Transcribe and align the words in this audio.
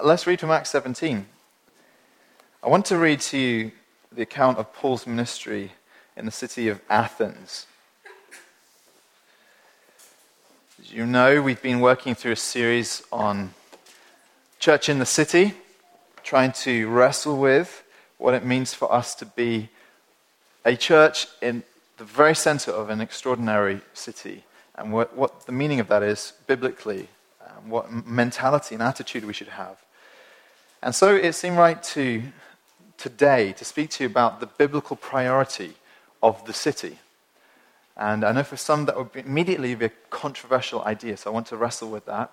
Let's 0.00 0.28
read 0.28 0.38
from 0.38 0.52
Acts 0.52 0.70
17. 0.70 1.26
I 2.62 2.68
want 2.68 2.86
to 2.86 2.96
read 2.96 3.18
to 3.20 3.36
you 3.36 3.72
the 4.12 4.22
account 4.22 4.56
of 4.56 4.72
Paul's 4.72 5.08
ministry 5.08 5.72
in 6.16 6.24
the 6.24 6.30
city 6.30 6.68
of 6.68 6.80
Athens. 6.88 7.66
As 10.80 10.92
you 10.92 11.04
know, 11.04 11.42
we've 11.42 11.60
been 11.60 11.80
working 11.80 12.14
through 12.14 12.30
a 12.30 12.36
series 12.36 13.02
on 13.10 13.54
church 14.60 14.88
in 14.88 15.00
the 15.00 15.04
city, 15.04 15.54
trying 16.22 16.52
to 16.52 16.88
wrestle 16.88 17.36
with 17.36 17.82
what 18.18 18.34
it 18.34 18.44
means 18.44 18.72
for 18.72 18.92
us 18.92 19.16
to 19.16 19.26
be 19.26 19.68
a 20.64 20.76
church 20.76 21.26
in 21.42 21.64
the 21.96 22.04
very 22.04 22.36
center 22.36 22.70
of 22.70 22.88
an 22.88 23.00
extraordinary 23.00 23.80
city 23.94 24.44
and 24.76 24.92
what, 24.92 25.16
what 25.16 25.46
the 25.46 25.52
meaning 25.52 25.80
of 25.80 25.88
that 25.88 26.04
is 26.04 26.34
biblically, 26.46 27.08
um, 27.44 27.68
what 27.68 27.90
mentality 28.06 28.76
and 28.76 28.82
attitude 28.82 29.24
we 29.24 29.32
should 29.32 29.48
have. 29.48 29.76
And 30.82 30.94
so 30.94 31.14
it 31.14 31.34
seemed 31.34 31.56
right 31.56 31.82
to 31.82 32.22
today 32.96 33.52
to 33.52 33.64
speak 33.64 33.90
to 33.90 34.04
you 34.04 34.10
about 34.10 34.40
the 34.40 34.46
biblical 34.46 34.96
priority 34.96 35.74
of 36.22 36.44
the 36.46 36.52
city. 36.52 36.98
And 37.96 38.24
I 38.24 38.32
know 38.32 38.44
for 38.44 38.56
some 38.56 38.84
that 38.86 38.96
would 38.96 39.10
immediately 39.14 39.74
be 39.74 39.86
a 39.86 39.92
controversial 40.10 40.82
idea, 40.84 41.16
so 41.16 41.30
I 41.30 41.34
want 41.34 41.48
to 41.48 41.56
wrestle 41.56 41.90
with 41.90 42.06
that. 42.06 42.30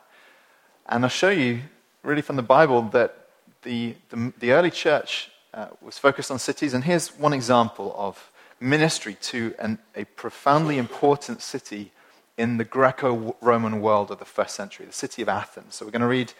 And 0.88 1.04
I'll 1.04 1.10
show 1.10 1.30
you, 1.30 1.62
really 2.04 2.22
from 2.22 2.36
the 2.36 2.44
Bible, 2.44 2.84
that 2.94 3.28
the, 3.64 3.96
the, 4.10 4.32
the 4.40 4.52
early 4.52 4.70
church 4.70 5.32
uh, 5.54 5.68
was 5.82 5.98
focused 5.98 6.30
on 6.30 6.38
cities. 6.38 6.76
And 6.76 6.84
here's 6.84 7.18
one 7.18 7.34
example 7.34 7.96
of 7.98 8.32
ministry 8.60 9.18
to 9.22 9.56
an, 9.58 9.80
a 9.96 10.06
profoundly 10.06 10.78
important 10.78 11.42
city 11.42 11.92
in 12.38 12.58
the 12.58 12.64
Greco 12.64 13.36
Roman 13.42 13.82
world 13.82 14.12
of 14.12 14.20
the 14.20 14.26
first 14.26 14.56
century, 14.56 14.86
the 14.86 14.94
city 14.94 15.22
of 15.22 15.30
Athens. 15.30 15.76
So 15.76 15.86
we're 15.86 15.92
going 15.92 16.02
to 16.02 16.08
read 16.08 16.34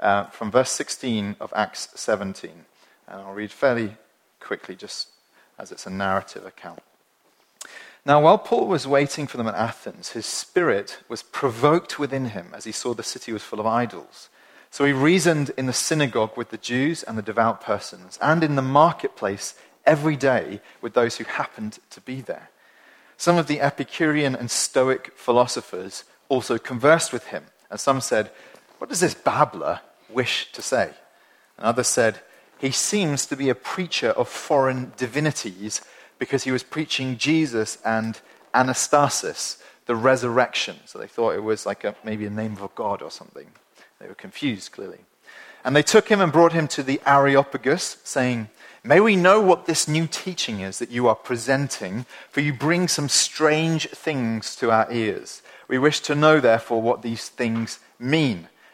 uh, 0.00 0.24
from 0.24 0.50
verse 0.50 0.70
16 0.72 1.36
of 1.40 1.52
Acts 1.56 1.88
17. 1.94 2.50
And 3.08 3.20
I'll 3.20 3.32
read 3.32 3.50
fairly 3.50 3.96
quickly, 4.40 4.76
just 4.76 5.08
as 5.58 5.72
it's 5.72 5.86
a 5.86 5.90
narrative 5.90 6.44
account. 6.44 6.80
Now, 8.04 8.20
while 8.20 8.38
Paul 8.38 8.68
was 8.68 8.86
waiting 8.86 9.26
for 9.26 9.36
them 9.36 9.48
at 9.48 9.54
Athens, 9.56 10.10
his 10.10 10.26
spirit 10.26 10.98
was 11.08 11.24
provoked 11.24 11.98
within 11.98 12.26
him 12.26 12.52
as 12.54 12.64
he 12.64 12.72
saw 12.72 12.94
the 12.94 13.02
city 13.02 13.32
was 13.32 13.42
full 13.42 13.58
of 13.58 13.66
idols. 13.66 14.28
So 14.70 14.84
he 14.84 14.92
reasoned 14.92 15.50
in 15.56 15.66
the 15.66 15.72
synagogue 15.72 16.36
with 16.36 16.50
the 16.50 16.58
Jews 16.58 17.02
and 17.02 17.18
the 17.18 17.22
devout 17.22 17.60
persons, 17.60 18.18
and 18.22 18.44
in 18.44 18.54
the 18.54 18.62
marketplace 18.62 19.54
every 19.84 20.16
day 20.16 20.60
with 20.80 20.94
those 20.94 21.16
who 21.16 21.24
happened 21.24 21.78
to 21.90 22.00
be 22.00 22.20
there. 22.20 22.50
Some 23.16 23.38
of 23.38 23.46
the 23.46 23.60
Epicurean 23.60 24.36
and 24.36 24.50
Stoic 24.50 25.12
philosophers 25.16 26.04
also 26.28 26.58
conversed 26.58 27.12
with 27.12 27.28
him, 27.28 27.44
and 27.70 27.80
some 27.80 28.00
said, 28.00 28.30
What 28.78 28.90
does 28.90 29.00
this 29.00 29.14
babbler 29.14 29.80
wish 30.08 30.52
to 30.52 30.62
say? 30.62 30.90
And 31.56 31.66
others 31.66 31.88
said, 31.88 32.20
He 32.58 32.70
seems 32.70 33.26
to 33.26 33.36
be 33.36 33.48
a 33.48 33.54
preacher 33.54 34.10
of 34.10 34.28
foreign 34.28 34.92
divinities 34.96 35.80
because 36.18 36.44
he 36.44 36.50
was 36.50 36.62
preaching 36.62 37.18
Jesus 37.18 37.78
and 37.84 38.20
Anastasis, 38.54 39.62
the 39.86 39.96
resurrection. 39.96 40.76
So 40.86 40.98
they 40.98 41.06
thought 41.06 41.34
it 41.34 41.42
was 41.42 41.66
like 41.66 41.84
a, 41.84 41.94
maybe 42.04 42.26
a 42.26 42.30
name 42.30 42.52
of 42.52 42.62
a 42.62 42.70
god 42.74 43.02
or 43.02 43.10
something. 43.10 43.46
They 44.00 44.08
were 44.08 44.14
confused, 44.14 44.72
clearly. 44.72 44.98
And 45.64 45.74
they 45.74 45.82
took 45.82 46.08
him 46.08 46.20
and 46.20 46.32
brought 46.32 46.52
him 46.52 46.68
to 46.68 46.82
the 46.82 47.00
Areopagus, 47.06 47.98
saying, 48.04 48.48
May 48.84 49.00
we 49.00 49.16
know 49.16 49.40
what 49.40 49.66
this 49.66 49.88
new 49.88 50.06
teaching 50.06 50.60
is 50.60 50.78
that 50.78 50.92
you 50.92 51.08
are 51.08 51.16
presenting, 51.16 52.06
for 52.30 52.40
you 52.40 52.52
bring 52.52 52.86
some 52.86 53.08
strange 53.08 53.88
things 53.88 54.54
to 54.56 54.70
our 54.70 54.90
ears. 54.92 55.42
We 55.66 55.78
wish 55.78 56.00
to 56.00 56.14
know, 56.14 56.38
therefore, 56.38 56.80
what 56.80 57.02
these 57.02 57.28
things 57.28 57.80
mean. 57.98 58.48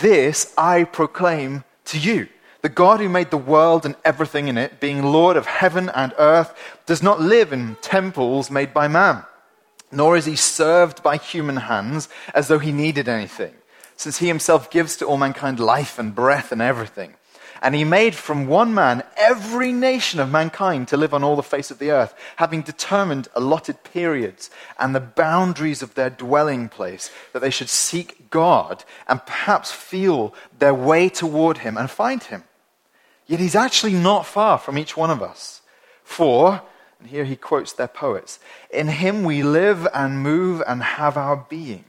this 0.00 0.52
I 0.56 0.84
proclaim 0.84 1.64
to 1.86 1.98
you. 1.98 2.28
The 2.62 2.68
God 2.68 3.00
who 3.00 3.08
made 3.08 3.30
the 3.30 3.36
world 3.36 3.84
and 3.84 3.96
everything 4.04 4.48
in 4.48 4.56
it, 4.56 4.78
being 4.78 5.02
Lord 5.02 5.36
of 5.36 5.46
heaven 5.46 5.88
and 5.88 6.14
earth, 6.16 6.54
does 6.86 7.02
not 7.02 7.20
live 7.20 7.52
in 7.52 7.76
temples 7.82 8.50
made 8.50 8.72
by 8.72 8.86
man, 8.86 9.24
nor 9.90 10.16
is 10.16 10.26
he 10.26 10.36
served 10.36 11.02
by 11.02 11.16
human 11.16 11.56
hands 11.56 12.08
as 12.34 12.46
though 12.46 12.60
he 12.60 12.70
needed 12.70 13.08
anything, 13.08 13.54
since 13.96 14.18
he 14.18 14.28
himself 14.28 14.70
gives 14.70 14.96
to 14.96 15.06
all 15.06 15.16
mankind 15.16 15.58
life 15.58 15.98
and 15.98 16.14
breath 16.14 16.52
and 16.52 16.62
everything. 16.62 17.14
And 17.62 17.76
he 17.76 17.84
made 17.84 18.16
from 18.16 18.48
one 18.48 18.74
man 18.74 19.04
every 19.16 19.72
nation 19.72 20.18
of 20.18 20.32
mankind 20.32 20.88
to 20.88 20.96
live 20.96 21.14
on 21.14 21.22
all 21.22 21.36
the 21.36 21.44
face 21.44 21.70
of 21.70 21.78
the 21.78 21.92
earth, 21.92 22.12
having 22.36 22.62
determined 22.62 23.28
allotted 23.36 23.84
periods 23.84 24.50
and 24.80 24.92
the 24.92 25.00
boundaries 25.00 25.80
of 25.80 25.94
their 25.94 26.10
dwelling 26.10 26.68
place, 26.68 27.12
that 27.32 27.38
they 27.38 27.50
should 27.50 27.68
seek 27.68 28.28
God 28.30 28.84
and 29.06 29.24
perhaps 29.24 29.70
feel 29.70 30.34
their 30.58 30.74
way 30.74 31.08
toward 31.08 31.58
him 31.58 31.78
and 31.78 31.88
find 31.88 32.24
him. 32.24 32.42
Yet 33.28 33.38
he's 33.38 33.54
actually 33.54 33.94
not 33.94 34.26
far 34.26 34.58
from 34.58 34.76
each 34.76 34.96
one 34.96 35.10
of 35.10 35.22
us. 35.22 35.62
For, 36.02 36.62
and 36.98 37.08
here 37.08 37.24
he 37.24 37.36
quotes 37.36 37.72
their 37.72 37.86
poets, 37.86 38.40
in 38.70 38.88
him 38.88 39.22
we 39.22 39.44
live 39.44 39.86
and 39.94 40.20
move 40.20 40.64
and 40.66 40.82
have 40.82 41.16
our 41.16 41.36
being. 41.48 41.84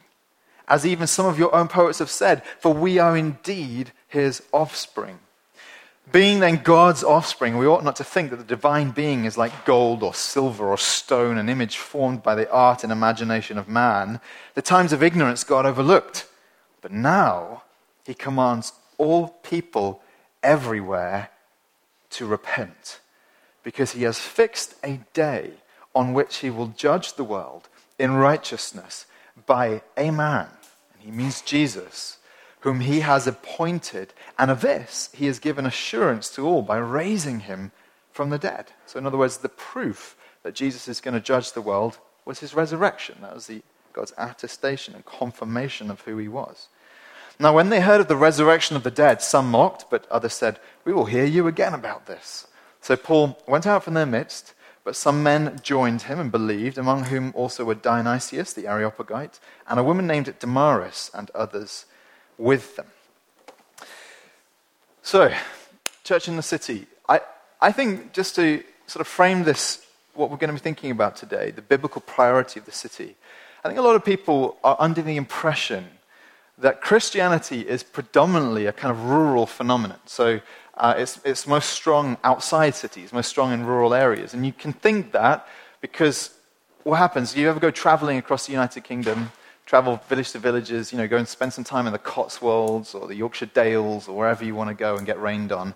As 0.67 0.85
even 0.85 1.07
some 1.07 1.25
of 1.25 1.39
your 1.39 1.53
own 1.53 1.67
poets 1.67 1.97
have 1.97 2.11
said, 2.11 2.43
for 2.59 2.73
we 2.75 2.99
are 2.99 3.17
indeed 3.17 3.91
his 4.07 4.43
offspring. 4.51 5.17
Being 6.11 6.39
then 6.39 6.57
God's 6.57 7.03
offspring, 7.03 7.57
we 7.57 7.65
ought 7.65 7.83
not 7.83 7.95
to 7.95 8.03
think 8.03 8.29
that 8.29 8.35
the 8.35 8.43
divine 8.43 8.91
being 8.91 9.25
is 9.25 9.37
like 9.37 9.65
gold 9.65 10.03
or 10.03 10.13
silver 10.13 10.67
or 10.67 10.77
stone, 10.77 11.37
an 11.37 11.49
image 11.49 11.77
formed 11.77 12.21
by 12.21 12.35
the 12.35 12.51
art 12.51 12.83
and 12.83 12.91
imagination 12.91 13.57
of 13.57 13.67
man. 13.67 14.19
The 14.53 14.61
times 14.61 14.93
of 14.93 15.01
ignorance 15.01 15.43
God 15.43 15.65
overlooked. 15.65 16.27
But 16.81 16.91
now 16.91 17.63
he 18.05 18.13
commands 18.13 18.73
all 18.97 19.29
people 19.43 20.01
everywhere 20.43 21.29
to 22.11 22.25
repent, 22.25 22.99
because 23.63 23.93
he 23.93 24.03
has 24.03 24.19
fixed 24.19 24.75
a 24.83 24.99
day 25.13 25.51
on 25.95 26.13
which 26.13 26.37
he 26.37 26.49
will 26.49 26.67
judge 26.67 27.13
the 27.13 27.23
world 27.23 27.69
in 27.97 28.13
righteousness 28.13 29.05
by 29.45 29.81
a 29.97 30.11
man, 30.11 30.47
and 30.93 31.01
he 31.01 31.11
means 31.11 31.41
Jesus 31.41 32.17
whom 32.63 32.79
he 32.79 33.01
has 33.01 33.27
appointed, 33.27 34.13
and 34.39 34.49
of 34.49 34.61
this 34.61 35.09
he 35.13 35.25
has 35.25 35.37
given 35.37 35.65
assurance 35.65 36.29
to 36.29 36.47
all 36.47 36.61
by 36.61 36.77
raising 36.77 37.41
him 37.41 37.73
from 38.09 38.29
the 38.29 38.37
dead. 38.37 38.71
So, 38.85 38.97
in 38.97 39.05
other 39.05 39.17
words, 39.17 39.37
the 39.37 39.49
proof 39.49 40.15
that 40.43 40.55
Jesus 40.55 40.87
is 40.87 41.01
going 41.01 41.13
to 41.13 41.19
judge 41.19 41.51
the 41.51 41.61
world 41.61 41.99
was 42.23 42.39
his 42.39 42.53
resurrection. 42.53 43.17
That 43.21 43.35
was 43.35 43.47
the, 43.47 43.63
God's 43.91 44.13
attestation 44.17 44.95
and 44.95 45.05
confirmation 45.05 45.91
of 45.91 46.01
who 46.01 46.17
he 46.17 46.29
was. 46.29 46.69
Now, 47.37 47.53
when 47.53 47.67
they 47.67 47.81
heard 47.81 47.99
of 47.99 48.07
the 48.07 48.15
resurrection 48.15 48.77
of 48.77 48.83
the 48.83 48.91
dead, 48.91 49.21
some 49.21 49.51
mocked, 49.51 49.89
but 49.89 50.07
others 50.09 50.33
said, 50.33 50.59
We 50.85 50.93
will 50.93 51.05
hear 51.05 51.25
you 51.25 51.47
again 51.47 51.73
about 51.73 52.05
this. 52.05 52.47
So 52.79 52.95
Paul 52.95 53.37
went 53.45 53.67
out 53.67 53.83
from 53.83 53.93
their 53.93 54.05
midst, 54.05 54.53
but 54.85 54.95
some 54.95 55.21
men 55.21 55.59
joined 55.63 56.03
him 56.03 56.17
and 56.17 56.31
believed, 56.31 56.77
among 56.77 57.05
whom 57.05 57.33
also 57.35 57.65
were 57.65 57.75
Dionysius 57.75 58.53
the 58.53 58.67
Areopagite, 58.67 59.41
and 59.67 59.79
a 59.79 59.83
woman 59.83 60.07
named 60.07 60.33
Damaris, 60.39 61.11
and 61.13 61.29
others 61.31 61.87
with 62.37 62.75
them. 62.75 62.87
So, 65.01 65.33
church 66.03 66.27
in 66.27 66.35
the 66.35 66.41
city. 66.41 66.87
I, 67.09 67.21
I 67.61 67.71
think 67.71 68.13
just 68.13 68.35
to 68.35 68.63
sort 68.87 69.01
of 69.01 69.07
frame 69.07 69.43
this, 69.43 69.85
what 70.13 70.29
we're 70.29 70.37
going 70.37 70.49
to 70.49 70.53
be 70.53 70.59
thinking 70.59 70.91
about 70.91 71.15
today, 71.15 71.51
the 71.51 71.61
biblical 71.61 72.01
priority 72.01 72.59
of 72.59 72.65
the 72.65 72.71
city, 72.71 73.15
I 73.63 73.69
think 73.69 73.79
a 73.79 73.81
lot 73.81 73.95
of 73.95 74.03
people 74.03 74.57
are 74.63 74.75
under 74.79 75.01
the 75.01 75.15
impression 75.15 75.87
that 76.57 76.81
Christianity 76.81 77.61
is 77.61 77.83
predominantly 77.83 78.65
a 78.65 78.71
kind 78.71 78.91
of 78.91 79.05
rural 79.05 79.45
phenomenon. 79.45 79.99
So 80.05 80.39
uh, 80.75 80.95
it's, 80.97 81.19
it's 81.25 81.47
most 81.47 81.69
strong 81.69 82.17
outside 82.23 82.75
cities, 82.75 83.13
most 83.13 83.29
strong 83.29 83.51
in 83.53 83.65
rural 83.65 83.93
areas. 83.93 84.33
And 84.33 84.45
you 84.45 84.53
can 84.53 84.73
think 84.73 85.11
that 85.13 85.47
because 85.81 86.31
what 86.83 86.97
happens? 86.97 87.35
You 87.35 87.49
ever 87.49 87.59
go 87.59 87.71
traveling 87.71 88.17
across 88.17 88.45
the 88.45 88.51
United 88.51 88.83
Kingdom 88.83 89.31
travel 89.73 89.99
village 90.07 90.31
to 90.31 90.37
villages, 90.37 90.91
you 90.91 90.99
know, 90.99 91.07
go 91.07 91.17
and 91.17 91.27
spend 91.27 91.51
some 91.51 91.63
time 91.63 91.87
in 91.87 91.93
the 91.93 91.97
Cotswolds 91.97 92.93
or 92.93 93.07
the 93.07 93.15
Yorkshire 93.15 93.47
Dales 93.47 94.07
or 94.07 94.15
wherever 94.15 94.45
you 94.45 94.53
want 94.53 94.69
to 94.69 94.75
go 94.75 94.97
and 94.97 95.03
get 95.03 95.19
rained 95.19 95.51
on. 95.51 95.73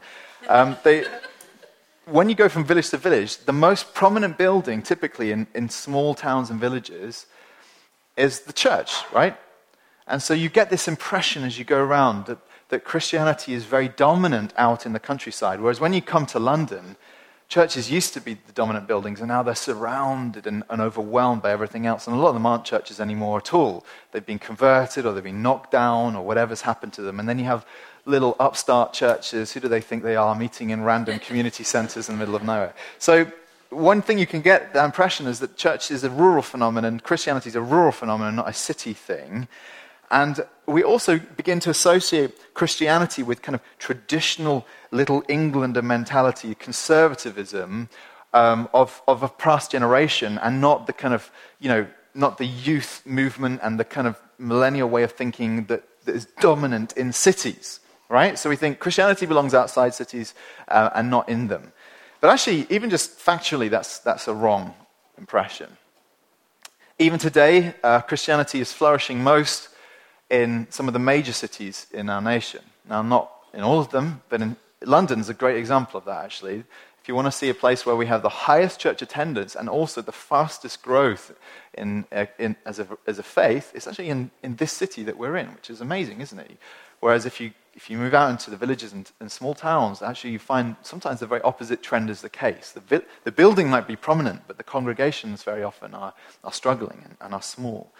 Um, 0.47 0.77
they, 0.83 1.05
when 2.05 2.29
you 2.29 2.35
go 2.35 2.47
from 2.47 2.63
village 2.63 2.91
to 2.91 2.97
village, 2.97 3.37
the 3.45 3.53
most 3.53 3.95
prominent 3.95 4.37
building, 4.37 4.83
typically 4.83 5.31
in, 5.31 5.47
in 5.55 5.67
small 5.69 6.13
towns 6.13 6.51
and 6.51 6.59
villages, 6.59 7.25
is 8.15 8.41
the 8.41 8.53
church, 8.53 8.91
right? 9.11 9.35
And 10.05 10.21
so 10.21 10.35
you 10.35 10.49
get 10.49 10.69
this 10.69 10.87
impression 10.87 11.43
as 11.43 11.57
you 11.57 11.65
go 11.65 11.79
around 11.79 12.27
that 12.27 12.37
that 12.69 12.83
Christianity 12.83 13.53
is 13.53 13.63
very 13.63 13.87
dominant 13.87 14.53
out 14.57 14.85
in 14.85 14.93
the 14.93 14.99
countryside. 14.99 15.59
Whereas 15.59 15.79
when 15.79 15.93
you 15.93 16.01
come 16.03 16.25
to 16.27 16.39
London, 16.39 16.97
churches 17.49 17.89
used 17.89 18.13
to 18.13 18.21
be 18.21 18.33
the 18.33 18.51
dominant 18.51 18.87
buildings, 18.87 19.19
and 19.19 19.29
now 19.29 19.41
they're 19.41 19.55
surrounded 19.55 20.47
and, 20.47 20.63
and, 20.69 20.81
overwhelmed 20.81 21.41
by 21.41 21.51
everything 21.51 21.85
else. 21.85 22.07
And 22.07 22.15
a 22.15 22.19
lot 22.19 22.29
of 22.29 22.33
them 22.33 22.45
aren't 22.45 22.65
churches 22.65 22.99
anymore 22.99 23.37
at 23.37 23.53
all. 23.53 23.85
They've 24.11 24.25
been 24.25 24.39
converted, 24.39 25.05
or 25.05 25.13
they've 25.13 25.23
been 25.23 25.41
knocked 25.41 25.71
down, 25.71 26.15
or 26.15 26.25
whatever's 26.25 26.61
happened 26.61 26.93
to 26.93 27.01
them. 27.01 27.19
And 27.19 27.27
then 27.27 27.39
you 27.39 27.45
have 27.45 27.65
little 28.05 28.35
upstart 28.39 28.93
churches. 28.93 29.53
Who 29.53 29.59
do 29.59 29.67
they 29.67 29.81
think 29.81 30.03
they 30.03 30.15
are? 30.15 30.35
Meeting 30.35 30.71
in 30.71 30.83
random 30.83 31.19
community 31.19 31.63
centers 31.63 32.09
in 32.09 32.15
the 32.15 32.19
middle 32.19 32.35
of 32.35 32.43
nowhere. 32.43 32.73
So, 32.99 33.31
one 33.69 34.01
thing 34.01 34.17
you 34.17 34.27
can 34.27 34.41
get 34.41 34.73
the 34.73 34.83
impression 34.83 35.27
is 35.27 35.39
that 35.39 35.57
church 35.57 35.91
is 35.91 36.05
a 36.05 36.09
rural 36.09 36.41
phenomenon, 36.41 37.01
Christianity 37.01 37.49
is 37.49 37.55
a 37.55 37.61
rural 37.61 37.91
phenomenon, 37.91 38.37
not 38.37 38.47
a 38.47 38.53
city 38.53 38.93
thing. 38.93 39.49
And 40.09 40.45
we 40.65 40.83
also 40.83 41.19
begin 41.19 41.59
to 41.61 41.69
associate 41.69 42.53
Christianity 42.53 43.23
with 43.23 43.41
kind 43.41 43.55
of 43.55 43.61
traditional 43.77 44.65
little 44.91 45.23
Englander 45.27 45.81
mentality, 45.81 46.55
conservatism 46.55 47.89
um, 48.33 48.69
of, 48.73 49.01
of 49.07 49.23
a 49.23 49.29
past 49.29 49.71
generation, 49.71 50.37
and 50.39 50.61
not 50.61 50.87
the 50.87 50.93
kind 50.93 51.13
of, 51.13 51.31
you 51.59 51.69
know, 51.69 51.87
not 52.13 52.37
the 52.37 52.45
youth 52.45 53.01
movement 53.05 53.59
and 53.63 53.79
the 53.79 53.85
kind 53.85 54.07
of 54.07 54.19
millennial 54.37 54.89
way 54.89 55.03
of 55.03 55.11
thinking 55.11 55.65
that, 55.65 55.83
that 56.05 56.15
is 56.15 56.25
dominant 56.39 56.93
in 56.97 57.11
cities, 57.11 57.79
right? 58.09 58.37
So 58.39 58.49
we 58.49 58.55
think 58.55 58.79
Christianity 58.79 59.25
belongs 59.25 59.53
outside 59.53 59.93
cities 59.93 60.33
uh, 60.67 60.89
and 60.95 61.09
not 61.09 61.29
in 61.29 61.47
them. 61.47 61.73
But 62.19 62.29
actually, 62.29 62.65
even 62.69 62.89
just 62.89 63.19
factually, 63.19 63.69
that's, 63.69 63.99
that's 63.99 64.27
a 64.27 64.33
wrong 64.33 64.73
impression. 65.17 65.77
Even 66.97 67.19
today, 67.19 67.75
uh, 67.83 68.01
Christianity 68.01 68.59
is 68.59 68.73
flourishing 68.73 69.23
most 69.23 69.69
in 70.29 70.67
some 70.69 70.87
of 70.87 70.93
the 70.93 70.99
major 70.99 71.33
cities 71.33 71.87
in 71.91 72.09
our 72.09 72.21
nation. 72.21 72.61
Now, 72.89 73.01
not 73.01 73.31
in 73.53 73.61
all 73.61 73.79
of 73.79 73.89
them, 73.89 74.21
but 74.29 74.41
in 74.41 74.57
London's 74.83 75.29
a 75.29 75.33
great 75.33 75.57
example 75.57 75.97
of 75.97 76.05
that, 76.05 76.23
actually. 76.23 76.63
If 77.01 77.07
you 77.07 77.15
want 77.15 77.27
to 77.27 77.31
see 77.31 77.49
a 77.49 77.53
place 77.53 77.85
where 77.85 77.95
we 77.95 78.07
have 78.07 78.21
the 78.21 78.29
highest 78.29 78.79
church 78.79 79.01
attendance 79.01 79.55
and 79.55 79.69
also 79.69 80.01
the 80.01 80.11
fastest 80.11 80.81
growth 80.81 81.31
in, 81.73 82.05
uh, 82.11 82.25
in, 82.37 82.57
as, 82.65 82.79
a, 82.79 82.87
as 83.07 83.17
a 83.17 83.23
faith, 83.23 83.71
it's 83.73 83.87
actually 83.87 84.09
in, 84.09 84.29
in 84.43 84.57
this 84.57 84.73
city 84.73 85.03
that 85.03 85.17
we're 85.17 85.37
in, 85.37 85.47
which 85.53 85.69
is 85.69 85.79
amazing, 85.79 86.19
isn't 86.19 86.39
it? 86.39 86.57
Whereas 86.99 87.25
if 87.25 87.39
you, 87.39 87.51
if 87.75 87.89
you 87.89 87.97
move 87.97 88.13
out 88.13 88.29
into 88.29 88.49
the 88.49 88.57
villages 88.57 88.91
and, 88.91 89.09
and 89.21 89.31
small 89.31 89.53
towns, 89.53 90.01
actually 90.01 90.31
you 90.31 90.39
find 90.39 90.75
sometimes 90.81 91.21
the 91.21 91.27
very 91.27 91.41
opposite 91.43 91.81
trend 91.81 92.09
is 92.09 92.21
the 92.21 92.29
case. 92.29 92.71
The, 92.71 92.81
vi- 92.81 93.05
the 93.23 93.31
building 93.31 93.69
might 93.69 93.87
be 93.87 93.95
prominent, 93.95 94.41
but 94.45 94.57
the 94.57 94.63
congregations 94.63 95.43
very 95.43 95.63
often 95.63 95.93
are, 95.93 96.13
are 96.43 96.51
struggling 96.51 97.01
and, 97.05 97.15
and 97.21 97.33
are 97.33 97.41
small. 97.41 97.93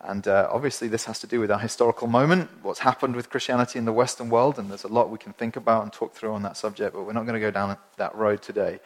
And 0.00 0.28
uh, 0.28 0.48
obviously, 0.50 0.86
this 0.86 1.04
has 1.06 1.18
to 1.20 1.26
do 1.26 1.40
with 1.40 1.50
our 1.50 1.58
historical 1.58 2.06
moment, 2.06 2.50
what's 2.62 2.78
happened 2.78 3.16
with 3.16 3.30
Christianity 3.30 3.78
in 3.78 3.84
the 3.84 3.92
Western 3.92 4.30
world, 4.30 4.58
and 4.58 4.70
there's 4.70 4.84
a 4.84 4.88
lot 4.88 5.10
we 5.10 5.18
can 5.18 5.32
think 5.32 5.56
about 5.56 5.82
and 5.82 5.92
talk 5.92 6.14
through 6.14 6.32
on 6.32 6.42
that 6.42 6.56
subject, 6.56 6.94
but 6.94 7.02
we're 7.02 7.12
not 7.12 7.26
going 7.26 7.34
to 7.34 7.40
go 7.40 7.50
down 7.50 7.76
that 7.96 8.14
road 8.14 8.40
today. 8.40 8.78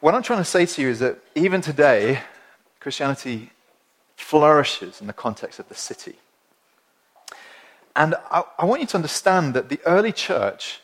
What 0.00 0.14
I'm 0.14 0.22
trying 0.22 0.38
to 0.38 0.44
say 0.44 0.66
to 0.66 0.82
you 0.82 0.88
is 0.88 1.00
that 1.00 1.18
even 1.34 1.60
today, 1.60 2.20
Christianity 2.78 3.50
flourishes 4.16 5.00
in 5.00 5.06
the 5.08 5.12
context 5.12 5.58
of 5.58 5.68
the 5.68 5.74
city. 5.74 6.16
And 7.96 8.14
I, 8.30 8.44
I 8.58 8.64
want 8.66 8.82
you 8.82 8.86
to 8.88 8.96
understand 8.96 9.54
that 9.54 9.68
the 9.68 9.80
early 9.84 10.12
church, 10.12 10.80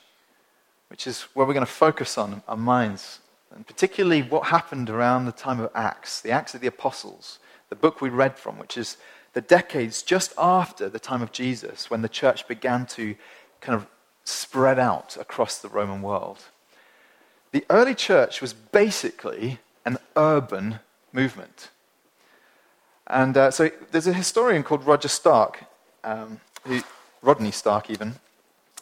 which 0.88 1.06
is 1.06 1.22
where 1.34 1.46
we're 1.46 1.54
going 1.54 1.66
to 1.66 1.72
focus 1.72 2.18
on 2.18 2.42
our 2.48 2.56
minds, 2.56 3.20
and 3.54 3.66
particularly 3.66 4.22
what 4.22 4.46
happened 4.46 4.90
around 4.90 5.26
the 5.26 5.32
time 5.32 5.60
of 5.60 5.70
Acts, 5.74 6.20
the 6.20 6.30
Acts 6.30 6.54
of 6.54 6.60
the 6.60 6.66
Apostles, 6.66 7.38
the 7.68 7.76
book 7.76 8.00
we 8.00 8.08
read 8.08 8.38
from, 8.38 8.58
which 8.58 8.76
is 8.76 8.96
the 9.32 9.40
decades 9.40 10.02
just 10.02 10.32
after 10.36 10.88
the 10.88 10.98
time 10.98 11.22
of 11.22 11.32
Jesus, 11.32 11.90
when 11.90 12.02
the 12.02 12.08
church 12.08 12.48
began 12.48 12.86
to 12.86 13.14
kind 13.60 13.76
of 13.76 13.86
spread 14.24 14.78
out 14.78 15.16
across 15.16 15.58
the 15.58 15.68
Roman 15.68 16.02
world. 16.02 16.38
The 17.52 17.64
early 17.70 17.94
church 17.94 18.40
was 18.40 18.52
basically 18.52 19.58
an 19.84 19.98
urban 20.16 20.80
movement. 21.12 21.70
And 23.06 23.36
uh, 23.36 23.50
so 23.50 23.70
there's 23.90 24.06
a 24.06 24.12
historian 24.12 24.62
called 24.62 24.84
Roger 24.86 25.08
Stark, 25.08 25.64
um, 26.04 26.40
who, 26.64 26.80
Rodney 27.22 27.50
Stark 27.50 27.90
even, 27.90 28.14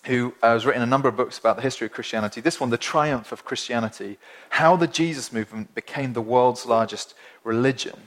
who 0.04 0.34
uh, 0.42 0.52
has 0.52 0.66
written 0.66 0.82
a 0.82 0.86
number 0.86 1.08
of 1.08 1.16
books 1.16 1.38
about 1.38 1.56
the 1.56 1.62
history 1.62 1.86
of 1.86 1.92
Christianity. 1.92 2.40
This 2.40 2.60
one, 2.60 2.70
The 2.70 2.78
Triumph 2.78 3.32
of 3.32 3.44
Christianity, 3.44 4.18
how 4.50 4.76
the 4.76 4.86
Jesus 4.86 5.32
movement 5.32 5.74
became 5.74 6.12
the 6.12 6.20
world's 6.20 6.66
largest 6.66 7.14
religion. 7.42 7.98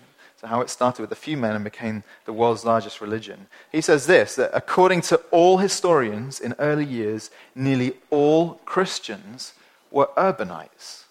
How 0.44 0.62
it 0.62 0.70
started 0.70 1.02
with 1.02 1.12
a 1.12 1.16
few 1.16 1.38
men 1.38 1.56
and 1.56 1.64
became 1.64 2.04
the 2.26 2.34
world's 2.34 2.66
largest 2.66 3.00
religion. 3.00 3.48
He 3.72 3.82
says 3.82 4.08
this 4.08 4.36
that 4.36 4.50
according 4.54 5.02
to 5.02 5.18
all 5.30 5.60
historians 5.60 6.40
in 6.40 6.56
early 6.58 6.86
years, 6.86 7.30
nearly 7.54 7.94
all 8.10 8.56
Christians 8.66 9.54
were 9.92 10.10
urbanites. 10.18 11.04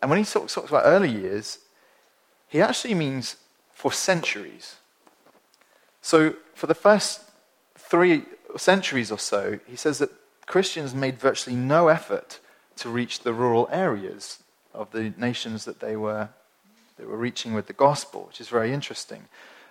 And 0.00 0.10
when 0.10 0.18
he 0.18 0.24
talks, 0.24 0.54
talks 0.54 0.70
about 0.70 0.84
early 0.86 1.10
years, 1.10 1.58
he 2.48 2.62
actually 2.62 2.94
means 2.94 3.36
for 3.72 3.92
centuries. 3.92 4.76
So, 6.02 6.34
for 6.54 6.66
the 6.66 6.74
first 6.74 7.22
three 7.76 8.24
centuries 8.56 9.12
or 9.12 9.18
so, 9.18 9.60
he 9.66 9.76
says 9.76 9.98
that 9.98 10.10
Christians 10.46 10.94
made 10.94 11.18
virtually 11.18 11.56
no 11.56 11.88
effort 11.88 12.40
to 12.76 12.88
reach 12.88 13.20
the 13.20 13.32
rural 13.32 13.68
areas 13.70 14.42
of 14.72 14.90
the 14.92 15.12
nations 15.16 15.64
that 15.64 15.80
they 15.80 15.96
were 15.96 16.30
they 17.00 17.06
were 17.06 17.16
reaching 17.16 17.54
with 17.54 17.66
the 17.66 17.72
gospel, 17.72 18.24
which 18.26 18.40
is 18.40 18.48
very 18.48 18.72
interesting. 18.72 19.24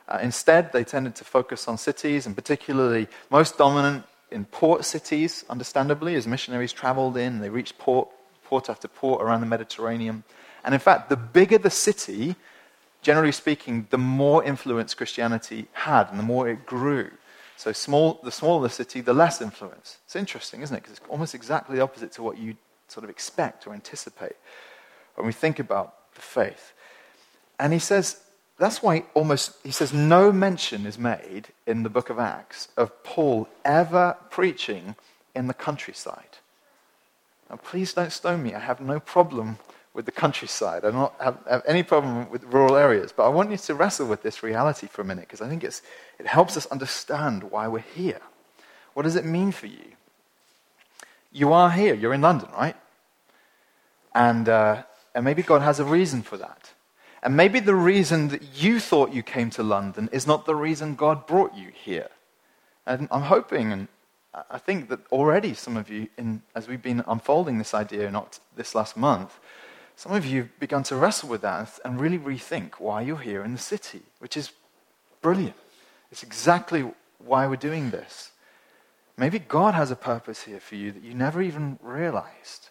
Uh, 0.08 0.18
instead, 0.22 0.74
they 0.74 0.84
tended 0.84 1.14
to 1.16 1.24
focus 1.24 1.68
on 1.68 1.78
cities, 1.78 2.26
and 2.26 2.36
particularly 2.36 3.08
most 3.30 3.58
dominant 3.58 4.04
in 4.32 4.46
port 4.46 4.84
cities, 4.84 5.46
understandably, 5.50 6.16
as 6.16 6.26
missionaries 6.26 6.74
traveled 6.74 7.16
in, 7.18 7.40
they 7.40 7.50
reached 7.50 7.78
port, 7.78 8.10
port 8.44 8.70
after 8.70 8.88
port 8.88 9.22
around 9.22 9.42
the 9.42 9.48
Mediterranean. 9.48 10.24
And 10.64 10.74
in 10.74 10.80
fact, 10.80 11.10
the 11.10 11.16
bigger 11.16 11.60
the 11.60 11.70
city, 11.70 12.36
generally 13.04 13.32
speaking, 13.32 13.88
the 13.92 13.98
more 13.98 14.44
influence 14.44 14.96
Christianity 14.96 15.68
had 15.74 16.10
and 16.10 16.18
the 16.18 16.24
more 16.24 16.50
it 16.50 16.66
grew. 16.66 17.12
So 17.58 17.72
small, 17.74 18.20
the 18.24 18.32
smaller 18.32 18.64
the 18.64 18.74
city, 18.74 19.02
the 19.02 19.14
less 19.14 19.42
influence. 19.42 19.98
It's 20.06 20.16
interesting, 20.16 20.62
isn't 20.62 20.76
it? 20.76 20.82
Because 20.82 20.98
it's 20.98 21.08
almost 21.10 21.36
exactly 21.36 21.80
opposite 21.80 22.12
to 22.14 22.24
what 22.24 22.38
you 22.38 22.56
sort 22.88 23.04
of 23.04 23.10
expect 23.10 23.68
or 23.68 23.74
anticipate 23.74 24.36
when 25.16 25.28
we 25.28 25.34
think 25.34 25.60
about 25.60 26.14
the 26.16 26.22
faith. 26.22 26.74
And 27.60 27.74
he 27.74 27.80
says, 27.80 28.22
that's 28.58 28.82
why 28.82 29.04
almost, 29.14 29.54
he 29.64 29.72
says, 29.72 29.94
no 29.94 30.32
mention 30.32 30.86
is 30.86 30.98
made 30.98 31.48
in 31.68 31.84
the 31.84 31.90
book 31.90 32.10
of 32.10 32.20
Acts 32.20 32.70
of 32.78 33.04
Paul 33.04 33.48
ever 33.64 34.18
preaching 34.30 34.96
in 35.36 35.48
the 35.48 35.54
countryside. 35.54 36.38
Now, 37.50 37.58
please 37.58 37.94
don't 37.94 38.12
stone 38.12 38.44
me. 38.44 38.54
I 38.54 38.60
have 38.60 38.80
no 38.80 39.00
problem 39.00 39.58
with 39.94 40.06
the 40.06 40.12
countryside. 40.12 40.86
I 40.86 40.92
don't 40.92 41.12
have, 41.20 41.38
have 41.50 41.64
any 41.66 41.84
problem 41.84 42.30
with 42.30 42.44
rural 42.44 42.76
areas. 42.76 43.12
But 43.12 43.26
I 43.26 43.30
want 43.30 43.50
you 43.52 43.58
to 43.58 43.76
wrestle 43.76 44.08
with 44.08 44.24
this 44.24 44.44
reality 44.44 44.88
for 44.88 45.02
a 45.02 45.06
minute 45.06 45.28
because 45.28 45.42
I 45.42 45.50
think 45.50 45.64
it 45.64 45.82
helps 46.26 46.56
us 46.58 46.66
understand 46.68 47.44
why 47.44 47.68
we're 47.68 47.80
here. 47.80 48.22
What 48.94 49.04
does 49.04 49.16
it 49.16 49.26
mean 49.26 49.52
for 49.52 49.68
you? 49.68 49.94
You 51.32 51.54
are 51.54 51.72
here. 51.72 51.94
You're 51.94 52.14
in 52.14 52.22
London, 52.22 52.50
right? 52.52 52.76
And, 54.14 54.50
uh, 54.50 54.84
and 55.16 55.26
maybe 55.26 55.44
God 55.44 55.62
has 55.62 55.80
a 55.80 55.86
reason 55.86 56.22
for 56.22 56.38
that. 56.38 56.72
And 57.22 57.36
maybe 57.36 57.60
the 57.60 57.76
reason 57.76 58.30
that 58.30 58.42
you 58.56 58.80
thought 58.80 59.14
you 59.14 59.24
came 59.24 59.50
to 59.52 59.64
London 59.64 60.10
is 60.12 60.26
not 60.26 60.46
the 60.46 60.56
reason 60.56 60.96
God 60.96 61.28
brought 61.28 61.56
you 61.56 61.70
here. 61.74 62.10
And 62.86 63.08
I'm 63.12 63.24
hoping, 63.24 63.72
and 63.72 63.88
I 64.50 64.58
think 64.58 64.90
that 64.90 65.00
already 65.12 65.54
some 65.54 65.76
of 65.76 65.90
you, 65.90 66.08
in, 66.18 66.42
as 66.56 66.68
we've 66.68 66.82
been 66.82 67.04
unfolding 67.08 67.58
this 67.58 67.74
idea, 67.74 68.10
not 68.10 68.40
this 68.56 68.74
last 68.74 68.96
month, 68.96 69.38
some 69.96 70.14
of 70.14 70.26
you 70.26 70.44
have 70.44 70.60
begun 70.60 70.84
to 70.84 70.96
wrestle 70.96 71.28
with 71.28 71.42
that 71.42 71.78
and 71.84 72.00
really 72.00 72.18
rethink 72.18 72.76
why 72.80 73.02
you're 73.02 73.18
here 73.18 73.44
in 73.44 73.52
the 73.52 73.60
city, 73.60 74.02
which 74.20 74.38
is 74.38 74.52
brilliant. 75.22 75.58
It's 76.12 76.24
exactly 76.24 76.90
why 77.18 77.48
we're 77.48 77.58
doing 77.58 77.90
this. 77.92 78.32
Maybe 79.18 79.40
God 79.40 79.74
has 79.74 79.92
a 79.92 79.98
purpose 79.98 80.44
here 80.44 80.62
for 80.62 80.76
you 80.76 80.94
that 80.94 81.04
you 81.04 81.14
never 81.14 81.42
even 81.42 81.78
realized. 81.84 82.70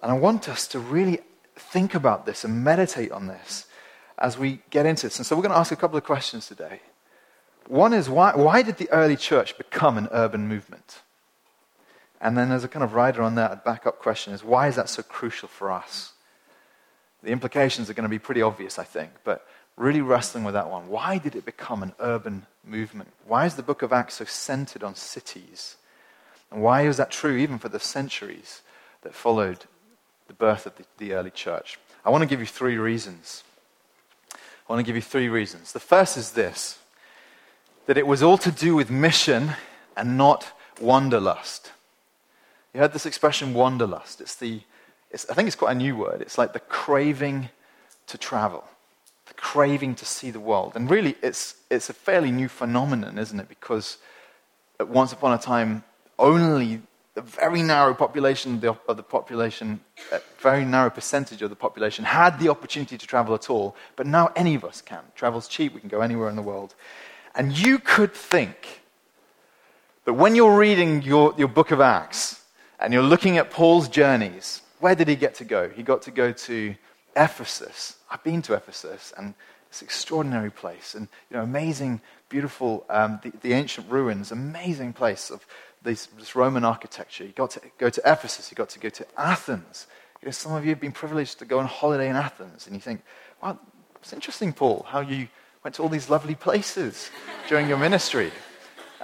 And 0.00 0.12
I 0.12 0.14
want 0.14 0.48
us 0.48 0.68
to 0.68 0.78
really 0.78 1.18
think 1.56 1.94
about 1.94 2.26
this 2.26 2.44
and 2.44 2.64
meditate 2.64 3.12
on 3.12 3.26
this 3.26 3.66
as 4.18 4.38
we 4.38 4.60
get 4.70 4.86
into 4.86 5.06
this. 5.06 5.18
And 5.18 5.26
so 5.26 5.36
we're 5.36 5.42
going 5.42 5.52
to 5.52 5.58
ask 5.58 5.72
a 5.72 5.76
couple 5.76 5.96
of 5.96 6.04
questions 6.04 6.46
today. 6.46 6.80
One 7.66 7.92
is 7.92 8.08
why, 8.08 8.34
why 8.36 8.62
did 8.62 8.76
the 8.76 8.90
early 8.90 9.16
church 9.16 9.56
become 9.56 9.96
an 9.96 10.08
urban 10.12 10.48
movement? 10.48 11.00
And 12.20 12.36
then 12.36 12.48
there's 12.48 12.64
a 12.64 12.68
kind 12.68 12.82
of 12.82 12.94
rider 12.94 13.22
on 13.22 13.34
that, 13.36 13.52
a 13.52 13.56
backup 13.56 13.98
question 13.98 14.32
is 14.32 14.44
why 14.44 14.68
is 14.68 14.76
that 14.76 14.88
so 14.88 15.02
crucial 15.02 15.48
for 15.48 15.70
us? 15.70 16.12
The 17.22 17.30
implications 17.30 17.88
are 17.88 17.94
going 17.94 18.04
to 18.04 18.08
be 18.08 18.18
pretty 18.18 18.42
obvious, 18.42 18.78
I 18.78 18.84
think, 18.84 19.10
but 19.24 19.46
really 19.76 20.00
wrestling 20.00 20.44
with 20.44 20.54
that 20.54 20.70
one. 20.70 20.88
Why 20.88 21.18
did 21.18 21.34
it 21.34 21.44
become 21.44 21.82
an 21.82 21.94
urban 22.00 22.46
movement? 22.64 23.10
Why 23.26 23.46
is 23.46 23.54
the 23.56 23.62
book 23.62 23.82
of 23.82 23.92
Acts 23.92 24.14
so 24.14 24.24
centered 24.24 24.84
on 24.84 24.94
cities? 24.94 25.76
And 26.50 26.62
why 26.62 26.86
is 26.86 26.98
that 26.98 27.10
true 27.10 27.36
even 27.36 27.58
for 27.58 27.68
the 27.68 27.80
centuries 27.80 28.62
that 29.02 29.14
followed 29.14 29.64
the 30.26 30.34
birth 30.34 30.66
of 30.66 30.76
the, 30.76 30.84
the 30.98 31.12
early 31.12 31.30
church. 31.30 31.78
I 32.04 32.10
want 32.10 32.22
to 32.22 32.26
give 32.26 32.40
you 32.40 32.46
three 32.46 32.76
reasons. 32.76 33.44
I 34.32 34.72
want 34.72 34.80
to 34.80 34.86
give 34.86 34.96
you 34.96 35.02
three 35.02 35.28
reasons. 35.28 35.72
The 35.72 35.80
first 35.80 36.16
is 36.16 36.32
this 36.32 36.78
that 37.86 37.98
it 37.98 38.06
was 38.06 38.22
all 38.22 38.38
to 38.38 38.50
do 38.50 38.74
with 38.74 38.90
mission 38.90 39.50
and 39.96 40.16
not 40.16 40.52
wanderlust. 40.80 41.70
You 42.72 42.80
heard 42.80 42.92
this 42.92 43.06
expression, 43.06 43.52
wanderlust. 43.52 44.20
It's 44.20 44.34
the, 44.34 44.62
it's, 45.10 45.28
I 45.28 45.34
think 45.34 45.46
it's 45.46 45.56
quite 45.56 45.72
a 45.72 45.78
new 45.78 45.94
word. 45.94 46.22
It's 46.22 46.38
like 46.38 46.54
the 46.54 46.60
craving 46.60 47.50
to 48.06 48.18
travel, 48.18 48.64
the 49.26 49.34
craving 49.34 49.94
to 49.96 50.06
see 50.06 50.30
the 50.30 50.40
world. 50.40 50.72
And 50.74 50.90
really, 50.90 51.16
it's, 51.22 51.56
it's 51.70 51.90
a 51.90 51.92
fairly 51.92 52.30
new 52.30 52.48
phenomenon, 52.48 53.18
isn't 53.18 53.38
it? 53.38 53.48
Because 53.48 53.98
once 54.80 55.12
upon 55.12 55.32
a 55.34 55.38
time, 55.38 55.84
only 56.18 56.80
a 57.16 57.20
very 57.20 57.62
narrow 57.62 57.94
population 57.94 58.54
of 58.54 58.60
the, 58.60 58.76
of 58.88 58.96
the, 58.96 59.02
population, 59.02 59.80
a 60.10 60.20
very 60.38 60.64
narrow 60.64 60.90
percentage 60.90 61.42
of 61.42 61.50
the 61.50 61.56
population 61.56 62.04
had 62.04 62.38
the 62.40 62.48
opportunity 62.48 62.98
to 62.98 63.06
travel 63.06 63.34
at 63.34 63.48
all. 63.48 63.76
But 63.94 64.06
now 64.06 64.32
any 64.34 64.54
of 64.54 64.64
us 64.64 64.80
can. 64.80 65.02
Travel's 65.14 65.46
cheap, 65.46 65.74
we 65.74 65.80
can 65.80 65.88
go 65.88 66.00
anywhere 66.00 66.28
in 66.28 66.36
the 66.36 66.42
world. 66.42 66.74
And 67.34 67.56
you 67.56 67.78
could 67.78 68.12
think 68.12 68.82
that 70.04 70.14
when 70.14 70.34
you're 70.34 70.56
reading 70.56 71.02
your, 71.02 71.34
your 71.38 71.48
book 71.48 71.70
of 71.70 71.80
Acts 71.80 72.42
and 72.80 72.92
you're 72.92 73.02
looking 73.02 73.38
at 73.38 73.50
Paul's 73.50 73.88
journeys, 73.88 74.62
where 74.80 74.94
did 74.94 75.08
he 75.08 75.16
get 75.16 75.36
to 75.36 75.44
go? 75.44 75.68
He 75.68 75.82
got 75.82 76.02
to 76.02 76.10
go 76.10 76.32
to 76.32 76.74
Ephesus. 77.16 77.96
I've 78.10 78.22
been 78.22 78.42
to 78.42 78.54
Ephesus, 78.54 79.12
and 79.16 79.34
it's 79.68 79.82
an 79.82 79.86
extraordinary 79.86 80.50
place, 80.50 80.94
and 80.94 81.08
you 81.30 81.36
know, 81.36 81.42
amazing, 81.42 82.00
beautiful, 82.28 82.84
um, 82.88 83.20
the, 83.22 83.32
the, 83.40 83.52
ancient 83.52 83.90
ruins, 83.90 84.30
amazing 84.30 84.92
place 84.92 85.30
of 85.30 85.46
this, 85.84 86.08
Roman 86.34 86.64
architecture. 86.64 87.24
He 87.24 87.30
got 87.30 87.50
to 87.50 87.60
go 87.78 87.88
to 87.88 88.00
Ephesus. 88.04 88.48
He 88.48 88.54
got 88.54 88.70
to 88.70 88.78
go 88.78 88.88
to 88.88 89.06
Athens. 89.16 89.86
You 90.20 90.26
know, 90.26 90.32
some 90.32 90.52
of 90.52 90.64
you 90.64 90.70
have 90.70 90.80
been 90.80 90.92
privileged 90.92 91.38
to 91.38 91.44
go 91.44 91.58
on 91.58 91.66
holiday 91.66 92.08
in 92.08 92.16
Athens, 92.16 92.66
and 92.66 92.74
you 92.74 92.80
think, 92.80 93.02
"Wow, 93.42 93.58
it's 93.96 94.12
interesting, 94.12 94.52
Paul, 94.52 94.86
how 94.88 95.00
you 95.00 95.28
went 95.62 95.76
to 95.76 95.82
all 95.82 95.88
these 95.88 96.10
lovely 96.10 96.34
places 96.34 97.10
during 97.48 97.68
your 97.68 97.78
ministry." 97.78 98.32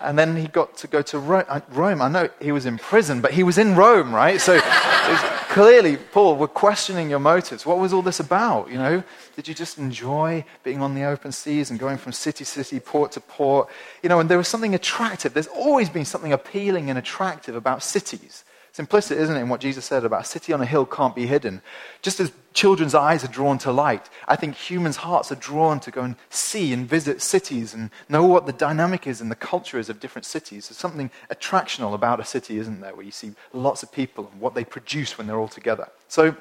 And 0.01 0.19
then 0.19 0.35
he 0.35 0.49
got 0.49 0.79
to 0.79 0.87
go 0.87 1.03
to 1.03 1.19
uh, 1.19 1.61
Rome. 1.69 2.01
I 2.01 2.09
know 2.09 2.31
he 2.41 2.53
was 2.53 2.65
in 2.65 2.79
prison, 2.79 3.21
but 3.21 3.33
he 3.33 3.43
was 3.43 3.59
in 3.59 3.77
Rome, 3.77 4.15
right? 4.15 4.41
So 4.41 4.59
clearly, 5.51 5.97
Paul, 5.97 6.37
we're 6.37 6.47
questioning 6.47 7.11
your 7.11 7.19
motives. 7.19 7.67
What 7.67 7.79
was 7.79 7.93
all 7.93 8.03
this 8.03 8.21
about? 8.21 8.71
You 8.71 8.79
know, 8.79 9.03
did 9.35 9.49
you 9.49 9.55
just 9.55 9.79
enjoy 9.79 10.45
being 10.63 10.81
on 10.81 10.95
the 10.95 11.03
open 11.05 11.33
seas 11.33 11.71
and 11.71 11.79
going 11.79 11.99
from 11.99 12.13
city 12.13 12.45
to 12.45 12.51
city, 12.51 12.79
port 12.79 13.13
to 13.13 13.21
port? 13.21 13.69
You 14.03 14.09
know, 14.09 14.21
and 14.21 14.31
there 14.31 14.39
was 14.39 14.47
something 14.47 14.77
attractive. 14.77 15.35
There's 15.35 15.49
always 15.49 15.91
been 15.91 16.05
something 16.05 16.33
appealing 16.33 16.89
and 16.89 16.97
attractive 16.97 17.57
about 17.57 17.83
cities. 17.83 18.45
It's 18.71 18.79
implicit, 18.79 19.19
isn't 19.19 19.37
it, 19.37 19.41
in 19.41 19.49
what 19.49 19.61
Jesus 19.61 19.85
said 19.85 20.05
about 20.05 20.23
a 20.23 20.25
city 20.25 20.53
on 20.53 20.61
a 20.61 20.65
hill 20.65 20.87
can't 20.87 21.15
be 21.15 21.27
hidden. 21.27 21.61
Just 22.03 22.21
as 22.21 22.31
children's 22.53 22.95
eyes 22.95 23.25
are 23.25 23.29
drawn 23.29 23.59
to 23.59 23.73
light, 23.73 24.09
I 24.29 24.37
think 24.37 24.55
humans' 24.55 24.99
hearts 24.99 25.33
are 25.33 25.37
drawn 25.37 25.81
to 25.81 25.91
go 25.91 26.03
and 26.03 26.15
see 26.31 26.73
and 26.73 26.89
visit 26.89 27.21
cities 27.21 27.75
and 27.75 27.91
know 28.09 28.25
what 28.25 28.47
the 28.47 28.53
dynamic 28.53 29.09
is 29.09 29.21
and 29.21 29.29
the 29.29 29.35
culture 29.35 29.77
is 29.81 29.89
of 29.89 29.99
different 29.99 30.25
cities. 30.25 30.69
There's 30.69 30.79
something 30.79 31.11
attractional 31.33 31.95
about 31.95 32.21
a 32.21 32.25
city, 32.25 32.59
isn't 32.59 32.81
there, 32.81 32.95
where 32.95 33.05
you 33.05 33.11
see 33.11 33.33
lots 33.53 33.83
of 33.83 33.91
people 33.91 34.31
and 34.31 34.41
what 34.41 34.55
they 34.55 34.65
produce 34.65 35.19
when 35.19 35.27
they're 35.27 35.41
all 35.41 35.49
together. 35.49 35.89
So 36.07 36.37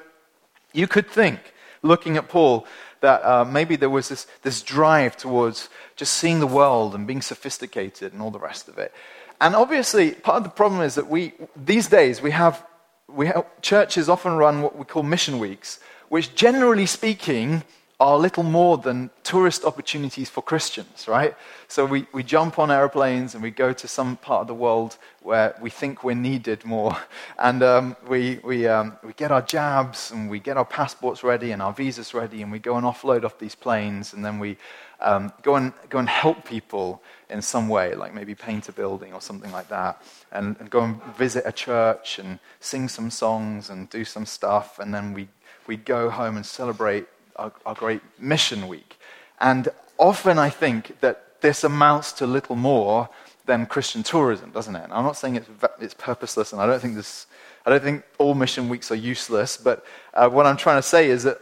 you 0.72 0.86
could 0.86 1.10
think, 1.10 1.52
looking 1.82 2.16
at 2.16 2.28
Paul, 2.28 2.64
that 3.00 3.24
uh, 3.24 3.44
maybe 3.44 3.74
there 3.74 3.90
was 3.90 4.08
this, 4.08 4.28
this 4.42 4.62
drive 4.62 5.16
towards 5.16 5.68
just 5.96 6.14
seeing 6.14 6.38
the 6.38 6.46
world 6.46 6.94
and 6.94 7.08
being 7.08 7.22
sophisticated 7.22 8.12
and 8.12 8.22
all 8.22 8.30
the 8.30 8.38
rest 8.38 8.68
of 8.68 8.78
it. 8.78 8.92
And 9.40 9.56
obviously, 9.56 10.12
part 10.12 10.36
of 10.38 10.44
the 10.44 10.50
problem 10.50 10.82
is 10.82 10.94
that 10.96 11.08
we, 11.08 11.32
these 11.56 11.88
days, 11.88 12.20
we 12.20 12.30
have, 12.30 12.64
we 13.08 13.26
have 13.26 13.46
churches 13.62 14.08
often 14.08 14.32
run 14.36 14.60
what 14.62 14.76
we 14.76 14.84
call 14.84 15.02
mission 15.02 15.38
weeks, 15.38 15.80
which 16.08 16.34
generally 16.34 16.86
speaking 16.86 17.62
are 18.00 18.18
little 18.18 18.42
more 18.42 18.78
than 18.78 19.10
tourist 19.22 19.62
opportunities 19.62 20.30
for 20.30 20.40
Christians, 20.40 21.06
right? 21.06 21.34
So 21.68 21.84
we, 21.84 22.06
we 22.14 22.22
jump 22.22 22.58
on 22.58 22.70
airplanes 22.70 23.34
and 23.34 23.42
we 23.42 23.50
go 23.50 23.74
to 23.74 23.86
some 23.86 24.16
part 24.16 24.40
of 24.40 24.46
the 24.46 24.54
world 24.54 24.96
where 25.20 25.54
we 25.60 25.68
think 25.68 26.02
we're 26.02 26.14
needed 26.14 26.64
more. 26.64 26.96
And 27.38 27.62
um, 27.62 27.96
we, 28.08 28.38
we, 28.42 28.66
um, 28.66 28.96
we 29.02 29.12
get 29.14 29.30
our 29.30 29.42
jabs 29.42 30.10
and 30.10 30.30
we 30.30 30.40
get 30.40 30.56
our 30.56 30.64
passports 30.64 31.22
ready 31.22 31.52
and 31.52 31.62
our 31.62 31.72
visas 31.72 32.12
ready 32.14 32.42
and 32.42 32.50
we 32.50 32.58
go 32.58 32.76
and 32.76 32.86
offload 32.86 33.24
off 33.24 33.38
these 33.38 33.54
planes 33.54 34.12
and 34.14 34.24
then 34.24 34.38
we 34.38 34.56
um, 35.00 35.32
go, 35.42 35.56
and, 35.56 35.72
go 35.88 35.98
and 35.98 36.08
help 36.08 36.44
people 36.44 37.02
in 37.28 37.42
some 37.42 37.68
way, 37.68 37.94
like 37.94 38.12
maybe 38.14 38.34
paint 38.34 38.68
a 38.68 38.72
building 38.72 39.12
or 39.12 39.20
something 39.20 39.52
like 39.52 39.68
that, 39.68 40.02
and, 40.32 40.56
and 40.60 40.70
go 40.70 40.82
and 40.82 41.02
visit 41.16 41.44
a 41.46 41.52
church 41.52 42.18
and 42.18 42.38
sing 42.60 42.88
some 42.88 43.10
songs 43.10 43.70
and 43.70 43.88
do 43.90 44.04
some 44.04 44.26
stuff, 44.26 44.78
and 44.78 44.92
then 44.94 45.14
we, 45.14 45.28
we 45.66 45.76
go 45.76 46.10
home 46.10 46.36
and 46.36 46.44
celebrate 46.44 47.06
our, 47.36 47.52
our 47.64 47.74
great 47.74 48.02
mission 48.18 48.68
week. 48.68 48.98
And 49.40 49.68
often 49.98 50.38
I 50.38 50.50
think 50.50 51.00
that 51.00 51.40
this 51.40 51.64
amounts 51.64 52.12
to 52.14 52.26
little 52.26 52.56
more 52.56 53.08
than 53.46 53.66
Christian 53.66 54.02
tourism, 54.02 54.50
doesn't 54.50 54.76
it? 54.76 54.84
And 54.84 54.92
I'm 54.92 55.04
not 55.04 55.16
saying 55.16 55.36
it's, 55.36 55.48
it's 55.80 55.94
purposeless, 55.94 56.52
and 56.52 56.60
I 56.60 56.66
don't 56.66 56.80
think 56.80 56.94
this, 56.94 57.26
I 57.64 57.70
don't 57.70 57.82
think 57.82 58.04
all 58.18 58.34
mission 58.34 58.68
weeks 58.68 58.90
are 58.90 58.96
useless. 58.96 59.56
But 59.56 59.84
uh, 60.14 60.28
what 60.28 60.46
I'm 60.46 60.56
trying 60.56 60.78
to 60.78 60.86
say 60.86 61.08
is 61.08 61.22
that 61.24 61.40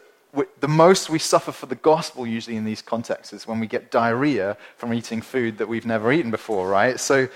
the 0.60 0.68
most 0.68 1.10
we 1.10 1.18
suffer 1.18 1.52
for 1.52 1.66
the 1.66 1.74
gospel 1.74 2.26
usually 2.26 2.56
in 2.56 2.64
these 2.64 2.82
contexts 2.82 3.32
is 3.32 3.46
when 3.46 3.60
we 3.60 3.66
get 3.66 3.90
diarrhea 3.90 4.56
from 4.76 4.92
eating 4.92 5.22
food 5.22 5.58
that 5.58 5.68
we've 5.68 5.86
never 5.86 6.12
eaten 6.12 6.30
before, 6.30 6.68
right? 6.68 7.00
So 7.00 7.28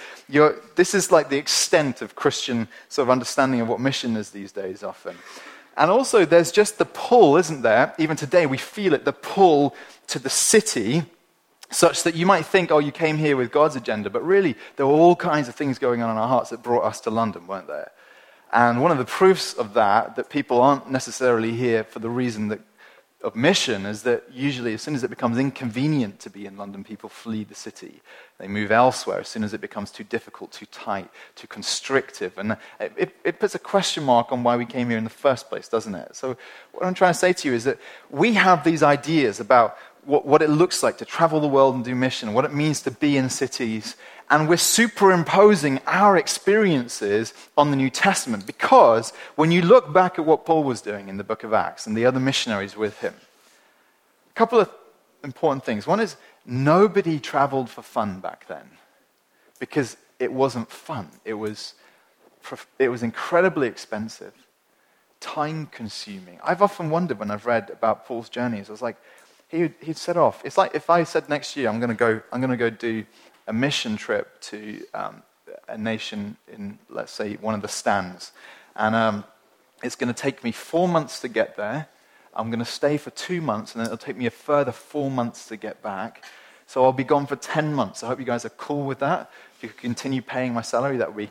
this 0.75 0.95
is 0.95 1.11
like 1.11 1.29
the 1.29 1.39
extent 1.39 2.03
of 2.03 2.15
Christian 2.15 2.69
sort 2.89 3.07
of 3.07 3.11
understanding 3.11 3.61
of 3.61 3.69
what 3.69 3.81
mission 3.81 4.17
is 4.17 4.31
these 4.31 4.53
days 4.53 4.83
often. 4.83 5.17
And 5.77 5.91
also, 5.91 6.27
there's 6.27 6.53
just 6.53 6.77
the 6.77 6.85
pull, 6.85 7.37
isn't 7.39 7.63
there? 7.63 7.95
Even 7.99 8.17
today, 8.17 8.45
we 8.45 8.59
feel 8.59 8.93
it 8.93 9.07
the 9.07 9.13
pull 9.13 9.75
to 10.09 10.19
the 10.19 10.29
city, 10.29 11.05
such 11.71 12.03
that 12.03 12.15
you 12.15 12.27
might 12.27 12.45
think, 12.45 12.71
oh, 12.71 12.79
you 12.79 12.93
came 12.93 13.17
here 13.17 13.39
with 13.39 13.51
God's 13.51 13.77
agenda, 13.77 14.11
but 14.11 14.23
really, 14.23 14.55
there 14.77 14.87
were 14.87 14.93
all 14.93 15.17
kinds 15.17 15.49
of 15.49 15.55
things 15.55 15.79
going 15.79 16.03
on 16.03 16.11
in 16.11 16.19
our 16.19 16.29
hearts 16.29 16.51
that 16.51 16.63
brought 16.63 16.85
us 16.85 17.01
to 17.01 17.11
London, 17.11 17.47
weren't 17.47 17.69
there? 17.69 17.91
And 18.53 18.83
one 18.83 18.91
of 18.91 18.99
the 18.99 19.07
proofs 19.07 19.55
of 19.55 19.73
that, 19.73 20.17
that 20.17 20.29
people 20.29 20.61
aren't 20.61 20.91
necessarily 20.91 21.53
here 21.53 21.85
for 21.85 22.01
the 22.01 22.11
reason 22.11 22.49
that 22.49 22.61
of 23.23 23.37
mission 23.37 23.87
is 23.87 24.03
that 24.03 24.25
usually, 24.33 24.75
as 24.75 24.83
soon 24.83 24.95
as 24.95 25.05
it 25.05 25.11
becomes 25.11 25.39
inconvenient 25.39 26.19
to 26.21 26.31
be 26.31 26.47
in 26.47 26.57
London, 26.57 26.83
people 26.83 27.09
flee 27.09 27.45
the 27.45 27.55
city. 27.55 28.01
They 28.39 28.49
move 28.49 28.73
elsewhere 28.73 29.21
as 29.21 29.29
soon 29.29 29.45
as 29.45 29.55
it 29.55 29.61
becomes 29.61 29.91
too 29.91 30.05
difficult, 30.05 30.51
too 30.51 30.67
tight, 30.67 31.09
too 31.37 31.47
constrictive. 31.47 32.37
And 32.37 32.57
it, 32.81 32.93
it, 32.97 33.17
it, 33.25 33.39
puts 33.39 33.55
a 33.55 33.59
question 33.59 34.03
mark 34.03 34.33
on 34.33 34.43
why 34.43 34.57
we 34.57 34.67
came 34.67 34.89
here 34.89 34.99
in 34.99 35.05
the 35.05 35.11
first 35.11 35.49
place, 35.49 35.69
doesn't 35.69 35.95
it? 35.95 36.17
So, 36.17 36.37
what 36.73 36.85
I'm 36.85 36.95
trying 36.95 37.13
to 37.13 37.19
say 37.19 37.33
to 37.33 37.49
you 37.49 37.55
is 37.55 37.65
that 37.65 37.79
we 38.11 38.35
have 38.35 38.65
these 38.65 38.83
ideas 38.83 39.39
about 39.39 39.77
what, 40.05 40.27
what 40.27 40.43
it 40.43 40.51
looks 40.51 40.83
like 40.83 40.99
to 40.99 41.05
travel 41.05 41.41
the 41.41 41.49
world 41.49 41.75
and 41.75 41.85
do 41.85 41.95
mission, 41.95 42.33
what 42.33 42.45
it 42.45 42.53
means 42.53 42.83
to 42.83 42.91
be 42.91 43.17
in 43.17 43.31
cities, 43.31 43.97
and 44.31 44.49
we're 44.49 44.57
superimposing 44.57 45.81
our 45.87 46.17
experiences 46.17 47.35
on 47.57 47.71
the 47.71 47.77
New 47.77 47.91
Testament 47.91 48.47
because 48.47 49.13
when 49.37 49.51
you 49.51 49.63
look 49.63 49.93
back 49.93 50.19
at 50.19 50.25
what 50.25 50.47
Paul 50.47 50.65
was 50.65 50.81
doing 50.81 51.09
in 51.09 51.19
the 51.19 51.25
book 51.25 51.45
of 51.45 51.53
Acts 51.53 51.87
and 51.87 51.97
the 51.97 52.07
other 52.07 52.21
missionaries 52.21 52.77
with 52.77 52.99
him, 53.01 53.15
a 54.31 54.35
couple 54.35 54.59
of 54.59 54.71
important 55.25 55.65
things. 55.65 55.87
One 55.87 56.01
is 56.01 56.17
nobody 56.45 57.21
traveled 57.21 57.71
for 57.71 57.83
fun 57.83 58.21
back 58.21 58.47
then 58.49 58.71
because 59.59 59.97
it 60.19 60.33
wasn't 60.33 60.71
fun. 60.71 61.09
It 61.25 61.35
was, 61.35 61.75
it 62.79 62.89
was 62.89 63.03
incredibly 63.03 63.69
expensive, 63.69 64.35
time 65.21 65.67
consuming. 65.67 66.39
I've 66.43 66.63
often 66.63 66.91
wondered 66.91 67.19
when 67.19 67.31
I've 67.31 67.47
read 67.47 67.71
about 67.71 68.07
Paul's 68.07 68.29
journeys, 68.29 68.69
I 68.69 68.73
was 68.73 68.83
like, 68.83 68.97
he, 69.53 69.71
he'd 69.81 69.97
set 69.99 70.17
off. 70.17 70.43
It's 70.45 70.59
like 70.59 70.75
if 70.75 70.91
I 70.91 71.05
said 71.05 71.29
next 71.29 71.57
year, 71.57 71.69
I'm 71.69 71.79
going 71.79 71.91
to 71.91 71.95
go, 71.95 72.21
I'm 72.33 72.41
going 72.41 72.51
to 72.51 72.57
go 72.57 72.71
do 72.71 73.05
a 73.47 73.53
mission 73.53 73.97
trip 73.97 74.41
to 74.41 74.83
um, 74.95 75.23
a 75.69 75.77
nation 75.77 76.37
in, 76.53 76.79
let's 76.89 77.13
say, 77.13 77.35
one 77.35 77.55
of 77.55 77.63
the 77.63 77.69
stands. 77.69 78.33
And 78.75 78.95
um, 78.95 79.25
it's 79.83 79.95
going 79.95 80.13
to 80.13 80.21
take 80.21 80.43
me 80.43 80.53
four 80.53 80.89
months 80.89 81.21
to 81.21 81.29
get 81.29 81.57
there. 81.57 81.87
I'm 82.35 82.49
going 82.49 82.61
to 82.61 82.65
stay 82.65 82.97
for 82.97 83.11
two 83.11 83.43
months, 83.43 83.75
and 83.75 83.81
then 83.81 83.87
it'll 83.87 83.99
take 83.99 84.17
me 84.17 84.25
a 84.27 84.31
further 84.31 84.73
four 84.73 85.11
months 85.11 85.47
to 85.49 85.57
get 85.59 85.83
back. 85.83 86.25
So 86.67 86.85
I'll 86.85 86.93
be 86.93 87.05
gone 87.05 87.27
for 87.27 87.37
10 87.37 87.75
months. 87.75 88.03
I 88.03 88.07
hope 88.07 88.19
you 88.19 88.25
guys 88.25 88.47
are 88.47 88.51
cool 88.51 88.87
with 88.87 89.01
that. 89.01 89.31
If 89.57 89.63
you 89.63 89.69
could 89.69 89.79
continue 89.79 90.23
paying 90.23 90.55
my 90.55 90.63
salary, 90.63 90.97
that 90.97 91.15
would 91.15 91.29
be 91.29 91.31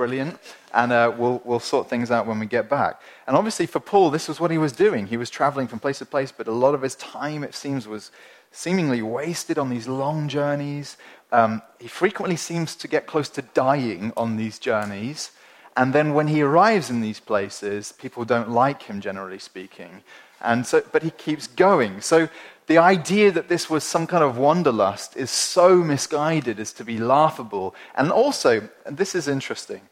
brilliant. 0.00 0.38
And 0.72 0.92
uh, 0.92 1.12
we'll, 1.14 1.42
we'll 1.44 1.60
sort 1.60 1.90
things 1.90 2.10
out 2.10 2.26
when 2.26 2.38
we 2.38 2.46
get 2.46 2.70
back. 2.70 3.02
And 3.26 3.36
obviously, 3.36 3.66
for 3.66 3.80
Paul, 3.80 4.10
this 4.10 4.28
was 4.28 4.40
what 4.40 4.50
he 4.50 4.56
was 4.56 4.72
doing. 4.72 5.06
He 5.06 5.18
was 5.18 5.28
traveling 5.28 5.68
from 5.68 5.78
place 5.78 5.98
to 5.98 6.06
place, 6.06 6.32
but 6.32 6.48
a 6.48 6.52
lot 6.52 6.74
of 6.74 6.80
his 6.80 6.94
time, 6.94 7.44
it 7.44 7.54
seems, 7.54 7.86
was 7.86 8.10
seemingly 8.50 9.02
wasted 9.02 9.58
on 9.58 9.68
these 9.68 9.86
long 9.86 10.26
journeys, 10.26 10.96
um, 11.32 11.60
he 11.78 11.86
frequently 11.86 12.36
seems 12.36 12.74
to 12.76 12.88
get 12.88 13.06
close 13.06 13.28
to 13.28 13.42
dying 13.42 14.10
on 14.16 14.38
these 14.38 14.58
journeys. 14.58 15.32
And 15.76 15.92
then 15.92 16.14
when 16.14 16.28
he 16.28 16.40
arrives 16.40 16.88
in 16.88 17.02
these 17.02 17.20
places, 17.20 17.92
people 17.92 18.24
don't 18.24 18.50
like 18.50 18.84
him, 18.84 19.02
generally 19.02 19.38
speaking. 19.38 20.02
And 20.40 20.66
so, 20.66 20.82
but 20.92 21.02
he 21.02 21.10
keeps 21.10 21.46
going. 21.46 22.00
So 22.00 22.30
the 22.70 22.78
idea 22.78 23.32
that 23.32 23.48
this 23.48 23.68
was 23.68 23.84
some 23.84 24.06
kind 24.06 24.24
of 24.24 24.38
wanderlust 24.38 25.16
is 25.16 25.30
so 25.30 25.76
misguided 25.76 26.58
as 26.58 26.72
to 26.74 26.84
be 26.84 26.98
laughable. 26.98 27.74
And 27.96 28.10
also, 28.10 28.68
and 28.86 28.96
this 28.96 29.14
is 29.14 29.28
interesting, 29.28 29.82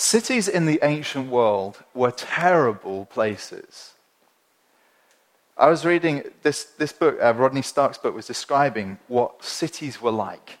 cities 0.00 0.48
in 0.48 0.66
the 0.66 0.80
ancient 0.82 1.30
world 1.30 1.82
were 1.94 2.10
terrible 2.10 3.04
places. 3.06 3.92
I 5.56 5.68
was 5.68 5.84
reading 5.84 6.22
this, 6.42 6.64
this 6.64 6.92
book, 6.92 7.18
uh, 7.22 7.34
Rodney 7.34 7.62
Stark's 7.62 7.98
book 7.98 8.14
was 8.14 8.26
describing 8.26 8.98
what 9.08 9.44
cities 9.44 10.00
were 10.00 10.10
like. 10.10 10.58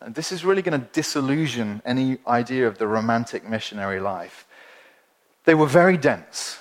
And 0.00 0.14
this 0.14 0.32
is 0.32 0.44
really 0.44 0.62
going 0.62 0.80
to 0.80 0.86
disillusion 0.92 1.82
any 1.84 2.18
idea 2.26 2.66
of 2.66 2.78
the 2.78 2.88
romantic 2.88 3.48
missionary 3.48 4.00
life. 4.00 4.46
They 5.44 5.54
were 5.54 5.66
very 5.66 5.96
dense. 5.96 6.58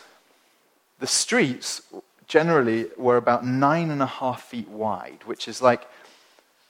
The 0.99 1.07
streets 1.07 1.81
generally 2.27 2.87
were 2.95 3.17
about 3.17 3.45
nine 3.45 3.89
and 3.89 4.03
a 4.03 4.05
half 4.21 4.43
feet 4.43 4.67
wide, 4.67 5.19
which 5.25 5.47
is 5.47 5.61
like 5.61 5.87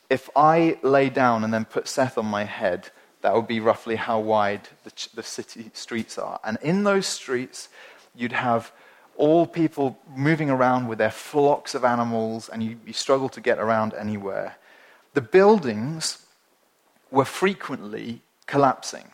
if 0.09 0.29
I 0.35 0.77
lay 0.83 1.09
down 1.09 1.43
and 1.43 1.53
then 1.53 1.65
put 1.65 1.87
Seth 1.87 2.17
on 2.17 2.25
my 2.25 2.45
head, 2.45 2.91
that 3.21 3.35
would 3.35 3.47
be 3.47 3.59
roughly 3.59 3.95
how 3.95 4.19
wide 4.19 4.61
the, 4.83 5.07
the 5.13 5.23
city 5.23 5.71
streets 5.73 6.17
are. 6.17 6.39
And 6.43 6.57
in 6.61 6.83
those 6.83 7.05
streets, 7.05 7.69
you'd 8.15 8.31
have 8.31 8.71
all 9.17 9.45
people 9.45 9.99
moving 10.15 10.49
around 10.49 10.87
with 10.87 10.97
their 10.97 11.11
flocks 11.11 11.75
of 11.75 11.83
animals, 11.83 12.47
and 12.47 12.63
you, 12.63 12.79
you 12.85 12.93
struggle 12.93 13.27
to 13.29 13.41
get 13.41 13.59
around 13.59 13.93
anywhere. 13.93 14.55
The 15.13 15.21
buildings 15.21 16.25
were 17.11 17.25
frequently 17.25 18.21
collapsing 18.45 19.11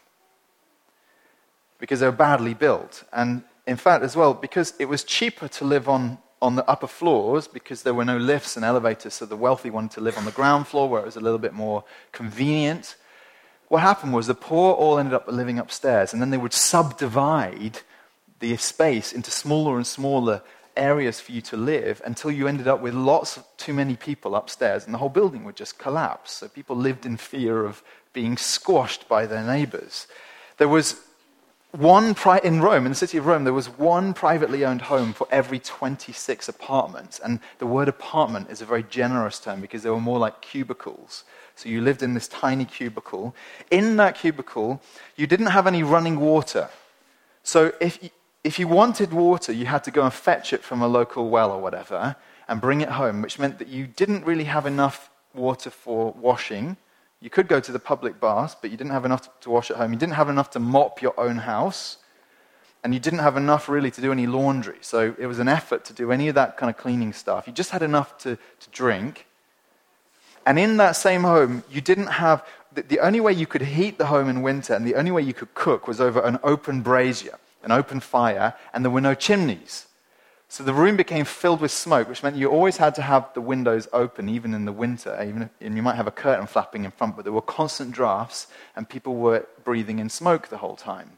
because 1.80 2.00
they 2.00 2.06
were 2.06 2.12
badly 2.12 2.54
built. 2.54 3.04
And 3.12 3.44
in 3.66 3.78
fact, 3.78 4.04
as 4.04 4.16
well, 4.16 4.34
because 4.34 4.74
it 4.80 4.86
was 4.86 5.04
cheaper 5.04 5.48
to 5.48 5.66
live 5.66 5.90
on, 5.90 6.20
on 6.42 6.56
the 6.56 6.70
upper 6.70 6.88
floors 6.88 7.48
because 7.48 7.82
there 7.82 7.94
were 7.94 8.06
no 8.06 8.18
lifts 8.18 8.56
and 8.56 8.64
elevators, 8.64 9.16
so 9.16 9.26
the 9.26 9.36
wealthy 9.36 9.72
wanted 9.72 9.92
to 9.92 10.02
live 10.02 10.18
on 10.18 10.26
the 10.26 10.32
ground 10.32 10.68
floor 10.68 10.88
where 10.88 11.02
it 11.02 11.06
was 11.06 11.16
a 11.16 11.22
little 11.22 11.40
bit 11.40 11.54
more 11.54 11.84
convenient. 12.12 12.96
What 13.68 13.82
happened 13.82 14.14
was 14.14 14.28
the 14.28 14.36
poor 14.36 14.74
all 14.74 15.00
ended 15.00 15.14
up 15.14 15.28
living 15.28 15.60
upstairs, 15.60 16.14
and 16.14 16.22
then 16.22 16.30
they 16.30 16.38
would 16.38 16.54
subdivide 16.54 17.80
the 18.40 18.58
space 18.58 19.14
into 19.14 19.32
smaller 19.32 19.76
and 19.78 19.88
smaller 19.88 20.42
areas 20.78 21.20
for 21.20 21.32
you 21.32 21.42
to 21.42 21.58
live 21.58 22.02
until 22.06 22.32
you 22.32 22.48
ended 22.48 22.68
up 22.68 22.82
with 22.82 22.94
lots 22.94 23.38
of 23.38 23.46
too 23.58 23.74
many 23.74 23.96
people 23.96 24.36
upstairs 24.36 24.86
and 24.86 24.94
the 24.94 24.98
whole 24.98 25.10
building 25.10 25.44
would 25.44 25.56
just 25.56 25.80
collapse. 25.80 26.32
So 26.34 26.48
people 26.48 26.76
lived 26.76 27.06
in 27.06 27.18
fear 27.18 27.66
of 27.66 27.82
being 28.14 28.38
squashed 28.38 29.08
by 29.08 29.26
their 29.26 29.44
neighbors. 29.44 30.08
There 30.58 30.68
was 30.68 31.02
one, 31.72 32.14
pri- 32.16 32.40
in 32.44 32.62
Rome, 32.62 32.86
in 32.86 32.92
the 32.92 32.96
city 32.96 33.18
of 33.18 33.26
Rome, 33.26 33.44
there 33.44 33.54
was 33.54 33.68
one 33.68 34.14
privately 34.14 34.64
owned 34.64 34.84
home 34.84 35.12
for 35.12 35.28
every 35.30 35.60
26 35.60 36.48
apartments. 36.48 37.20
And 37.20 37.40
the 37.60 37.66
word 37.66 37.90
apartment 37.90 38.50
is 38.50 38.62
a 38.62 38.66
very 38.66 38.84
generous 38.84 39.40
term 39.40 39.60
because 39.60 39.84
they 39.84 39.90
were 39.90 40.00
more 40.00 40.20
like 40.20 40.42
cubicles. 40.42 41.26
So 41.56 41.70
you 41.70 41.82
lived 41.82 42.04
in 42.04 42.14
this 42.14 42.28
tiny 42.28 42.66
cubicle. 42.66 43.36
In 43.72 43.96
that 43.98 44.16
cubicle, 44.16 44.82
you 45.16 45.26
didn't 45.28 45.48
have 45.48 45.68
any 45.68 45.84
running 45.84 46.20
water. 46.20 46.70
So 47.44 47.72
if 47.80 48.10
if 48.44 48.60
you 48.60 48.68
wanted 48.68 49.12
water, 49.12 49.52
you 49.52 49.66
had 49.66 49.84
to 49.86 49.92
go 49.92 50.04
and 50.04 50.14
fetch 50.14 50.54
it 50.54 50.62
from 50.62 50.84
a 50.84 50.88
local 50.88 51.30
well 51.30 51.52
or 51.52 51.60
whatever 51.60 52.16
and 52.48 52.62
bring 52.62 52.82
it 52.82 52.90
home, 52.90 53.24
which 53.24 53.40
meant 53.40 53.58
that 53.58 53.70
you 53.70 53.88
didn't 53.88 54.24
really 54.24 54.44
have 54.44 54.68
enough 54.68 55.10
water 55.34 55.72
for 55.72 56.12
washing. 56.12 56.78
You 57.22 57.32
could 57.32 57.48
go 57.48 57.60
to 57.60 57.72
the 57.72 57.80
public 57.80 58.20
baths, 58.20 58.56
but 58.62 58.70
you 58.70 58.78
didn't 58.78 58.92
have 58.92 59.04
enough 59.04 59.40
to 59.40 59.50
wash 59.50 59.72
at 59.72 59.78
home. 59.78 59.94
You 59.94 59.98
didn't 59.98 60.14
have 60.14 60.30
enough 60.30 60.52
to 60.52 60.60
mop 60.60 61.02
your 61.02 61.20
own 61.20 61.38
house. 61.38 61.98
And 62.84 62.94
you 62.94 63.00
didn't 63.00 63.20
have 63.20 63.36
enough 63.36 63.68
really 63.68 63.90
to 63.90 64.00
do 64.00 64.12
any 64.12 64.28
laundry. 64.28 64.78
So 64.82 65.16
it 65.18 65.26
was 65.26 65.40
an 65.40 65.48
effort 65.48 65.84
to 65.86 65.94
do 65.94 66.12
any 66.12 66.28
of 66.28 66.36
that 66.36 66.56
kind 66.56 66.70
of 66.70 66.78
cleaning 66.78 67.14
stuff. 67.14 67.48
You 67.48 67.54
just 67.54 67.72
had 67.72 67.82
enough 67.82 68.20
to, 68.20 68.36
to 68.36 68.70
drink. 68.70 69.26
And 70.46 70.60
in 70.60 70.78
that 70.78 70.94
same 70.94 71.24
home, 71.24 71.64
you 71.70 71.82
didn't 71.82 72.08
have. 72.08 72.46
The, 72.74 73.00
only 73.00 73.22
way 73.22 73.32
you 73.32 73.48
could 73.48 73.62
heat 73.62 73.98
the 73.98 74.08
home 74.08 74.28
in 74.28 74.42
winter 74.42 74.74
and 74.74 74.86
the 74.86 74.96
only 74.96 75.10
way 75.10 75.22
you 75.22 75.34
could 75.34 75.54
cook 75.54 75.88
was 75.88 76.02
over 76.02 76.20
an 76.20 76.40
open 76.44 76.82
brazier 76.82 77.40
an 77.66 77.72
open 77.72 78.00
fire, 78.00 78.54
and 78.74 78.86
there 78.86 78.92
were 78.92 79.02
no 79.02 79.16
chimneys. 79.16 79.88
So 80.48 80.64
the 80.64 80.74
room 80.74 80.96
became 80.96 81.26
filled 81.26 81.60
with 81.60 81.72
smoke, 81.72 82.08
which 82.08 82.22
meant 82.22 82.38
you 82.38 82.50
always 82.50 82.78
had 82.78 82.96
to 82.96 83.02
have 83.02 83.34
the 83.34 83.42
windows 83.42 83.88
open, 83.92 84.30
even 84.30 84.54
in 84.54 84.64
the 84.64 84.72
winter. 84.72 85.20
Even 85.28 85.42
if, 85.42 85.50
and 85.60 85.76
you 85.76 85.82
might 85.82 85.96
have 85.96 86.08
a 86.08 86.12
curtain 86.12 86.46
flapping 86.46 86.86
in 86.86 86.92
front, 86.92 87.16
but 87.16 87.26
there 87.26 87.34
were 87.34 87.42
constant 87.42 87.92
drafts, 87.92 88.48
and 88.76 88.88
people 88.88 89.16
were 89.16 89.46
breathing 89.64 90.00
in 90.00 90.10
smoke 90.10 90.48
the 90.48 90.58
whole 90.58 90.76
time. 90.76 91.18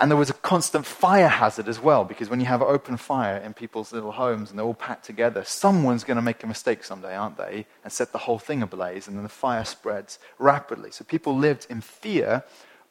And 0.00 0.10
there 0.10 0.18
was 0.18 0.30
a 0.30 0.34
constant 0.34 0.84
fire 0.84 1.28
hazard 1.28 1.68
as 1.68 1.78
well, 1.78 2.04
because 2.04 2.28
when 2.28 2.40
you 2.40 2.46
have 2.46 2.62
open 2.62 2.96
fire 2.96 3.36
in 3.36 3.54
people's 3.54 3.92
little 3.92 4.12
homes 4.12 4.50
and 4.50 4.58
they're 4.58 4.66
all 4.66 4.74
packed 4.74 5.04
together, 5.04 5.44
someone's 5.44 6.02
going 6.02 6.16
to 6.16 6.22
make 6.22 6.42
a 6.42 6.46
mistake 6.46 6.82
someday, 6.82 7.14
aren't 7.14 7.36
they? 7.36 7.66
And 7.84 7.92
set 7.92 8.10
the 8.10 8.18
whole 8.18 8.38
thing 8.38 8.62
ablaze, 8.62 9.06
and 9.06 9.16
then 9.16 9.22
the 9.22 9.28
fire 9.28 9.64
spreads 9.64 10.18
rapidly. 10.38 10.90
So 10.90 11.04
people 11.04 11.36
lived 11.36 11.66
in 11.70 11.82
fear 11.82 12.42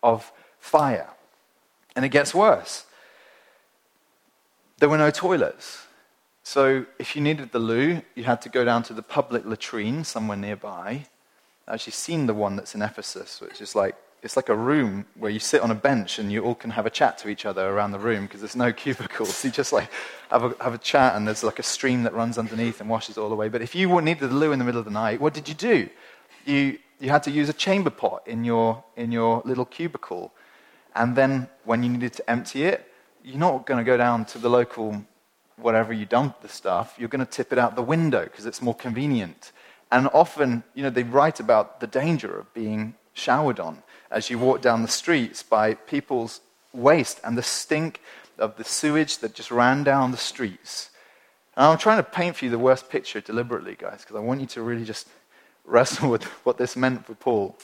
of 0.01 0.31
fire. 0.59 1.09
And 1.95 2.05
it 2.05 2.09
gets 2.09 2.33
worse. 2.33 2.85
There 4.79 4.87
were 4.87 4.97
no 4.97 5.11
toilets. 5.11 5.85
So 6.43 6.85
if 6.97 7.15
you 7.15 7.21
needed 7.21 7.51
the 7.51 7.59
loo, 7.59 8.01
you 8.15 8.23
had 8.23 8.41
to 8.43 8.49
go 8.49 8.63
down 8.63 8.83
to 8.83 8.93
the 8.93 9.03
public 9.03 9.45
latrine 9.45 10.03
somewhere 10.03 10.37
nearby. 10.37 11.05
I've 11.67 11.75
actually 11.75 11.93
seen 11.93 12.25
the 12.25 12.33
one 12.33 12.55
that's 12.55 12.73
in 12.73 12.81
Ephesus, 12.81 13.41
which 13.41 13.61
is 13.61 13.75
like 13.75 13.95
it's 14.23 14.35
like 14.35 14.49
a 14.49 14.55
room 14.55 15.05
where 15.15 15.31
you 15.31 15.39
sit 15.39 15.61
on 15.61 15.71
a 15.71 15.75
bench 15.75 16.19
and 16.19 16.31
you 16.31 16.43
all 16.43 16.53
can 16.53 16.69
have 16.71 16.85
a 16.85 16.91
chat 16.91 17.17
to 17.17 17.27
each 17.27 17.45
other 17.45 17.67
around 17.67 17.91
the 17.91 17.99
room 17.99 18.25
because 18.25 18.41
there's 18.41 18.55
no 18.55 18.71
cubicles. 18.83 19.43
You 19.43 19.49
just 19.49 19.73
like 19.73 19.89
have 20.29 20.43
a, 20.43 20.63
have 20.63 20.73
a 20.73 20.77
chat 20.77 21.15
and 21.15 21.27
there's 21.27 21.43
like 21.43 21.59
a 21.59 21.63
stream 21.63 22.03
that 22.03 22.13
runs 22.13 22.37
underneath 22.37 22.79
and 22.81 22.89
washes 22.89 23.17
all 23.17 23.31
away. 23.31 23.49
But 23.49 23.61
if 23.61 23.73
you 23.73 23.99
needed 24.01 24.29
the 24.29 24.35
loo 24.35 24.51
in 24.51 24.59
the 24.59 24.65
middle 24.65 24.79
of 24.79 24.85
the 24.85 24.91
night, 24.91 25.19
what 25.19 25.33
did 25.33 25.49
you 25.49 25.55
do? 25.55 25.89
You, 26.45 26.77
you 26.99 27.09
had 27.09 27.23
to 27.23 27.31
use 27.31 27.49
a 27.49 27.53
chamber 27.53 27.89
pot 27.89 28.21
in 28.27 28.43
your, 28.43 28.83
in 28.95 29.11
your 29.11 29.41
little 29.43 29.65
cubicle. 29.65 30.31
And 30.95 31.15
then 31.15 31.49
when 31.65 31.81
you 31.81 31.89
needed 31.89 32.13
to 32.13 32.29
empty 32.29 32.63
it, 32.65 32.87
you're 33.23 33.37
not 33.37 33.65
going 33.65 33.79
to 33.79 33.83
go 33.83 33.97
down 33.97 34.25
to 34.25 34.37
the 34.37 34.49
local 34.49 35.03
whatever 35.57 35.93
you 35.93 36.05
dump 36.05 36.41
the 36.41 36.49
stuff. 36.49 36.95
You're 36.97 37.09
going 37.09 37.25
to 37.25 37.31
tip 37.31 37.51
it 37.51 37.57
out 37.57 37.75
the 37.75 37.81
window 37.81 38.23
because 38.23 38.45
it's 38.45 38.61
more 38.61 38.75
convenient. 38.75 39.51
And 39.91 40.09
often, 40.13 40.63
you 40.75 40.83
know, 40.83 40.89
they 40.89 41.03
write 41.03 41.39
about 41.39 41.79
the 41.79 41.87
danger 41.87 42.39
of 42.39 42.53
being 42.53 42.95
showered 43.13 43.59
on 43.59 43.83
as 44.11 44.29
you 44.29 44.37
walk 44.37 44.61
down 44.61 44.81
the 44.81 44.87
streets 44.87 45.41
by 45.41 45.73
people's 45.73 46.41
waste 46.73 47.19
and 47.23 47.37
the 47.37 47.43
stink 47.43 48.01
of 48.37 48.57
the 48.57 48.63
sewage 48.63 49.19
that 49.19 49.33
just 49.33 49.51
ran 49.51 49.83
down 49.83 50.11
the 50.11 50.17
streets. 50.17 50.89
And 51.55 51.65
I'm 51.65 51.77
trying 51.77 51.97
to 51.97 52.03
paint 52.03 52.35
for 52.35 52.45
you 52.45 52.51
the 52.51 52.59
worst 52.59 52.89
picture 52.89 53.21
deliberately, 53.21 53.75
guys, 53.75 54.01
because 54.01 54.15
I 54.15 54.19
want 54.19 54.41
you 54.41 54.47
to 54.47 54.61
really 54.61 54.85
just 54.85 55.07
wrestle 55.65 56.09
with 56.11 56.23
what 56.45 56.57
this 56.57 56.75
meant 56.75 57.05
for 57.05 57.15
Paul. 57.15 57.57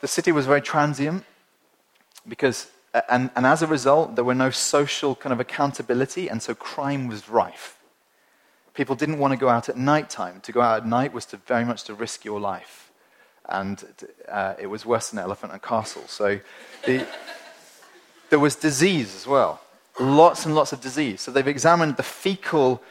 The 0.00 0.08
city 0.08 0.32
was 0.32 0.46
very 0.46 0.60
transient 0.60 1.24
because, 2.26 2.68
and, 3.08 3.30
and 3.34 3.46
as 3.46 3.62
a 3.62 3.66
result, 3.66 4.14
there 4.14 4.24
were 4.24 4.34
no 4.34 4.50
social 4.50 5.14
kind 5.14 5.32
of 5.32 5.40
accountability, 5.40 6.28
and 6.28 6.42
so 6.42 6.54
crime 6.54 7.08
was 7.08 7.28
rife. 7.28 7.78
People 8.74 8.94
didn't 8.94 9.18
want 9.18 9.32
to 9.32 9.36
go 9.36 9.48
out 9.48 9.68
at 9.68 9.76
night 9.76 10.08
time. 10.08 10.40
To 10.42 10.52
go 10.52 10.60
out 10.60 10.82
at 10.82 10.86
night 10.86 11.12
was 11.12 11.26
to 11.26 11.36
very 11.36 11.64
much 11.64 11.82
to 11.84 11.94
risk 11.94 12.24
your 12.24 12.38
life. 12.38 12.87
And 13.48 13.82
uh, 14.28 14.54
it 14.58 14.66
was 14.66 14.84
worse 14.84 15.10
than 15.10 15.18
Elephant 15.18 15.52
and 15.52 15.62
Castle. 15.62 16.04
So 16.06 16.40
the, 16.84 17.06
there 18.30 18.38
was 18.38 18.56
disease 18.56 19.14
as 19.14 19.26
well. 19.26 19.60
Lots 19.98 20.46
and 20.46 20.54
lots 20.54 20.72
of 20.72 20.80
disease. 20.80 21.20
So 21.20 21.30
they've 21.30 21.48
examined 21.48 21.96
the 21.96 22.02
fecal 22.02 22.82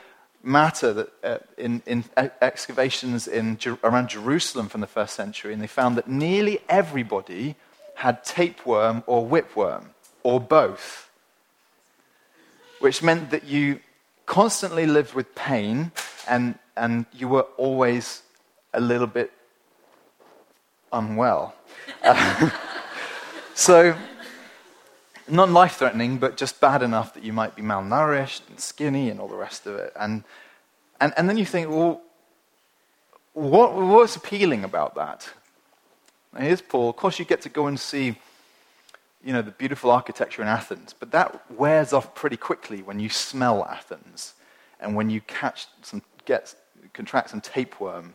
matter 0.43 0.93
that, 0.93 1.09
uh, 1.23 1.37
in, 1.57 1.81
in, 1.85 2.03
excavations 2.41 3.27
in, 3.27 3.57
around 3.83 4.09
Jerusalem 4.09 4.67
from 4.69 4.81
the 4.81 4.87
first 4.87 5.15
century, 5.15 5.53
and 5.53 5.61
they 5.61 5.67
found 5.67 5.97
that 5.97 6.07
nearly 6.07 6.59
everybody 6.69 7.55
had 7.95 8.23
tapeworm 8.23 9.03
or 9.07 9.25
whipworm, 9.25 9.85
or 10.23 10.39
both, 10.39 11.09
which 12.79 13.01
meant 13.01 13.29
that 13.31 13.43
you 13.43 13.79
constantly 14.25 14.85
lived 14.85 15.13
with 15.13 15.33
pain 15.35 15.91
and, 16.27 16.59
and 16.75 17.05
you 17.13 17.27
were 17.27 17.47
always 17.57 18.23
a 18.73 18.79
little 18.79 19.07
bit 19.07 19.31
unwell. 20.97 21.55
So, 23.57 23.97
not 25.27 25.49
life 25.49 25.77
threatening, 25.77 26.19
but 26.19 26.37
just 26.37 26.61
bad 26.61 26.83
enough 26.83 27.15
that 27.15 27.23
you 27.23 27.33
might 27.33 27.55
be 27.55 27.63
malnourished 27.63 28.47
and 28.47 28.59
skinny 28.59 29.09
and 29.09 29.19
all 29.19 29.27
the 29.27 29.35
rest 29.35 29.65
of 29.65 29.77
it. 29.77 29.91
And, 29.99 30.23
and, 31.01 31.11
and 31.17 31.27
then 31.27 31.39
you 31.39 31.45
think, 31.45 31.67
well, 31.67 32.01
what, 33.33 33.73
what's 33.73 34.15
appealing 34.15 34.63
about 34.63 34.93
that? 34.93 35.27
Now, 36.35 36.41
here's 36.41 36.61
Paul. 36.61 36.91
Of 36.91 36.97
course, 36.97 37.17
you 37.17 37.25
get 37.25 37.41
to 37.41 37.49
go 37.49 37.65
and 37.65 37.79
see 37.79 38.17
you 39.23 39.33
know, 39.33 39.41
the 39.41 39.49
beautiful 39.49 39.89
architecture 39.89 40.43
in 40.43 40.47
Athens, 40.47 40.93
but 40.93 41.09
that 41.09 41.49
wears 41.49 41.93
off 41.93 42.13
pretty 42.13 42.37
quickly 42.37 42.83
when 42.83 42.99
you 42.99 43.09
smell 43.09 43.65
Athens 43.65 44.35
and 44.79 44.95
when 44.95 45.09
you 45.09 45.21
catch 45.21 45.65
some, 45.81 46.03
get, 46.25 46.53
contract 46.93 47.31
some 47.31 47.41
tapeworm 47.41 48.13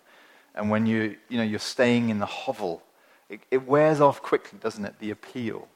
and 0.55 0.71
when 0.71 0.87
you, 0.87 1.17
you 1.29 1.38
know, 1.38 1.43
you're 1.43 1.59
staying 1.59 2.11
in 2.11 2.19
the 2.19 2.27
hovel. 2.27 2.83
It, 3.29 3.41
it 3.51 3.67
wears 3.67 4.01
off 4.01 4.23
quickly, 4.23 4.59
doesn't 4.61 4.85
it? 4.85 4.99
The 4.99 5.11
appeal. 5.11 5.69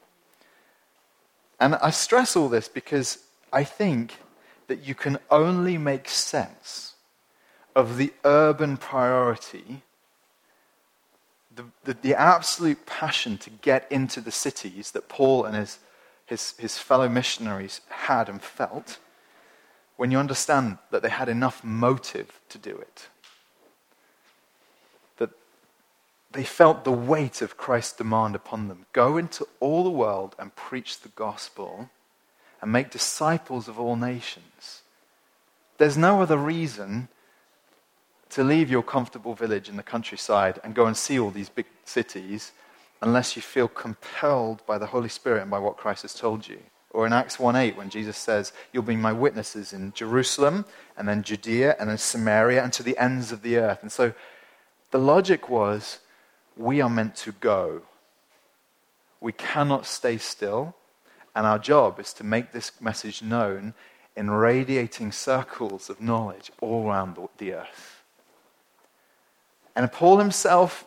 And 1.59 1.75
I 1.75 1.89
stress 1.89 2.35
all 2.35 2.49
this 2.49 2.67
because 2.67 3.19
I 3.51 3.63
think 3.63 4.19
that 4.67 4.85
you 4.85 4.93
can 4.93 5.17
only 5.31 5.77
make 5.77 6.07
sense 6.07 6.93
of 7.75 7.97
the 7.97 8.13
urban 8.23 8.77
priority 8.77 9.81
the, 11.57 11.65
the, 11.83 11.97
the, 12.01 12.15
absolute 12.15 12.85
passion 12.85 13.37
to 13.39 13.49
get 13.49 13.91
into 13.91 14.21
the 14.21 14.31
cities 14.31 14.91
that 14.91 15.09
Paul 15.09 15.43
and 15.43 15.55
his, 15.55 15.79
his, 16.25 16.53
his 16.57 16.77
fellow 16.77 17.09
missionaries 17.09 17.81
had 17.89 18.29
and 18.29 18.41
felt, 18.41 18.99
when 19.97 20.11
you 20.11 20.19
understand 20.19 20.77
that 20.91 21.01
they 21.01 21.09
had 21.09 21.27
enough 21.27 21.63
motive 21.63 22.39
to 22.49 22.59
do 22.59 22.77
it. 22.77 23.09
That 25.17 25.31
they 26.37 26.43
felt 26.43 26.83
the 26.83 26.91
weight 26.91 27.41
of 27.41 27.57
Christ's 27.57 27.97
demand 27.97 28.35
upon 28.35 28.67
them 28.67 28.85
go 28.93 29.17
into 29.17 29.47
all 29.59 29.83
the 29.83 29.89
world 29.89 30.35
and 30.37 30.55
preach 30.55 30.99
the 30.99 31.09
gospel 31.09 31.89
and 32.61 32.71
make 32.71 32.91
disciples 32.91 33.67
of 33.67 33.79
all 33.79 33.95
nations. 33.95 34.83
There's 35.79 35.97
no 35.97 36.21
other 36.21 36.37
reason 36.37 37.07
to 38.29 38.43
leave 38.43 38.69
your 38.69 38.83
comfortable 38.83 39.33
village 39.33 39.67
in 39.67 39.77
the 39.77 39.81
countryside 39.81 40.59
and 40.63 40.75
go 40.75 40.85
and 40.85 40.95
see 40.95 41.17
all 41.17 41.31
these 41.31 41.49
big 41.49 41.65
cities 41.85 42.51
unless 43.01 43.35
you 43.35 43.41
feel 43.41 43.67
compelled 43.67 44.63
by 44.67 44.77
the 44.77 44.85
Holy 44.85 45.09
Spirit 45.09 45.41
and 45.41 45.49
by 45.49 45.57
what 45.57 45.77
Christ 45.77 46.03
has 46.03 46.13
told 46.13 46.47
you. 46.47 46.59
Or 46.91 47.07
in 47.07 47.13
Acts 47.13 47.37
1:8 47.37 47.75
when 47.75 47.89
Jesus 47.89 48.15
says, 48.15 48.53
"You'll 48.71 48.83
be 48.83 48.95
my 48.95 49.11
witnesses 49.11 49.73
in 49.73 49.91
Jerusalem 49.93 50.65
and 50.95 51.07
then 51.07 51.23
Judea 51.23 51.75
and 51.79 51.89
then 51.89 51.97
Samaria 51.97 52.63
and 52.63 52.71
to 52.73 52.83
the 52.83 52.99
ends 52.99 53.31
of 53.31 53.41
the 53.41 53.57
earth." 53.57 53.79
And 53.81 53.91
so 53.91 54.13
the 54.91 54.99
logic 54.99 55.49
was 55.49 55.97
we 56.57 56.81
are 56.81 56.89
meant 56.89 57.15
to 57.17 57.31
go. 57.31 57.81
We 59.19 59.31
cannot 59.31 59.85
stay 59.85 60.17
still, 60.17 60.75
and 61.35 61.45
our 61.45 61.59
job 61.59 61.99
is 61.99 62.13
to 62.13 62.23
make 62.23 62.51
this 62.51 62.71
message 62.81 63.21
known 63.21 63.73
in 64.15 64.31
radiating 64.31 65.11
circles 65.11 65.89
of 65.89 66.01
knowledge 66.01 66.51
all 66.59 66.87
around 66.87 67.17
the 67.37 67.53
earth. 67.53 68.03
And 69.75 69.91
Paul 69.91 70.17
himself 70.17 70.85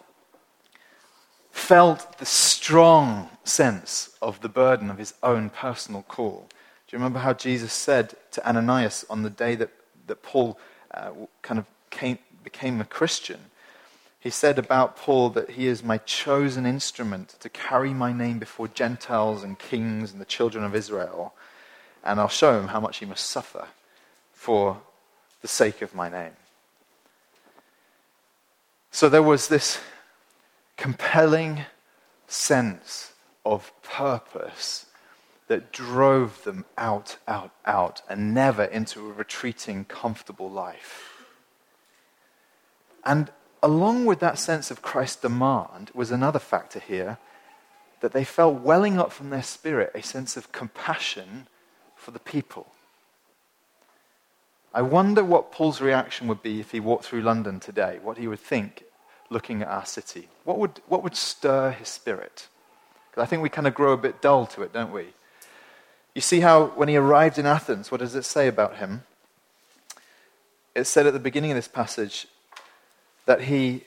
felt 1.52 2.18
the 2.18 2.26
strong 2.26 3.30
sense 3.44 4.10
of 4.20 4.40
the 4.40 4.48
burden 4.48 4.90
of 4.90 4.98
his 4.98 5.14
own 5.22 5.50
personal 5.50 6.02
call. 6.02 6.48
Do 6.48 6.96
you 6.96 6.98
remember 6.98 7.20
how 7.20 7.32
Jesus 7.32 7.72
said 7.72 8.14
to 8.32 8.48
Ananias 8.48 9.04
on 9.08 9.22
the 9.22 9.30
day 9.30 9.54
that, 9.54 9.70
that 10.08 10.22
Paul 10.22 10.58
uh, 10.92 11.10
kind 11.42 11.58
of 11.58 11.66
came, 11.90 12.18
became 12.42 12.80
a 12.80 12.84
Christian? 12.84 13.38
He 14.20 14.28
said 14.28 14.58
about 14.58 14.96
Paul 14.96 15.30
that 15.30 15.50
he 15.50 15.66
is 15.66 15.82
my 15.82 15.96
chosen 15.96 16.66
instrument 16.66 17.36
to 17.40 17.48
carry 17.48 17.94
my 17.94 18.12
name 18.12 18.38
before 18.38 18.68
Gentiles 18.68 19.42
and 19.42 19.58
kings 19.58 20.12
and 20.12 20.20
the 20.20 20.26
children 20.26 20.62
of 20.62 20.74
Israel. 20.74 21.34
And 22.04 22.20
I'll 22.20 22.28
show 22.28 22.58
him 22.60 22.68
how 22.68 22.80
much 22.80 22.98
he 22.98 23.06
must 23.06 23.24
suffer 23.24 23.68
for 24.32 24.82
the 25.40 25.48
sake 25.48 25.80
of 25.80 25.94
my 25.94 26.10
name. 26.10 26.32
So 28.90 29.08
there 29.08 29.22
was 29.22 29.48
this 29.48 29.80
compelling 30.76 31.64
sense 32.26 33.14
of 33.46 33.72
purpose 33.82 34.86
that 35.48 35.72
drove 35.72 36.44
them 36.44 36.66
out, 36.76 37.16
out, 37.26 37.52
out, 37.64 38.02
and 38.08 38.34
never 38.34 38.64
into 38.64 39.00
a 39.08 39.12
retreating, 39.12 39.84
comfortable 39.86 40.50
life. 40.50 41.24
And 43.04 43.32
along 43.62 44.06
with 44.06 44.20
that 44.20 44.38
sense 44.38 44.70
of 44.70 44.82
Christ's 44.82 45.22
demand 45.22 45.90
was 45.94 46.10
another 46.10 46.38
factor 46.38 46.80
here 46.80 47.18
that 48.00 48.12
they 48.12 48.24
felt 48.24 48.62
welling 48.62 48.98
up 48.98 49.12
from 49.12 49.30
their 49.30 49.42
spirit 49.42 49.92
a 49.94 50.02
sense 50.02 50.36
of 50.36 50.52
compassion 50.52 51.46
for 51.94 52.10
the 52.10 52.18
people. 52.18 52.72
I 54.72 54.82
wonder 54.82 55.24
what 55.24 55.52
Paul's 55.52 55.80
reaction 55.80 56.28
would 56.28 56.42
be 56.42 56.60
if 56.60 56.70
he 56.70 56.80
walked 56.80 57.04
through 57.04 57.22
London 57.22 57.60
today, 57.60 57.98
what 58.02 58.18
he 58.18 58.28
would 58.28 58.40
think 58.40 58.84
looking 59.28 59.62
at 59.62 59.68
our 59.68 59.84
city. 59.84 60.28
What 60.44 60.58
would, 60.58 60.80
what 60.86 61.02
would 61.02 61.16
stir 61.16 61.72
his 61.72 61.88
spirit? 61.88 62.48
Because 63.10 63.22
I 63.22 63.26
think 63.26 63.42
we 63.42 63.48
kind 63.48 63.66
of 63.66 63.74
grow 63.74 63.92
a 63.92 63.98
bit 63.98 64.22
dull 64.22 64.46
to 64.48 64.62
it, 64.62 64.72
don't 64.72 64.92
we? 64.92 65.08
You 66.14 66.20
see 66.20 66.40
how 66.40 66.66
when 66.68 66.88
he 66.88 66.96
arrived 66.96 67.38
in 67.38 67.46
Athens, 67.46 67.90
what 67.90 68.00
does 68.00 68.14
it 68.14 68.24
say 68.24 68.48
about 68.48 68.76
him? 68.76 69.02
It 70.74 70.84
said 70.84 71.06
at 71.06 71.12
the 71.12 71.20
beginning 71.20 71.50
of 71.50 71.56
this 71.56 71.68
passage 71.68 72.26
that 73.26 73.42
he, 73.42 73.84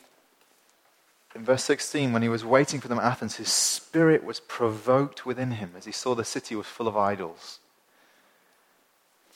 in 1.36 1.44
verse 1.44 1.64
16, 1.64 2.14
when 2.14 2.22
he 2.22 2.30
was 2.30 2.46
waiting 2.46 2.80
for 2.80 2.88
them 2.88 3.00
at 3.00 3.06
Athens, 3.06 3.36
his 3.36 3.52
spirit 3.52 4.24
was 4.24 4.40
provoked 4.40 5.26
within 5.26 5.52
him 5.52 5.72
as 5.78 5.86
he 5.86 5.92
saw 5.92 6.16
the 6.16 6.24
city 6.24 6.56
was 6.56 6.68
full 6.68 6.88
of 6.88 6.96
idols. 6.96 7.60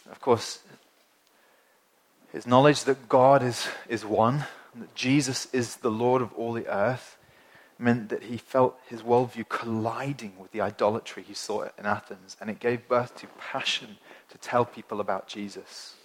Of 0.10 0.22
course, 0.22 0.60
his 2.32 2.48
knowledge 2.48 2.84
that 2.84 3.10
God 3.10 3.44
is, 3.44 3.68
is 3.90 4.06
one, 4.06 4.46
that 4.76 4.94
Jesus 4.96 5.48
is 5.54 5.78
the 5.78 5.92
Lord 5.92 6.22
of 6.22 6.34
all 6.34 6.54
the 6.54 6.68
earth, 6.68 7.18
meant 7.80 8.10
that 8.10 8.24
he 8.24 8.38
felt 8.38 8.80
his 8.88 9.02
worldview 9.02 9.48
colliding 9.50 10.34
with 10.40 10.52
the 10.52 10.62
idolatry 10.62 11.24
he 11.24 11.34
saw 11.34 11.68
in 11.78 11.86
Athens, 11.86 12.38
and 12.40 12.50
it 12.50 12.60
gave 12.60 12.88
birth 12.88 13.16
to 13.18 13.28
passion 13.40 13.98
to 14.30 14.38
tell 14.38 14.66
people 14.66 15.00
about 15.00 15.28
Jesus. 15.28 15.96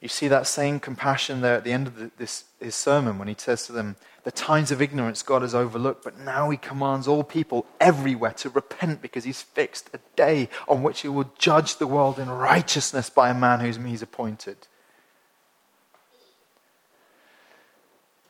You 0.00 0.08
see 0.08 0.28
that 0.28 0.46
same 0.46 0.78
compassion 0.78 1.40
there 1.40 1.54
at 1.54 1.64
the 1.64 1.72
end 1.72 1.86
of 1.86 1.96
the, 1.96 2.10
this, 2.18 2.44
his 2.60 2.74
sermon 2.74 3.18
when 3.18 3.28
he 3.28 3.34
says 3.36 3.66
to 3.66 3.72
them, 3.72 3.96
The 4.24 4.30
times 4.30 4.70
of 4.70 4.82
ignorance 4.82 5.22
God 5.22 5.42
has 5.42 5.54
overlooked, 5.54 6.04
but 6.04 6.18
now 6.18 6.50
he 6.50 6.58
commands 6.58 7.08
all 7.08 7.24
people 7.24 7.66
everywhere 7.80 8.32
to 8.34 8.50
repent 8.50 9.00
because 9.00 9.24
he's 9.24 9.42
fixed 9.42 9.88
a 9.94 10.00
day 10.14 10.48
on 10.68 10.82
which 10.82 11.00
he 11.00 11.08
will 11.08 11.32
judge 11.38 11.76
the 11.76 11.86
world 11.86 12.18
in 12.18 12.28
righteousness 12.28 13.08
by 13.08 13.30
a 13.30 13.34
man 13.34 13.60
whom 13.60 13.86
he's 13.86 14.02
appointed. 14.02 14.68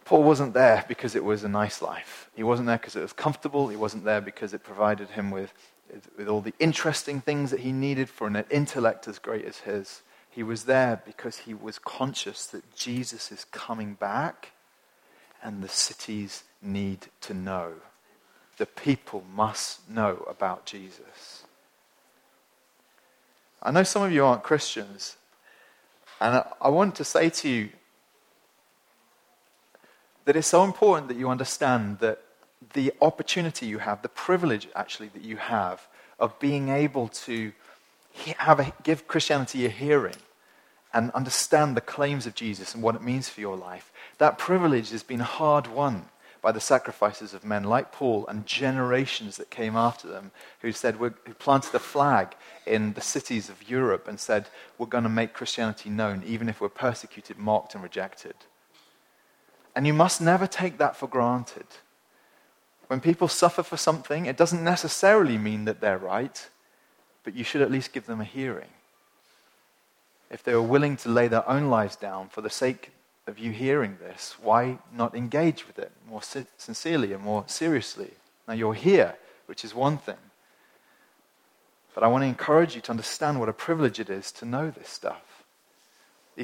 Paul 0.07 0.23
wasn't 0.23 0.55
there 0.55 0.85
because 0.87 1.17
it 1.17 1.25
was 1.25 1.43
a 1.43 1.49
nice 1.49 1.83
life. 1.83 2.31
He 2.37 2.45
wasn't 2.45 2.69
there 2.69 2.79
because 2.79 2.95
it 2.95 3.03
was 3.03 3.13
comfortable. 3.13 3.67
He 3.67 3.77
wasn't 3.77 4.05
there 4.05 4.21
because 4.21 4.55
it 4.55 4.63
provided 4.63 5.11
him 5.11 5.33
with, 5.33 5.53
with 6.17 6.29
all 6.29 6.41
the 6.41 6.55
interesting 6.61 7.21
things 7.21 7.51
that 7.51 7.61
he 7.61 7.73
needed 7.73 8.09
for 8.09 8.29
an 8.29 8.45
intellect 8.49 9.09
as 9.09 9.19
great 9.19 9.45
as 9.45 9.59
his. 9.59 10.03
He 10.37 10.43
was 10.43 10.65
there 10.65 11.01
because 11.07 11.39
he 11.39 11.55
was 11.55 11.79
conscious 11.79 12.45
that 12.49 12.77
Jesus 12.77 13.33
is 13.33 13.47
coming 13.53 13.95
back 13.95 14.53
and 15.43 15.63
the 15.63 15.69
cities 15.69 16.45
need 16.61 17.07
to 17.23 17.33
know. 17.33 17.73
The 18.59 18.67
people 18.67 19.25
must 19.35 19.89
know 19.89 20.27
about 20.29 20.67
Jesus. 20.67 21.45
I 23.63 23.71
know 23.71 23.83
some 23.83 24.03
of 24.03 24.13
you 24.13 24.27
aren't 24.27 24.43
Christians, 24.43 25.17
and 26.21 26.45
I 26.61 26.69
want 26.69 26.97
to 26.97 27.05
say 27.05 27.31
to 27.31 27.49
you 27.49 27.71
that 30.27 30.37
it's 30.37 30.49
so 30.49 30.65
important 30.65 31.09
that 31.09 31.17
you 31.17 31.31
understand 31.31 32.01
that 32.01 32.21
the 32.75 32.93
opportunity 33.01 33.65
you 33.65 33.79
have, 33.79 34.03
the 34.03 34.11
privilege 34.11 34.69
actually 34.77 35.09
that 35.15 35.23
you 35.23 35.39
have 35.39 35.89
of 36.21 36.39
being 36.39 36.69
able 36.69 37.09
to 37.09 37.53
have 38.37 38.61
a, 38.61 38.71
give 38.83 39.09
Christianity 39.09 39.65
a 39.65 39.71
hearing 39.71 40.17
and 40.97 41.11
understand 41.11 41.77
the 41.77 41.83
claims 41.83 42.27
of 42.27 42.35
Jesus 42.35 42.73
and 42.73 42.83
what 42.83 42.95
it 42.95 43.03
means 43.03 43.29
for 43.29 43.43
your 43.43 43.55
life, 43.55 43.93
that 44.17 44.39
privilege 44.39 44.91
has 44.93 45.03
been 45.03 45.21
hard 45.21 45.67
won 45.67 46.07
by 46.41 46.51
the 46.53 46.61
sacrifices 46.61 47.35
of 47.35 47.45
men 47.45 47.65
like 47.65 47.93
Paul 47.93 48.27
and 48.29 48.47
generations 48.47 49.37
that 49.37 49.51
came 49.51 49.77
after 49.77 50.09
them 50.09 50.31
who 50.63 50.73
said, 50.73 50.95
who 50.95 51.11
planted 51.11 51.75
a 51.75 51.79
flag 51.79 52.35
in 52.65 52.95
the 52.95 53.03
cities 53.03 53.51
of 53.51 53.69
Europe 53.69 54.09
and 54.09 54.19
said, 54.19 54.49
we're 54.79 54.87
going 54.87 55.05
to 55.05 55.11
make 55.11 55.35
Christianity 55.35 55.91
known 55.91 56.23
even 56.25 56.49
if 56.49 56.63
we're 56.63 56.71
persecuted, 56.71 57.37
mocked, 57.37 57.75
and 57.75 57.83
rejected. 57.83 58.35
And 59.75 59.87
you 59.87 59.93
must 59.93 60.23
never 60.23 60.47
take 60.47 60.79
that 60.79 60.97
for 60.97 61.09
granted. 61.09 61.67
When 62.87 63.01
people 63.01 63.29
suffer 63.29 63.63
for 63.63 63.77
something, 63.77 64.25
it 64.25 64.39
doesn't 64.39 64.65
necessarily 64.65 65.37
mean 65.37 65.67
that 65.67 65.83
they're 65.83 65.99
right, 65.99 66.49
but 67.23 67.35
you 67.35 67.45
should 67.45 67.61
at 67.61 67.71
least 67.71 67.93
give 67.93 68.07
them 68.07 68.23
a 68.23 68.25
hearing. 68.25 68.71
If 70.31 70.43
they 70.43 70.55
were 70.55 70.63
willing 70.63 70.97
to 70.99 71.09
lay 71.09 71.29
their 71.29 71.49
own 71.49 71.69
lives 71.69 71.97
down 71.97 72.29
for 72.29 72.41
the 72.41 72.51
sake 72.51 72.93
of 73.27 73.39
you 73.39 73.53
hearing 73.53 73.99
this, 74.01 74.37
why 74.43 74.79
not 74.93 75.15
engage 75.15 75.67
with 75.67 75.79
it 75.79 75.93
more 76.09 76.23
sincerely 76.23 77.13
and 77.13 77.23
more 77.23 77.45
seriously? 77.47 78.11
Now 78.47 78.55
you're 78.55 78.75
here, 78.75 79.17
which 79.47 79.65
is 79.65 79.75
one 79.75 79.99
thing. 79.99 80.17
But 81.95 82.05
I 82.05 82.09
want 82.09 82.23
to 82.23 82.29
encourage 82.29 82.75
you 82.75 82.81
to 82.83 82.91
understand 82.91 83.41
what 83.41 83.49
a 83.49 83.55
privilege 83.55 83.99
it 83.99 84.11
is 84.11 84.31
to 84.33 84.45
know 84.45 84.71
this 84.71 84.89
stuff. 84.89 85.45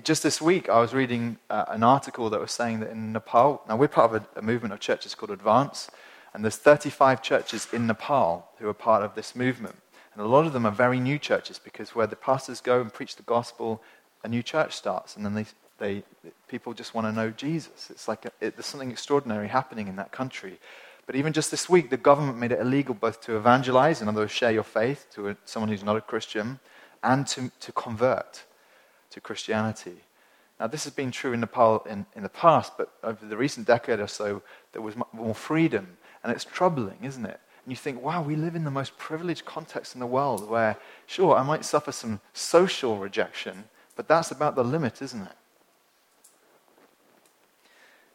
Just 0.03 0.23
this 0.23 0.41
week, 0.41 0.71
I 0.71 0.81
was 0.81 0.95
reading 0.95 1.37
uh, 1.51 1.67
an 1.69 1.83
article 1.83 2.31
that 2.31 2.41
was 2.41 2.51
saying 2.51 2.81
that 2.81 2.91
in 2.91 3.13
Nepal, 3.13 3.63
now 3.69 3.77
we're 3.77 3.89
part 3.89 4.15
of 4.15 4.23
a, 4.23 4.39
a, 4.39 4.43
movement 4.43 4.73
of 4.73 4.81
churches 4.81 5.15
called 5.15 5.31
Advance, 5.31 5.91
and 6.33 6.43
there's 6.43 6.57
35 6.57 7.21
churches 7.21 7.69
in 7.75 7.87
Nepal 7.87 8.49
who 8.59 8.67
are 8.69 8.75
part 8.75 9.03
of 9.03 9.15
this 9.15 9.37
movement. 9.37 9.77
And 10.15 10.23
a 10.23 10.29
lot 10.29 10.47
of 10.47 10.53
them 10.53 10.67
are 10.67 10.73
very 10.73 11.01
new 11.01 11.19
churches 11.19 11.59
because 11.59 11.95
where 11.95 12.07
the 12.07 12.17
pastors 12.17 12.61
go 12.61 12.81
and 12.81 12.93
preach 12.93 13.17
the 13.17 13.23
gospel, 13.23 13.83
a 14.25 14.29
new 14.29 14.43
church 14.43 14.75
starts, 14.75 15.17
and 15.17 15.25
then 15.25 15.35
they, 15.35 15.47
they, 15.79 16.03
people 16.49 16.75
just 16.75 16.95
want 16.95 17.07
to 17.07 17.13
know 17.13 17.31
Jesus. 17.31 17.89
It's 17.91 18.09
like 18.09 18.25
a, 18.27 18.33
it, 18.41 18.57
there's 18.57 18.67
something 18.67 18.91
extraordinary 18.91 19.49
happening 19.49 19.89
in 19.89 19.97
that 19.97 20.13
country. 20.13 20.59
But 21.07 21.17
even 21.17 21.33
just 21.33 21.51
this 21.51 21.69
week, 21.69 21.91
the 21.91 21.97
government 21.97 22.39
made 22.39 22.53
it 22.53 22.61
illegal 22.61 22.95
both 22.95 23.21
to 23.23 23.37
evangelize, 23.37 24.03
in 24.03 24.09
other 24.09 24.21
words, 24.21 24.33
share 24.33 24.53
your 24.53 24.63
faith 24.63 25.07
to 25.15 25.31
a, 25.31 25.37
someone 25.45 25.69
who's 25.69 25.83
not 25.83 25.97
a 25.97 26.01
Christian, 26.01 26.61
and 27.03 27.27
to, 27.29 27.51
to 27.61 27.73
convert 27.73 28.45
to 29.11 29.21
Christianity. 29.21 29.97
Now, 30.61 30.69
this 30.69 30.85
has 30.85 30.93
been 30.93 31.11
true 31.11 31.33
in 31.33 31.41
Nepal 31.41 31.85
in, 31.91 32.07
in 32.15 32.23
the 32.23 32.29
past, 32.29 32.79
but 32.79 32.93
over 33.03 33.27
the 33.27 33.37
recent 33.37 33.67
decade 33.67 33.99
or 33.99 34.07
so, 34.07 34.43
there 34.73 34.83
was 34.83 34.95
more 35.13 35.35
freedom. 35.35 35.97
And 36.23 36.33
it's 36.33 36.45
troubling, 36.45 36.99
isn't 37.03 37.27
it? 37.27 37.41
And 37.65 37.73
you 37.73 37.77
think, 37.77 38.03
wow, 38.03 38.23
we 38.23 38.37
live 38.37 38.57
in 38.57 38.65
the 38.65 38.71
most 38.71 38.97
privileged 38.99 39.45
context 39.45 39.95
in 39.95 40.01
the 40.01 40.07
world 40.07 40.49
where, 40.49 40.77
sure, 41.07 41.37
I 41.37 41.43
might 41.43 41.65
suffer 41.65 41.93
some 41.93 42.21
social 42.33 42.99
rejection, 42.99 43.65
but 43.95 44.09
that's 44.09 44.31
about 44.31 44.57
the 44.57 44.65
limit, 44.65 45.01
isn't 45.01 45.23
it? 45.23 45.37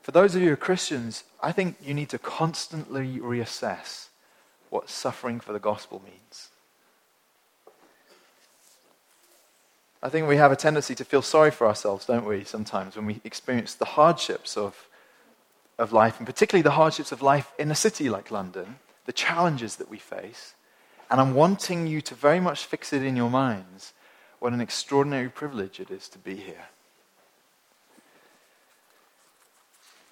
for 0.07 0.11
those 0.13 0.35
of 0.35 0.41
you 0.41 0.47
who 0.47 0.53
are 0.53 0.55
Christians, 0.55 1.25
I 1.43 1.51
think 1.51 1.75
you 1.83 1.93
need 1.93 2.07
to 2.11 2.17
constantly 2.17 3.19
reassess 3.19 4.07
what 4.69 4.89
suffering 4.89 5.41
for 5.41 5.51
the 5.51 5.59
gospel 5.59 6.01
means. 6.01 6.47
I 10.01 10.07
think 10.07 10.25
we 10.25 10.37
have 10.37 10.53
a 10.53 10.55
tendency 10.55 10.95
to 10.95 11.03
feel 11.03 11.21
sorry 11.21 11.51
for 11.51 11.67
ourselves, 11.67 12.05
don't 12.05 12.25
we, 12.25 12.45
sometimes 12.45 12.95
when 12.95 13.05
we 13.05 13.19
experience 13.25 13.73
the 13.73 13.83
hardships 13.83 14.55
of, 14.55 14.87
of 15.77 15.91
life, 15.91 16.19
and 16.19 16.25
particularly 16.25 16.61
the 16.61 16.79
hardships 16.79 17.11
of 17.11 17.21
life 17.21 17.51
in 17.59 17.69
a 17.69 17.75
city 17.75 18.09
like 18.09 18.31
London, 18.31 18.77
the 19.07 19.13
challenges 19.13 19.77
that 19.77 19.89
we 19.89 19.97
face. 19.97 20.53
And 21.09 21.19
I'm 21.19 21.33
wanting 21.33 21.87
you 21.87 22.01
to 22.01 22.13
very 22.13 22.39
much 22.39 22.65
fix 22.65 22.93
it 22.93 23.01
in 23.01 23.15
your 23.15 23.31
minds 23.31 23.93
what 24.39 24.53
an 24.53 24.61
extraordinary 24.61 25.29
privilege 25.29 25.79
it 25.79 25.89
is 25.89 26.07
to 26.09 26.19
be 26.19 26.35
here. 26.35 26.65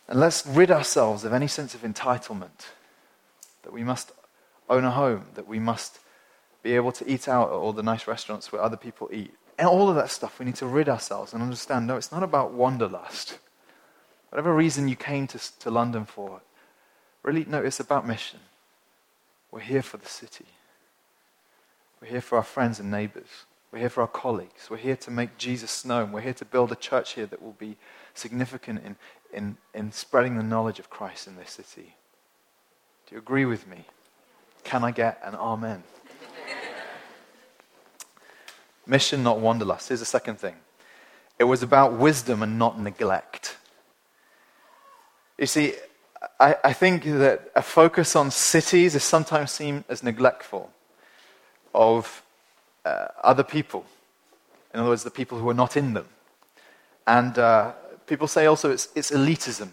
And 0.08 0.20
let's 0.20 0.48
rid 0.48 0.72
ourselves 0.72 1.24
of 1.24 1.34
any 1.34 1.48
sense 1.48 1.76
of 1.76 1.82
entitlement 1.82 2.70
that 3.64 3.74
we 3.74 3.84
must 3.84 4.12
own 4.70 4.86
a 4.86 4.92
home, 4.92 5.26
that 5.36 5.48
we 5.48 5.60
must 5.60 6.00
be 6.64 6.74
able 6.74 6.92
to 6.94 7.08
eat 7.10 7.28
out 7.28 7.50
at 7.50 7.54
all 7.54 7.74
the 7.74 7.84
nice 7.84 8.08
restaurants 8.08 8.52
where 8.52 8.62
other 8.62 8.78
people 8.78 9.10
eat. 9.12 9.34
And 9.58 9.68
all 9.68 9.90
of 9.90 9.96
that 9.96 10.10
stuff, 10.10 10.40
we 10.40 10.46
need 10.46 10.56
to 10.56 10.66
rid 10.66 10.90
ourselves 10.90 11.34
and 11.34 11.44
understand 11.44 11.86
no, 11.86 11.98
it's 11.98 12.12
not 12.12 12.24
about 12.24 12.54
wanderlust. 12.54 13.40
Whatever 14.30 14.56
reason 14.56 14.88
you 14.88 14.96
came 14.96 15.28
to, 15.28 15.40
to 15.60 15.70
London 15.70 16.06
for, 16.06 16.42
really, 17.24 17.46
no, 17.46 17.62
it's 17.62 17.80
about 17.80 18.08
mission. 18.08 18.40
We're 19.56 19.62
here 19.62 19.82
for 19.82 19.96
the 19.96 20.06
city, 20.06 20.44
we're 22.02 22.10
here 22.10 22.20
for 22.20 22.36
our 22.36 22.44
friends 22.44 22.82
and 22.82 22.92
neighbors. 22.92 23.46
We're 23.72 23.80
here 23.80 23.90
for 23.90 24.02
our 24.02 24.08
colleagues. 24.08 24.70
We're 24.70 24.76
here 24.76 24.98
to 24.98 25.12
make 25.12 25.38
Jesus 25.38 25.86
known. 25.86 26.12
We're 26.12 26.22
here 26.22 26.34
to 26.34 26.46
build 26.46 26.74
a 26.74 26.76
church 26.76 27.14
here 27.14 27.26
that 27.26 27.42
will 27.42 27.56
be 27.58 27.78
significant 28.14 28.82
in, 28.86 28.96
in, 29.34 29.58
in 29.74 29.92
spreading 29.94 30.38
the 30.38 30.44
knowledge 30.44 30.80
of 30.80 30.90
Christ 30.90 31.28
in 31.28 31.38
this 31.38 31.52
city. 31.52 31.96
Do 33.08 33.16
you 33.16 33.18
agree 33.18 33.46
with 33.46 33.66
me? 33.66 33.86
Can 34.66 34.84
I 34.84 34.92
get 34.92 35.22
an 35.24 35.36
amen? 35.36 35.84
Mission, 38.86 39.24
not 39.24 39.40
wanderlust. 39.40 39.88
Here's 39.88 40.02
the 40.02 40.06
second 40.06 40.38
thing 40.38 40.56
it 41.40 41.46
was 41.46 41.64
about 41.64 41.94
wisdom 41.94 42.44
and 42.44 42.60
not 42.60 42.80
neglect. 42.80 43.58
You 45.38 45.48
see, 45.48 45.76
I, 46.40 46.56
I 46.64 46.74
think 46.74 47.04
that 47.04 47.52
a 47.56 47.62
focus 47.62 48.16
on 48.16 48.32
cities 48.32 48.96
is 48.96 49.04
sometimes 49.04 49.52
seen 49.52 49.84
as 49.90 50.04
neglectful 50.04 50.72
of 51.74 52.24
uh, 52.86 53.08
other 53.24 53.44
people. 53.44 53.86
In 54.74 54.80
other 54.80 54.90
words, 54.90 55.04
the 55.04 55.12
people 55.12 55.38
who 55.38 55.50
are 55.50 55.54
not 55.54 55.78
in 55.78 55.94
them. 55.94 56.08
And 57.08 57.38
uh, 57.38 57.74
people 58.08 58.28
say 58.28 58.46
also 58.46 58.72
it's, 58.72 58.90
it's 58.96 59.12
elitism. 59.12 59.70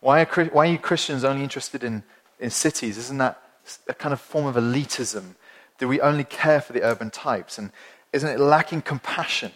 Why 0.00 0.22
are, 0.22 0.44
why 0.46 0.68
are 0.68 0.72
you 0.72 0.78
Christians 0.78 1.24
only 1.24 1.42
interested 1.42 1.82
in, 1.84 2.02
in 2.38 2.50
cities? 2.50 2.98
Isn't 2.98 3.18
that 3.18 3.40
a 3.88 3.94
kind 3.94 4.12
of 4.12 4.20
form 4.20 4.46
of 4.46 4.56
elitism? 4.56 5.34
Do 5.78 5.88
we 5.88 6.00
only 6.00 6.24
care 6.24 6.60
for 6.60 6.72
the 6.72 6.82
urban 6.82 7.10
types? 7.10 7.58
And 7.58 7.70
isn't 8.12 8.28
it 8.28 8.38
lacking 8.38 8.82
compassion 8.82 9.52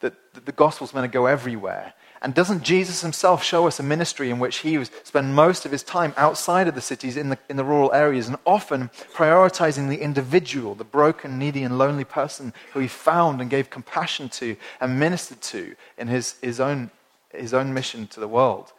that, 0.00 0.14
that 0.34 0.46
the 0.46 0.52
gospel's 0.52 0.94
meant 0.94 1.04
to 1.04 1.08
go 1.08 1.26
everywhere? 1.26 1.94
And 2.22 2.34
doesn't 2.34 2.64
Jesus 2.64 3.00
himself 3.00 3.42
show 3.42 3.66
us 3.66 3.80
a 3.80 3.82
ministry 3.82 4.28
in 4.28 4.38
which 4.38 4.58
he 4.58 4.84
spent 4.84 5.28
most 5.28 5.64
of 5.64 5.72
his 5.72 5.82
time 5.82 6.12
outside 6.18 6.68
of 6.68 6.74
the 6.74 6.82
cities 6.82 7.16
in 7.16 7.30
the, 7.30 7.38
in 7.48 7.56
the 7.56 7.64
rural 7.64 7.92
areas 7.94 8.28
and 8.28 8.36
often 8.44 8.90
prioritizing 9.14 9.88
the 9.88 10.02
individual, 10.02 10.74
the 10.74 10.84
broken, 10.84 11.38
needy, 11.38 11.62
and 11.62 11.78
lonely 11.78 12.04
person 12.04 12.52
who 12.74 12.80
he 12.80 12.88
found 12.88 13.40
and 13.40 13.48
gave 13.48 13.70
compassion 13.70 14.28
to 14.28 14.54
and 14.82 15.00
ministered 15.00 15.40
to 15.40 15.74
in 15.96 16.08
his, 16.08 16.34
his, 16.42 16.60
own, 16.60 16.90
his 17.32 17.54
own 17.54 17.72
mission 17.72 18.06
to 18.08 18.20
the 18.20 18.28
world? 18.28 18.70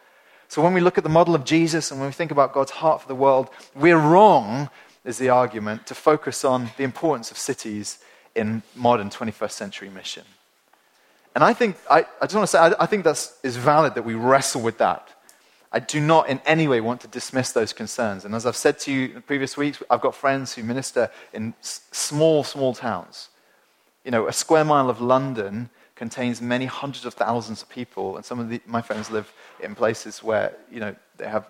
So 0.46 0.62
when 0.62 0.74
we 0.74 0.80
look 0.80 0.98
at 0.98 1.04
the 1.04 1.10
model 1.10 1.34
of 1.34 1.44
Jesus 1.44 1.90
and 1.90 1.98
when 1.98 2.10
we 2.10 2.12
think 2.12 2.30
about 2.30 2.52
God's 2.52 2.70
heart 2.70 3.02
for 3.02 3.08
the 3.08 3.14
world, 3.14 3.50
we're 3.74 3.98
wrong, 3.98 4.70
is 5.04 5.18
the 5.18 5.30
argument, 5.30 5.86
to 5.88 5.96
focus 5.96 6.44
on 6.44 6.70
the 6.76 6.84
importance 6.84 7.32
of 7.32 7.38
cities 7.38 7.98
in 8.36 8.62
modern 8.76 9.10
21st 9.10 9.50
century 9.50 9.88
mission. 9.88 10.24
And 11.34 11.42
I 11.42 11.54
think, 11.54 11.76
I, 11.90 12.00
I 12.20 12.26
just 12.26 12.34
want 12.34 12.44
to 12.44 12.46
say, 12.46 12.58
I, 12.58 12.74
I 12.80 12.86
think 12.86 13.04
that 13.04 13.30
is 13.42 13.56
valid 13.56 13.94
that 13.94 14.04
we 14.04 14.14
wrestle 14.14 14.60
with 14.60 14.78
that. 14.78 15.08
I 15.72 15.78
do 15.78 16.00
not 16.00 16.28
in 16.28 16.40
any 16.44 16.68
way 16.68 16.82
want 16.82 17.00
to 17.00 17.08
dismiss 17.08 17.52
those 17.52 17.72
concerns. 17.72 18.26
And 18.26 18.34
as 18.34 18.44
I've 18.44 18.56
said 18.56 18.78
to 18.80 18.92
you 18.92 19.14
in 19.16 19.22
previous 19.22 19.56
weeks, 19.56 19.82
I've 19.88 20.02
got 20.02 20.14
friends 20.14 20.54
who 20.54 20.62
minister 20.62 21.10
in 21.32 21.54
s- 21.60 21.80
small, 21.90 22.44
small 22.44 22.74
towns. 22.74 23.30
You 24.04 24.10
know, 24.10 24.26
a 24.26 24.32
square 24.32 24.64
mile 24.64 24.90
of 24.90 25.00
London 25.00 25.70
contains 25.94 26.42
many 26.42 26.66
hundreds 26.66 27.06
of 27.06 27.14
thousands 27.14 27.62
of 27.62 27.68
people, 27.68 28.16
and 28.16 28.24
some 28.24 28.38
of 28.38 28.50
the, 28.50 28.60
my 28.66 28.82
friends 28.82 29.10
live 29.10 29.32
in 29.60 29.74
places 29.74 30.22
where, 30.22 30.54
you 30.70 30.80
know, 30.80 30.94
they 31.16 31.28
have 31.28 31.46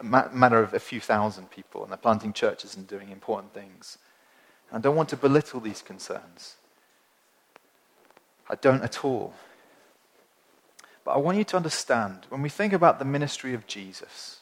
a 0.00 0.04
matter 0.04 0.60
of 0.60 0.74
a 0.74 0.80
few 0.80 0.98
thousand 0.98 1.50
people, 1.50 1.82
and 1.82 1.92
they're 1.92 1.98
planting 1.98 2.32
churches 2.32 2.76
and 2.76 2.88
doing 2.88 3.10
important 3.10 3.52
things. 3.52 3.98
And 4.70 4.78
I 4.78 4.80
don't 4.80 4.96
want 4.96 5.10
to 5.10 5.16
belittle 5.16 5.60
these 5.60 5.82
concerns. 5.82 6.56
I 8.50 8.56
don't 8.56 8.82
at 8.82 9.04
all. 9.04 9.32
But 11.04 11.12
I 11.12 11.18
want 11.18 11.38
you 11.38 11.44
to 11.44 11.56
understand 11.56 12.26
when 12.28 12.42
we 12.42 12.48
think 12.48 12.72
about 12.72 12.98
the 12.98 13.04
ministry 13.04 13.54
of 13.54 13.66
Jesus, 13.66 14.40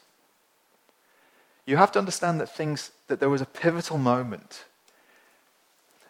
you 1.66 1.76
have 1.76 1.92
to 1.92 1.98
understand 1.98 2.40
that 2.40 2.48
things 2.48 2.90
that 3.08 3.20
there 3.20 3.28
was 3.28 3.42
a 3.42 3.46
pivotal 3.46 3.98
moment 3.98 4.64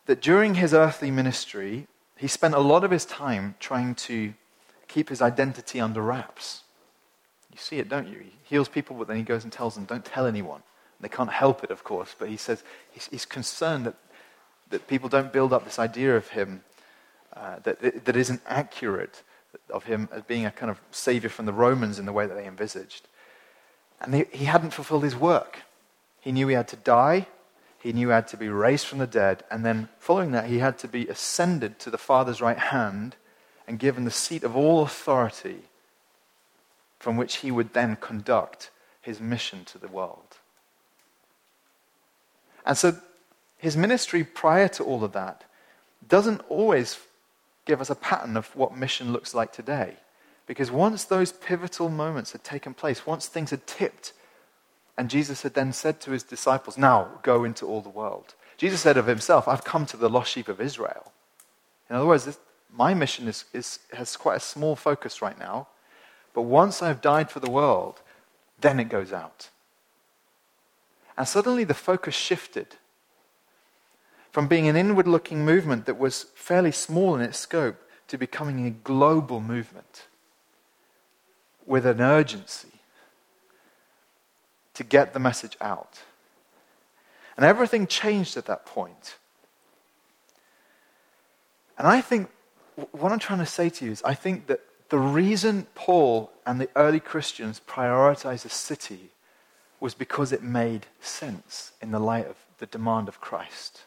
that 0.07 0.23
during 0.23 0.55
his 0.55 0.73
earthly 0.73 1.11
ministry, 1.11 1.89
he 2.17 2.29
spent 2.29 2.55
a 2.55 2.61
lot 2.61 2.85
of 2.85 2.93
his 2.93 3.05
time 3.05 3.57
trying 3.59 3.95
to 3.95 4.33
keep 4.87 5.09
his 5.09 5.21
identity 5.21 5.81
under 5.81 6.01
wraps. 6.01 6.63
You 7.53 7.59
see 7.59 7.79
it, 7.79 7.89
don't 7.89 8.09
you? 8.09 8.21
He 8.21 8.33
heals 8.45 8.69
people, 8.69 8.97
but 8.97 9.09
then 9.09 9.17
he 9.17 9.23
goes 9.25 9.43
and 9.43 9.53
tells 9.53 9.75
them, 9.75 9.85
don't 9.85 10.05
tell 10.05 10.25
anyone. 10.25 10.63
They 11.01 11.09
can't 11.09 11.31
help 11.31 11.63
it, 11.63 11.71
of 11.71 11.85
course, 11.85 12.15
but 12.19 12.29
he 12.29 12.37
says 12.37 12.63
he's, 12.93 13.07
he's 13.09 13.27
concerned 13.27 13.87
that, 13.87 13.97
that 14.71 14.87
people 14.87 15.09
don't 15.09 15.33
build 15.33 15.53
up 15.53 15.65
this 15.65 15.79
idea 15.79 16.17
of 16.17 16.29
him 16.29 16.63
uh, 17.39 17.57
that, 17.63 18.05
that 18.05 18.17
isn't 18.17 18.43
accurate 18.47 19.23
of 19.71 19.85
him 19.85 20.09
as 20.13 20.23
being 20.23 20.45
a 20.45 20.51
kind 20.51 20.71
of 20.71 20.81
savior 20.91 21.31
from 21.31 21.47
the 21.47 21.53
Romans 21.53 21.99
in 21.99 22.07
the 22.07 22.13
way 22.13 22.27
that 22.27 22.35
they 22.35 22.47
envisaged. 22.47 23.07
And 24.01 24.15
he, 24.15 24.25
he 24.33 24.45
hadn't 24.45 24.73
fulfilled 24.73 25.05
his 25.05 25.17
work. 25.17 25.61
He 26.21 26.33
knew 26.33 26.49
he 26.49 26.55
had 26.55 26.69
to 26.69 26.77
die, 26.77 27.27
he 27.81 27.93
knew 27.93 28.09
he 28.09 28.13
had 28.13 28.29
to 28.29 28.37
be 28.37 28.49
raised 28.49 28.87
from 28.87 28.99
the 28.99 29.07
dead, 29.07 29.45
and 29.51 29.65
then 29.65 29.89
following 29.99 30.33
that, 30.33 30.47
he 30.47 30.59
had 30.59 30.79
to 30.81 30.89
be 30.89 31.07
ascended 31.07 31.79
to 31.79 31.91
the 31.91 31.99
Father's 31.99 32.41
right 32.41 32.59
hand 32.59 33.15
and 33.67 33.79
given 33.79 34.05
the 34.05 34.11
seat 34.11 34.43
of 34.43 34.57
all 34.57 34.83
authority 34.83 35.63
from 36.99 37.17
which 37.17 37.37
he 37.37 37.51
would 37.51 37.75
then 37.75 37.97
conduct 37.97 38.71
his 39.01 39.21
mission 39.21 39.65
to 39.67 39.79
the 39.79 39.89
world. 39.89 40.39
And 42.67 42.77
so 42.77 42.97
his 43.59 43.77
ministry 43.77 44.25
prior 44.25 44.69
to 44.69 44.85
all 44.85 45.05
of 45.05 45.13
that 45.13 45.45
doesn't 46.07 46.41
always 46.49 46.99
give 47.69 47.81
us 47.83 47.91
a 47.91 47.95
pattern 47.95 48.37
of 48.37 48.57
what 48.57 48.77
mission 48.77 49.13
looks 49.13 49.35
like 49.35 49.53
today. 49.53 49.95
Because 50.47 50.71
once 50.71 51.05
those 51.05 51.31
pivotal 51.31 51.91
moments 51.91 52.33
had 52.33 52.43
taken 52.43 52.73
place, 52.73 53.07
once 53.07 53.27
things 53.27 53.51
had 53.51 53.67
tipped, 53.67 54.15
and 54.97 55.11
Jesus 55.11 55.43
had 55.43 55.53
then 55.53 55.75
said 55.75 56.01
to 56.01 56.11
his 56.11 56.23
disciples, 56.23 56.79
Now 56.79 57.21
go 57.23 57.45
into 57.45 57.67
all 57.67 57.83
the 57.83 57.91
world. 57.91 58.35
Jesus 58.57 58.81
said 58.81 58.97
of 58.97 59.07
himself, 59.07 59.47
I've 59.47 59.63
come 59.63 59.85
to 59.87 59.99
the 59.99 60.09
lost 60.09 60.33
sheep 60.33 60.49
of 60.49 60.61
Israel. 60.61 61.13
In 61.91 61.97
other 61.97 62.07
words, 62.07 62.25
this, 62.25 62.39
my 62.73 62.95
mission 62.95 63.29
is, 63.29 63.45
is, 63.53 63.81
has 63.93 64.17
quite 64.17 64.39
a 64.39 64.41
small 64.41 64.75
focus 64.75 65.21
right 65.21 65.39
now. 65.39 65.69
But 66.33 66.43
once 66.43 66.83
I've 66.83 67.03
died 67.03 67.31
for 67.31 67.41
the 67.41 67.51
world, 67.51 68.01
then 68.61 68.81
it 68.81 68.89
goes 68.89 69.13
out. 69.13 69.51
And 71.19 71.29
suddenly 71.29 71.65
the 71.65 71.75
focus 71.75 72.15
shifted 72.15 72.77
from 74.31 74.47
being 74.49 74.69
an 74.69 74.77
inward 74.77 75.07
looking 75.07 75.45
movement 75.45 75.87
that 75.87 75.99
was 75.99 76.25
fairly 76.35 76.73
small 76.73 77.15
in 77.15 77.21
its 77.21 77.39
scope 77.39 77.77
to 78.09 78.19
becoming 78.19 78.67
a 78.67 78.71
global 78.71 79.41
movement 79.41 80.07
with 81.67 81.85
an 81.85 82.01
urgency 82.01 82.81
to 84.75 84.85
get 84.85 85.13
the 85.13 85.19
message 85.19 85.57
out. 85.61 86.03
And 87.37 87.45
everything 87.45 87.87
changed 87.87 88.37
at 88.37 88.47
that 88.47 88.67
point. 88.67 89.17
And 91.77 91.87
I 91.87 92.01
think 92.01 92.31
what 92.93 93.13
I'm 93.13 93.19
trying 93.19 93.39
to 93.41 93.47
say 93.47 93.71
to 93.71 93.85
you 93.85 93.93
is 93.93 94.03
I 94.03 94.15
think 94.15 94.47
that 94.47 94.61
the 94.89 94.99
reason 94.99 95.67
Paul 95.75 96.33
and 96.47 96.61
the 96.61 96.71
early 96.75 97.01
Christians 97.01 97.61
prioritized 97.67 98.43
the 98.43 98.49
city 98.49 99.11
was 99.81 99.95
because 99.95 100.33
it 100.33 100.43
made 100.43 100.87
sense 101.01 101.73
in 101.81 101.91
the 101.91 102.01
light 102.01 102.27
of 102.27 102.37
the 102.59 102.67
demand 102.67 103.09
of 103.09 103.21
Christ. 103.21 103.83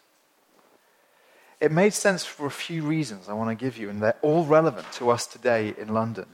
It 1.61 1.71
made 1.71 1.93
sense 1.93 2.25
for 2.25 2.47
a 2.47 2.51
few 2.51 2.81
reasons 2.81 3.29
I 3.29 3.33
want 3.33 3.57
to 3.57 3.65
give 3.65 3.77
you, 3.77 3.91
and 3.91 4.01
they're 4.01 4.17
all 4.23 4.45
relevant 4.45 4.91
to 4.93 5.11
us 5.11 5.27
today 5.27 5.75
in 5.77 5.93
London. 5.93 6.25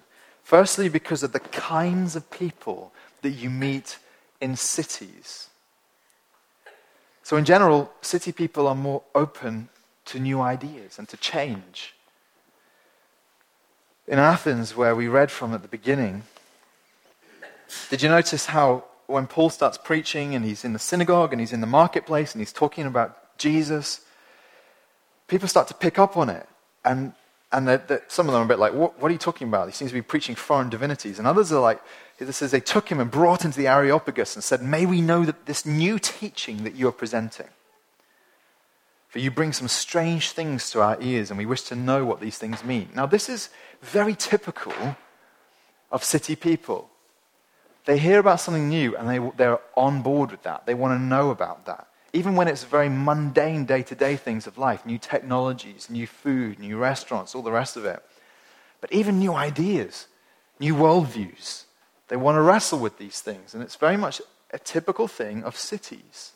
Firstly, 0.42 0.88
because 0.88 1.22
of 1.22 1.34
the 1.34 1.42
kinds 1.42 2.16
of 2.16 2.32
people 2.32 2.94
that 3.22 3.32
you 3.32 3.50
meet 3.50 4.00
in 4.40 4.56
cities. 4.56 5.50
So, 7.24 7.36
in 7.36 7.44
general, 7.44 7.92
city 8.02 8.32
people 8.32 8.68
are 8.68 8.76
more 8.76 9.04
open 9.14 9.68
to 10.06 10.20
new 10.20 10.40
ideas 10.40 10.98
and 10.98 11.10
to 11.10 11.18
change. 11.18 11.94
In 14.08 14.20
Athens, 14.20 14.78
where 14.78 14.96
we 14.96 15.10
read 15.10 15.30
from 15.30 15.54
at 15.54 15.62
the 15.62 15.68
beginning, 15.68 16.24
Did 17.90 18.02
you 18.02 18.08
notice 18.08 18.46
how 18.46 18.86
when 19.08 19.28
Paul 19.28 19.50
starts 19.50 19.78
preaching 19.78 20.34
and 20.36 20.46
he's 20.46 20.64
in 20.64 20.72
the 20.72 20.80
synagogue 20.80 21.34
and 21.34 21.42
he's 21.42 21.52
in 21.52 21.60
the 21.60 21.68
marketplace 21.68 22.32
and 22.32 22.40
he's 22.40 22.54
talking 22.54 22.86
about 22.86 23.38
Jesus, 23.38 24.06
people 25.28 25.48
start 25.48 25.68
to 25.70 25.74
pick 25.74 26.00
up 26.00 26.18
on 26.18 26.30
it. 26.30 26.48
And, 26.84 27.14
and 27.52 27.68
they're, 27.68 27.78
they're, 27.78 28.04
some 28.08 28.28
of 28.28 28.34
them 28.34 28.42
are 28.42 28.46
a 28.46 28.48
bit 28.48 28.60
like, 28.60 28.74
what, 28.74 29.00
what, 29.02 29.10
are 29.10 29.14
you 29.14 29.20
talking 29.20 29.48
about? 29.48 29.68
He 29.68 29.74
seems 29.74 29.92
to 29.92 29.96
be 29.96 30.02
preaching 30.02 30.36
foreign 30.36 30.70
divinities. 30.70 31.20
And 31.20 31.28
others 31.28 31.52
are 31.52 31.62
like, 31.62 31.82
it 32.20 32.32
says 32.34 32.52
they 32.52 32.60
took 32.60 32.90
him 32.90 33.00
and 33.00 33.12
brought 33.12 33.46
him 33.46 33.52
to 33.52 33.58
the 33.58 33.68
Areopagus 33.68 34.36
and 34.36 34.44
said, 34.44 34.62
May 34.62 34.86
we 34.86 35.02
know 35.02 35.24
that 35.26 35.46
this 35.46 35.66
new 35.66 36.00
teaching 36.00 36.64
that 36.64 36.76
you 36.76 36.88
are 36.88 36.94
presenting. 36.94 37.48
For 39.10 39.20
you 39.20 39.32
bring 39.32 39.54
some 39.54 39.68
strange 39.68 40.32
things 40.32 40.70
to 40.72 40.82
our 40.82 40.98
ears, 41.02 41.30
and 41.30 41.38
we 41.38 41.46
wish 41.46 41.62
to 41.64 41.76
know 41.76 42.04
what 42.04 42.20
these 42.20 42.38
things 42.38 42.64
mean. 42.64 42.90
Now, 42.94 43.06
this 43.06 43.30
is 43.30 43.50
very 43.82 44.16
typical 44.16 44.74
of 45.92 46.04
city 46.04 46.36
people. 46.36 46.90
They 47.86 47.98
hear 47.98 48.20
about 48.20 48.42
something 48.42 48.68
new 48.68 48.98
and 48.98 49.10
they, 49.10 49.32
they're 49.38 49.60
on 49.76 50.02
board 50.02 50.32
with 50.32 50.44
that. 50.44 50.66
They 50.66 50.74
want 50.74 51.00
to 51.00 51.02
know 51.02 51.30
about 51.30 51.66
that. 51.66 51.88
Even 52.14 52.36
when 52.36 52.48
it's 52.48 52.64
very 52.64 52.90
mundane 52.90 53.66
day 53.66 53.84
to 53.84 53.96
day 53.96 54.16
things 54.16 54.48
of 54.48 54.58
life 54.58 54.86
new 54.86 54.98
technologies, 54.98 55.90
new 55.90 56.08
food, 56.08 56.60
new 56.60 56.78
restaurants, 56.78 57.36
all 57.36 57.42
the 57.42 57.52
rest 57.52 57.76
of 57.76 57.86
it. 57.86 58.02
But 58.82 58.94
even 58.94 59.20
new 59.20 59.34
ideas, 59.34 60.08
new 60.60 60.76
worldviews. 60.76 61.64
They 62.08 62.16
want 62.16 62.36
to 62.38 62.42
wrestle 62.42 62.80
with 62.80 62.98
these 62.98 63.20
things. 63.20 63.54
And 63.54 63.62
it's 63.62 63.76
very 63.76 63.98
much 63.98 64.22
a 64.52 64.60
typical 64.60 65.08
thing 65.08 65.44
of 65.44 65.58
cities. 65.58 66.32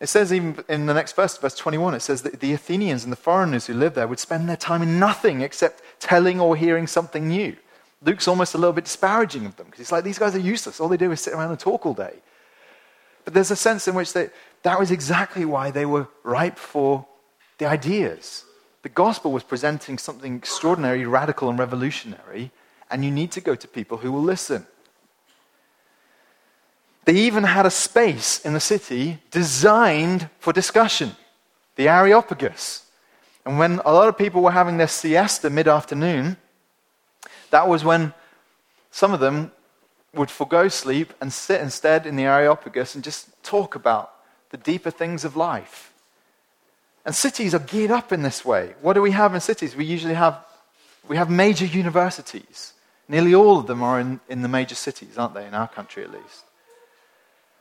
It 0.00 0.08
says 0.08 0.32
even 0.32 0.64
in 0.68 0.86
the 0.86 0.94
next 0.94 1.14
verse, 1.14 1.38
verse 1.38 1.54
21, 1.54 1.94
it 1.94 2.00
says 2.00 2.22
that 2.22 2.40
the 2.40 2.52
Athenians 2.52 3.04
and 3.04 3.12
the 3.12 3.16
foreigners 3.16 3.66
who 3.66 3.74
lived 3.74 3.94
there 3.94 4.08
would 4.08 4.18
spend 4.18 4.48
their 4.48 4.56
time 4.56 4.82
in 4.82 4.98
nothing 4.98 5.40
except 5.40 5.82
telling 6.00 6.40
or 6.40 6.56
hearing 6.56 6.86
something 6.86 7.28
new. 7.28 7.56
Luke's 8.02 8.28
almost 8.28 8.54
a 8.54 8.58
little 8.58 8.72
bit 8.72 8.84
disparaging 8.84 9.46
of 9.46 9.56
them 9.56 9.66
because 9.66 9.78
he's 9.78 9.92
like, 9.92 10.04
these 10.04 10.18
guys 10.18 10.34
are 10.34 10.40
useless. 10.40 10.80
All 10.80 10.88
they 10.88 10.96
do 10.96 11.12
is 11.12 11.20
sit 11.20 11.32
around 11.32 11.50
and 11.50 11.58
talk 11.58 11.86
all 11.86 11.94
day. 11.94 12.14
But 13.24 13.34
there's 13.34 13.50
a 13.50 13.56
sense 13.56 13.88
in 13.88 13.94
which 13.94 14.12
they, 14.12 14.30
that 14.62 14.78
was 14.78 14.90
exactly 14.90 15.44
why 15.44 15.70
they 15.70 15.86
were 15.86 16.08
ripe 16.22 16.58
for 16.58 17.06
the 17.58 17.66
ideas. 17.66 18.44
The 18.82 18.88
gospel 18.88 19.32
was 19.32 19.42
presenting 19.42 19.98
something 19.98 20.36
extraordinary, 20.36 21.06
radical, 21.06 21.48
and 21.48 21.58
revolutionary, 21.58 22.50
and 22.90 23.04
you 23.04 23.10
need 23.10 23.32
to 23.32 23.40
go 23.40 23.54
to 23.54 23.66
people 23.66 23.98
who 23.98 24.12
will 24.12 24.22
listen. 24.22 24.66
They 27.04 27.14
even 27.14 27.44
had 27.44 27.66
a 27.66 27.70
space 27.70 28.40
in 28.44 28.54
the 28.54 28.60
city 28.60 29.20
designed 29.30 30.28
for 30.38 30.52
discussion, 30.52 31.16
the 31.76 31.88
Areopagus. 31.88 32.86
And 33.44 33.58
when 33.58 33.80
a 33.84 33.92
lot 33.92 34.08
of 34.08 34.16
people 34.16 34.42
were 34.42 34.50
having 34.50 34.78
their 34.78 34.88
siesta 34.88 35.50
mid 35.50 35.68
afternoon, 35.68 36.36
that 37.50 37.68
was 37.68 37.84
when 37.84 38.14
some 38.90 39.12
of 39.12 39.20
them 39.20 39.52
would 40.14 40.30
forego 40.30 40.68
sleep 40.68 41.12
and 41.20 41.32
sit 41.32 41.60
instead 41.60 42.06
in 42.06 42.16
the 42.16 42.24
Areopagus 42.24 42.94
and 42.94 43.04
just 43.04 43.28
talk 43.42 43.74
about 43.74 44.12
the 44.50 44.56
deeper 44.56 44.90
things 44.90 45.24
of 45.24 45.36
life. 45.36 45.92
And 47.04 47.14
cities 47.14 47.54
are 47.54 47.58
geared 47.58 47.90
up 47.90 48.12
in 48.12 48.22
this 48.22 48.44
way. 48.44 48.74
What 48.80 48.94
do 48.94 49.02
we 49.02 49.10
have 49.10 49.34
in 49.34 49.40
cities? 49.40 49.76
We 49.76 49.84
usually 49.84 50.14
have, 50.14 50.38
we 51.06 51.16
have 51.16 51.28
major 51.28 51.66
universities. 51.66 52.72
Nearly 53.08 53.34
all 53.34 53.58
of 53.58 53.66
them 53.66 53.82
are 53.82 54.00
in, 54.00 54.20
in 54.28 54.42
the 54.42 54.48
major 54.48 54.74
cities, 54.74 55.18
aren't 55.18 55.34
they, 55.34 55.46
in 55.46 55.54
our 55.54 55.68
country 55.68 56.02
at 56.02 56.10
least? 56.10 56.44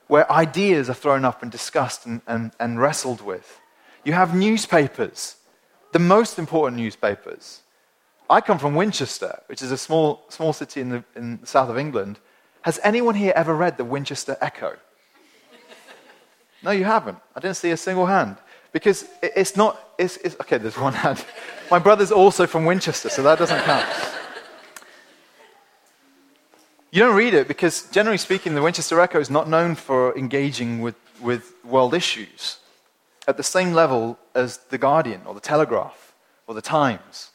Where 0.08 0.32
ideas 0.32 0.90
are 0.90 0.94
thrown 0.94 1.26
up 1.26 1.42
and 1.42 1.52
discussed 1.52 2.06
and, 2.06 2.22
and, 2.28 2.52
and 2.60 2.80
wrestled 2.80 3.22
with. 3.22 3.60
You 4.06 4.14
have 4.14 4.36
newspapers, 4.36 5.36
the 5.92 6.00
most 6.00 6.40
important 6.40 6.82
newspapers. 6.82 7.62
I 8.30 8.42
come 8.42 8.60
from 8.60 8.76
Winchester, 8.76 9.42
which 9.48 9.62
is 9.62 9.72
a 9.72 9.78
small, 9.78 10.24
small 10.30 10.54
city 10.54 10.82
in 10.82 10.90
the, 10.90 11.04
in 11.16 11.40
the 11.42 11.48
south 11.48 11.70
of 11.70 11.78
England. 11.78 12.20
Has 12.64 12.80
anyone 12.84 13.16
here 13.16 13.34
ever 13.36 13.54
read 13.54 13.78
the 13.78 13.86
Winchester 13.86 14.38
Echo? 14.42 14.78
no, 16.64 16.72
you 16.72 16.86
haven't. 16.86 17.18
I 17.36 17.40
didn't 17.42 17.58
see 17.58 17.72
a 17.72 17.78
single 17.78 18.06
hand. 18.06 18.38
Because 18.72 19.08
it's 19.22 19.56
not, 19.56 19.78
it's, 19.98 20.18
it's, 20.18 20.36
okay, 20.42 20.58
there's 20.58 20.78
one 20.78 20.94
hand. 20.94 21.24
My 21.70 21.78
brother's 21.78 22.12
also 22.12 22.48
from 22.48 22.66
Winchester, 22.66 23.10
so 23.10 23.22
that 23.24 23.38
doesn't 23.38 23.64
count. 23.64 23.86
You 26.92 27.00
don't 27.00 27.16
read 27.16 27.34
it 27.34 27.48
because, 27.48 27.90
generally 27.90 28.18
speaking, 28.18 28.56
the 28.56 28.62
Winchester 28.62 29.00
Echo 29.00 29.20
is 29.20 29.30
not 29.30 29.50
known 29.50 29.76
for 29.76 30.18
engaging 30.18 30.82
with, 30.82 30.96
with 31.22 31.54
world 31.66 31.94
issues 31.94 32.60
at 33.28 33.36
the 33.36 33.44
same 33.44 33.74
level 33.74 34.18
as 34.36 34.58
The 34.70 34.78
Guardian 34.78 35.22
or 35.26 35.34
The 35.34 35.42
Telegraph 35.42 36.14
or 36.48 36.54
The 36.54 36.62
Times. 36.62 37.32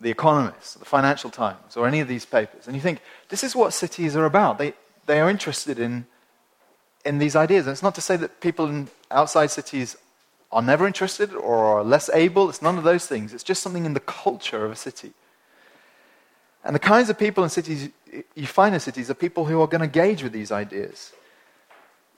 The 0.00 0.10
Economist, 0.10 0.78
the 0.78 0.86
Financial 0.86 1.28
Times, 1.28 1.76
or 1.76 1.86
any 1.86 2.00
of 2.00 2.08
these 2.08 2.24
papers, 2.24 2.66
and 2.66 2.74
you 2.74 2.80
think, 2.80 3.02
this 3.30 3.42
is 3.42 3.56
what 3.56 3.72
cities 3.72 4.16
are 4.16 4.26
about. 4.26 4.58
They, 4.58 4.74
they 5.06 5.20
are 5.20 5.30
interested 5.30 5.78
in, 5.78 6.06
in 7.04 7.18
these 7.18 7.34
ideas. 7.34 7.66
And 7.66 7.72
it's 7.72 7.82
not 7.82 7.94
to 7.94 8.00
say 8.00 8.16
that 8.16 8.40
people 8.40 8.66
in 8.66 8.88
outside 9.10 9.50
cities 9.50 9.96
are 10.52 10.62
never 10.62 10.86
interested 10.86 11.32
or 11.32 11.64
are 11.64 11.84
less 11.84 12.10
able. 12.10 12.48
It's 12.48 12.60
none 12.60 12.76
of 12.76 12.84
those 12.84 13.06
things. 13.06 13.32
It's 13.32 13.44
just 13.44 13.62
something 13.62 13.86
in 13.86 13.94
the 13.94 14.00
culture 14.00 14.64
of 14.64 14.72
a 14.72 14.76
city. 14.76 15.12
And 16.64 16.74
the 16.74 16.80
kinds 16.80 17.08
of 17.08 17.18
people 17.18 17.42
in 17.44 17.50
cities 17.50 17.88
you 18.34 18.46
find 18.46 18.74
in 18.74 18.80
cities 18.80 19.10
are 19.10 19.14
people 19.14 19.44
who 19.44 19.60
are 19.60 19.66
going 19.66 19.80
to 19.80 19.86
engage 19.86 20.22
with 20.22 20.32
these 20.32 20.52
ideas. 20.52 21.12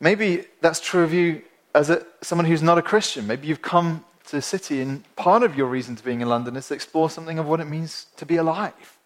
Maybe 0.00 0.46
that's 0.60 0.80
true 0.80 1.04
of 1.04 1.12
you 1.12 1.42
as 1.74 1.90
a, 1.90 2.04
someone 2.22 2.46
who's 2.46 2.62
not 2.62 2.78
a 2.78 2.82
Christian. 2.82 3.26
Maybe 3.26 3.46
you've 3.46 3.62
come 3.62 4.04
to 4.26 4.36
the 4.36 4.42
city, 4.42 4.80
and 4.80 5.04
part 5.16 5.42
of 5.42 5.56
your 5.56 5.66
reason 5.66 5.96
to 5.96 6.04
being 6.04 6.20
in 6.20 6.28
London 6.28 6.56
is 6.56 6.68
to 6.68 6.74
explore 6.74 7.10
something 7.10 7.38
of 7.38 7.46
what 7.46 7.60
it 7.60 7.66
means 7.66 8.06
to 8.16 8.26
be 8.26 8.36
alive. 8.36 8.98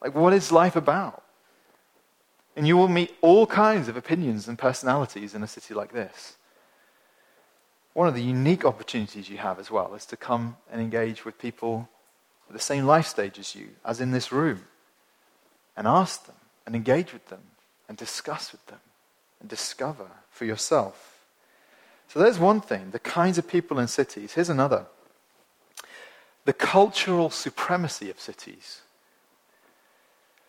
Like, 0.00 0.14
what 0.14 0.32
is 0.32 0.52
life 0.52 0.76
about? 0.76 1.23
And 2.56 2.66
you 2.66 2.76
will 2.76 2.88
meet 2.88 3.14
all 3.20 3.46
kinds 3.46 3.88
of 3.88 3.96
opinions 3.96 4.46
and 4.48 4.58
personalities 4.58 5.34
in 5.34 5.42
a 5.42 5.48
city 5.48 5.74
like 5.74 5.92
this. 5.92 6.36
One 7.92 8.08
of 8.08 8.14
the 8.14 8.22
unique 8.22 8.64
opportunities 8.64 9.28
you 9.28 9.38
have 9.38 9.58
as 9.58 9.70
well 9.70 9.94
is 9.94 10.06
to 10.06 10.16
come 10.16 10.56
and 10.70 10.80
engage 10.80 11.24
with 11.24 11.38
people 11.38 11.88
at 12.48 12.54
the 12.54 12.60
same 12.60 12.84
life 12.84 13.06
stage 13.06 13.38
as 13.38 13.54
you, 13.54 13.68
as 13.84 14.00
in 14.00 14.10
this 14.10 14.32
room, 14.32 14.64
and 15.76 15.86
ask 15.86 16.26
them 16.26 16.36
and 16.66 16.74
engage 16.74 17.12
with 17.12 17.28
them 17.28 17.42
and 17.88 17.96
discuss 17.96 18.52
with 18.52 18.64
them 18.66 18.80
and 19.40 19.48
discover 19.48 20.08
for 20.30 20.44
yourself 20.44 21.14
so 22.08 22.20
there's 22.20 22.38
one 22.38 22.60
thing 22.60 22.90
the 22.90 22.98
kinds 23.00 23.38
of 23.38 23.48
people 23.48 23.78
in 23.78 23.88
cities. 23.88 24.32
Here's 24.34 24.48
another 24.48 24.86
the 26.44 26.52
cultural 26.52 27.30
supremacy 27.30 28.10
of 28.10 28.20
cities. 28.20 28.82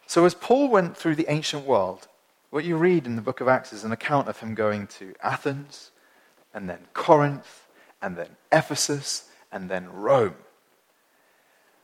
So, 0.07 0.25
as 0.25 0.33
Paul 0.33 0.69
went 0.69 0.95
through 0.95 1.15
the 1.15 1.29
ancient 1.29 1.65
world, 1.65 2.07
what 2.51 2.63
you 2.63 2.77
read 2.77 3.05
in 3.05 3.15
the 3.15 3.21
book 3.21 3.41
of 3.41 3.47
Acts 3.47 3.73
is 3.73 3.83
an 3.83 3.91
account 3.91 4.27
of 4.27 4.39
him 4.39 4.55
going 4.55 4.87
to 4.87 5.13
Athens, 5.21 5.91
and 6.53 6.69
then 6.69 6.79
Corinth, 6.93 7.67
and 8.01 8.15
then 8.15 8.29
Ephesus, 8.51 9.29
and 9.51 9.69
then 9.69 9.91
Rome. 9.91 10.35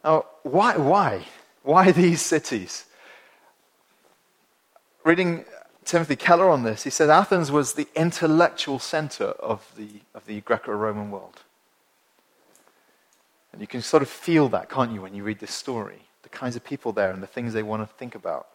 Now, 0.03 0.25
why? 0.43 0.77
Why? 0.77 1.25
Why 1.63 1.91
these 1.91 2.21
cities? 2.21 2.85
Reading 5.03 5.45
Timothy 5.83 6.15
Keller 6.15 6.49
on 6.49 6.63
this. 6.63 6.83
He 6.83 6.89
said 6.89 7.09
Athens 7.09 7.51
was 7.51 7.73
the 7.73 7.87
intellectual 7.95 8.79
center 8.79 9.25
of 9.25 9.73
the, 9.75 9.89
of 10.13 10.25
the 10.25 10.41
Greco 10.41 10.71
Roman 10.71 11.11
world. 11.11 11.41
And 13.51 13.61
you 13.61 13.67
can 13.67 13.81
sort 13.81 14.03
of 14.03 14.09
feel 14.09 14.47
that, 14.49 14.69
can't 14.69 14.91
you, 14.91 15.01
when 15.01 15.13
you 15.13 15.23
read 15.23 15.39
this 15.39 15.53
story? 15.53 16.03
The 16.23 16.29
kinds 16.29 16.55
of 16.55 16.63
people 16.63 16.91
there 16.91 17.11
and 17.11 17.21
the 17.21 17.27
things 17.27 17.53
they 17.53 17.63
want 17.63 17.87
to 17.87 17.95
think 17.97 18.15
about. 18.15 18.47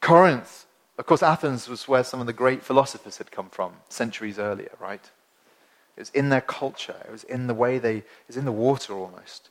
Corinth, 0.00 0.66
of 0.98 1.06
course, 1.06 1.22
Athens 1.22 1.68
was 1.68 1.88
where 1.88 2.04
some 2.04 2.20
of 2.20 2.26
the 2.26 2.32
great 2.32 2.62
philosophers 2.62 3.18
had 3.18 3.30
come 3.30 3.48
from 3.48 3.72
centuries 3.88 4.38
earlier, 4.38 4.72
right? 4.78 5.10
It 5.96 6.00
was 6.00 6.10
in 6.10 6.28
their 6.28 6.40
culture, 6.40 6.96
it 7.06 7.12
was 7.12 7.24
in 7.24 7.46
the 7.46 7.54
way 7.54 7.78
they, 7.78 7.98
it 7.98 8.06
was 8.26 8.36
in 8.36 8.44
the 8.44 8.52
water 8.52 8.92
almost. 8.92 9.48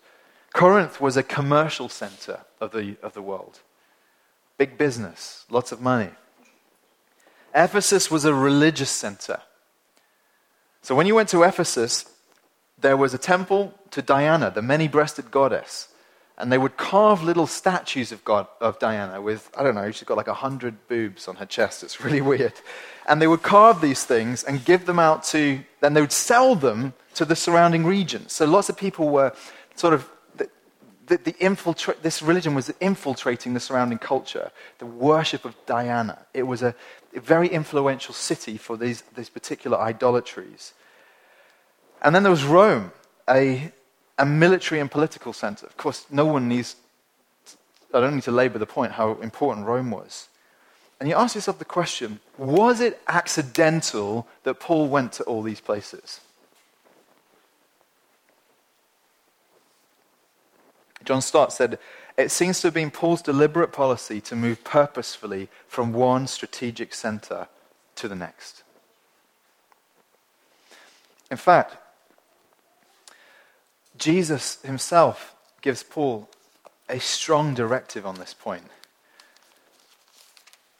Corinth 0.53 1.01
was 1.01 1.17
a 1.17 1.23
commercial 1.23 1.89
center 1.89 2.41
of 2.61 2.71
the, 2.71 2.95
of 3.01 3.13
the 3.13 3.21
world. 3.21 3.59
Big 4.57 4.77
business, 4.77 5.45
lots 5.49 5.71
of 5.71 5.81
money. 5.81 6.11
Ephesus 7.55 8.11
was 8.11 8.25
a 8.25 8.33
religious 8.33 8.91
center. 8.91 9.41
So 10.81 10.95
when 10.95 11.07
you 11.07 11.15
went 11.15 11.29
to 11.29 11.43
Ephesus, 11.43 12.05
there 12.79 12.97
was 12.97 13.13
a 13.13 13.17
temple 13.17 13.73
to 13.91 14.01
Diana, 14.01 14.51
the 14.51 14.61
many 14.61 14.87
breasted 14.87 15.31
goddess. 15.31 15.87
And 16.37 16.51
they 16.51 16.57
would 16.57 16.77
carve 16.77 17.23
little 17.23 17.45
statues 17.45 18.11
of, 18.11 18.25
God, 18.25 18.47
of 18.59 18.79
Diana 18.79 19.21
with, 19.21 19.51
I 19.55 19.63
don't 19.63 19.75
know, 19.75 19.91
she's 19.91 20.03
got 20.03 20.17
like 20.17 20.27
a 20.27 20.33
hundred 20.33 20.87
boobs 20.87 21.27
on 21.27 21.35
her 21.35 21.45
chest. 21.45 21.83
It's 21.83 22.01
really 22.01 22.21
weird. 22.31 22.53
And 23.07 23.21
they 23.21 23.27
would 23.27 23.43
carve 23.43 23.81
these 23.81 24.03
things 24.03 24.43
and 24.43 24.65
give 24.65 24.85
them 24.85 24.97
out 24.97 25.23
to, 25.25 25.63
then 25.81 25.93
they 25.93 26.01
would 26.01 26.11
sell 26.11 26.55
them 26.55 26.93
to 27.15 27.25
the 27.25 27.35
surrounding 27.35 27.85
regions. 27.85 28.33
So 28.33 28.45
lots 28.45 28.69
of 28.69 28.77
people 28.77 29.09
were 29.09 29.33
sort 29.75 29.93
of 29.93 30.09
the, 31.07 31.17
the 31.17 31.33
infiltra- 31.33 32.01
this 32.01 32.21
religion 32.21 32.55
was 32.55 32.71
infiltrating 32.79 33.53
the 33.53 33.59
surrounding 33.59 33.97
culture, 33.97 34.51
the 34.79 34.85
worship 34.85 35.45
of 35.45 35.55
Diana. 35.65 36.25
It 36.33 36.43
was 36.43 36.61
a, 36.61 36.75
a 37.15 37.19
very 37.19 37.47
influential 37.47 38.13
city 38.13 38.57
for 38.57 38.77
these, 38.77 39.03
these 39.15 39.29
particular 39.29 39.79
idolatries. 39.79 40.73
And 42.01 42.15
then 42.15 42.23
there 42.23 42.31
was 42.31 42.43
Rome, 42.43 42.91
a, 43.29 43.71
a 44.17 44.25
military 44.25 44.79
and 44.79 44.89
political 44.89 45.33
center. 45.33 45.65
Of 45.65 45.77
course, 45.77 46.05
no 46.09 46.25
one 46.25 46.47
needs 46.47 46.75
I 47.93 47.99
don't 47.99 48.15
need 48.15 48.23
to 48.23 48.31
labor 48.31 48.57
the 48.57 48.65
point 48.65 48.93
how 48.93 49.13
important 49.21 49.67
Rome 49.67 49.91
was. 49.91 50.27
And 50.99 51.07
you 51.07 51.15
ask 51.15 51.35
yourself 51.35 51.59
the 51.59 51.65
question 51.65 52.19
was 52.37 52.81
it 52.81 52.99
accidental 53.07 54.27
that 54.43 54.59
Paul 54.59 54.87
went 54.87 55.13
to 55.13 55.23
all 55.23 55.43
these 55.43 55.61
places? 55.61 56.21
John 61.03 61.21
Stott 61.21 61.51
said, 61.51 61.77
It 62.17 62.31
seems 62.31 62.61
to 62.61 62.67
have 62.67 62.73
been 62.73 62.89
Paul's 62.89 63.21
deliberate 63.21 63.73
policy 63.73 64.21
to 64.21 64.35
move 64.35 64.63
purposefully 64.63 65.49
from 65.67 65.93
one 65.93 66.27
strategic 66.27 66.93
center 66.93 67.47
to 67.95 68.07
the 68.07 68.15
next. 68.15 68.63
In 71.29 71.37
fact, 71.37 71.75
Jesus 73.97 74.61
himself 74.61 75.35
gives 75.61 75.83
Paul 75.83 76.29
a 76.89 76.99
strong 76.99 77.53
directive 77.53 78.05
on 78.05 78.15
this 78.15 78.33
point. 78.33 78.63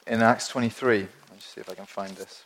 In 0.06 0.22
Acts 0.22 0.48
23, 0.48 1.08
let's 1.30 1.44
see 1.44 1.60
if 1.60 1.70
I 1.70 1.74
can 1.74 1.86
find 1.86 2.16
this. 2.16 2.44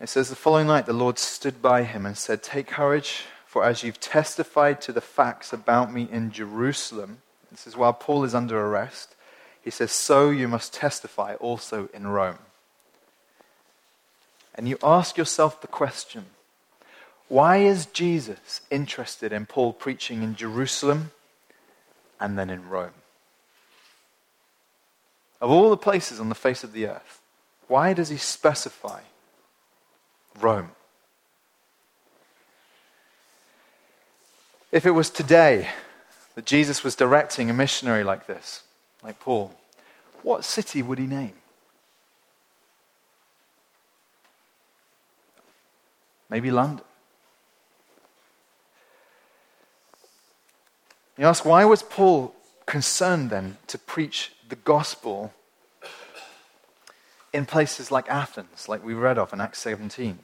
It 0.00 0.08
says, 0.08 0.28
The 0.28 0.36
following 0.36 0.66
night 0.66 0.86
the 0.86 0.92
Lord 0.92 1.18
stood 1.18 1.62
by 1.62 1.84
him 1.84 2.04
and 2.04 2.18
said, 2.18 2.42
Take 2.42 2.66
courage, 2.66 3.24
for 3.46 3.64
as 3.64 3.82
you've 3.82 4.00
testified 4.00 4.80
to 4.82 4.92
the 4.92 5.00
facts 5.00 5.52
about 5.52 5.92
me 5.92 6.08
in 6.10 6.32
Jerusalem, 6.32 7.18
this 7.50 7.66
is 7.66 7.76
while 7.76 7.92
Paul 7.92 8.24
is 8.24 8.34
under 8.34 8.60
arrest, 8.60 9.14
he 9.62 9.70
says, 9.70 9.92
So 9.92 10.30
you 10.30 10.48
must 10.48 10.74
testify 10.74 11.34
also 11.34 11.88
in 11.94 12.08
Rome. 12.08 12.38
And 14.54 14.68
you 14.68 14.76
ask 14.82 15.16
yourself 15.16 15.60
the 15.60 15.68
question 15.68 16.26
why 17.32 17.56
is 17.56 17.86
Jesus 17.86 18.60
interested 18.70 19.32
in 19.32 19.46
Paul 19.46 19.72
preaching 19.72 20.22
in 20.22 20.36
Jerusalem 20.36 21.12
and 22.20 22.38
then 22.38 22.50
in 22.50 22.68
Rome? 22.68 22.92
Of 25.40 25.50
all 25.50 25.70
the 25.70 25.78
places 25.78 26.20
on 26.20 26.28
the 26.28 26.34
face 26.34 26.62
of 26.62 26.74
the 26.74 26.86
earth, 26.88 27.22
why 27.68 27.94
does 27.94 28.10
he 28.10 28.18
specify 28.18 29.00
Rome? 30.38 30.72
If 34.70 34.84
it 34.84 34.90
was 34.90 35.08
today 35.08 35.70
that 36.34 36.44
Jesus 36.44 36.84
was 36.84 36.94
directing 36.94 37.48
a 37.48 37.54
missionary 37.54 38.04
like 38.04 38.26
this, 38.26 38.62
like 39.02 39.18
Paul, 39.20 39.54
what 40.22 40.44
city 40.44 40.82
would 40.82 40.98
he 40.98 41.06
name? 41.06 41.32
Maybe 46.28 46.50
London. 46.50 46.84
You 51.22 51.28
ask, 51.28 51.44
why 51.44 51.64
was 51.64 51.84
Paul 51.84 52.34
concerned 52.66 53.30
then 53.30 53.56
to 53.68 53.78
preach 53.78 54.32
the 54.48 54.56
gospel 54.56 55.32
in 57.32 57.46
places 57.46 57.92
like 57.92 58.08
Athens, 58.08 58.68
like 58.68 58.84
we 58.84 58.92
read 58.92 59.18
of 59.18 59.32
in 59.32 59.40
Acts 59.40 59.60
17, 59.60 60.18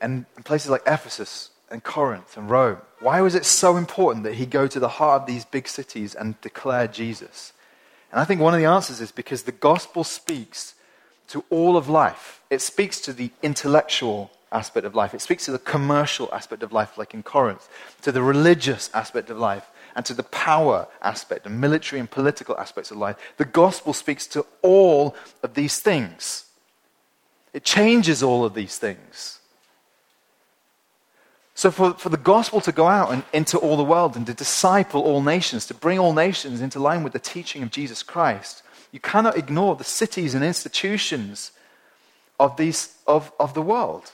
and 0.00 0.24
in 0.36 0.42
places 0.44 0.70
like 0.70 0.82
Ephesus 0.86 1.50
and 1.68 1.82
Corinth 1.82 2.36
and 2.36 2.48
Rome? 2.48 2.78
Why 3.00 3.20
was 3.20 3.34
it 3.34 3.44
so 3.44 3.76
important 3.76 4.22
that 4.22 4.34
he 4.34 4.46
go 4.46 4.68
to 4.68 4.78
the 4.78 4.88
heart 4.88 5.22
of 5.22 5.26
these 5.26 5.44
big 5.44 5.66
cities 5.66 6.14
and 6.14 6.40
declare 6.40 6.86
Jesus? 6.86 7.52
And 8.12 8.20
I 8.20 8.24
think 8.24 8.40
one 8.40 8.54
of 8.54 8.60
the 8.60 8.66
answers 8.66 9.00
is 9.00 9.10
because 9.10 9.42
the 9.42 9.50
gospel 9.50 10.04
speaks 10.04 10.76
to 11.30 11.44
all 11.50 11.76
of 11.76 11.88
life. 11.88 12.40
It 12.50 12.62
speaks 12.62 13.00
to 13.00 13.12
the 13.12 13.32
intellectual 13.42 14.30
aspect 14.52 14.86
of 14.86 14.94
life. 14.94 15.14
It 15.14 15.20
speaks 15.20 15.44
to 15.46 15.52
the 15.52 15.58
commercial 15.58 16.28
aspect 16.32 16.62
of 16.62 16.72
life, 16.72 16.98
like 16.98 17.14
in 17.14 17.22
Corinth, 17.22 17.68
to 18.02 18.12
the 18.12 18.22
religious 18.22 18.90
aspect 18.94 19.30
of 19.30 19.38
life, 19.38 19.70
and 19.94 20.04
to 20.06 20.14
the 20.14 20.22
power 20.22 20.86
aspect, 21.02 21.44
the 21.44 21.50
military 21.50 22.00
and 22.00 22.10
political 22.10 22.56
aspects 22.58 22.90
of 22.90 22.96
life. 22.96 23.16
The 23.36 23.44
gospel 23.44 23.92
speaks 23.92 24.26
to 24.28 24.46
all 24.62 25.16
of 25.42 25.54
these 25.54 25.80
things. 25.80 26.46
It 27.52 27.64
changes 27.64 28.22
all 28.22 28.44
of 28.44 28.54
these 28.54 28.78
things. 28.78 29.40
So, 31.54 31.72
for, 31.72 31.94
for 31.94 32.08
the 32.08 32.16
gospel 32.16 32.60
to 32.60 32.70
go 32.70 32.86
out 32.86 33.10
and 33.12 33.24
into 33.32 33.58
all 33.58 33.76
the 33.76 33.82
world 33.82 34.14
and 34.14 34.24
to 34.26 34.34
disciple 34.34 35.02
all 35.02 35.20
nations, 35.20 35.66
to 35.66 35.74
bring 35.74 35.98
all 35.98 36.12
nations 36.12 36.60
into 36.60 36.78
line 36.78 37.02
with 37.02 37.12
the 37.12 37.18
teaching 37.18 37.64
of 37.64 37.72
Jesus 37.72 38.04
Christ, 38.04 38.62
you 38.92 39.00
cannot 39.00 39.36
ignore 39.36 39.74
the 39.74 39.82
cities 39.82 40.34
and 40.34 40.44
institutions 40.44 41.50
of, 42.38 42.56
these, 42.56 42.94
of, 43.08 43.32
of 43.40 43.54
the 43.54 43.62
world. 43.62 44.12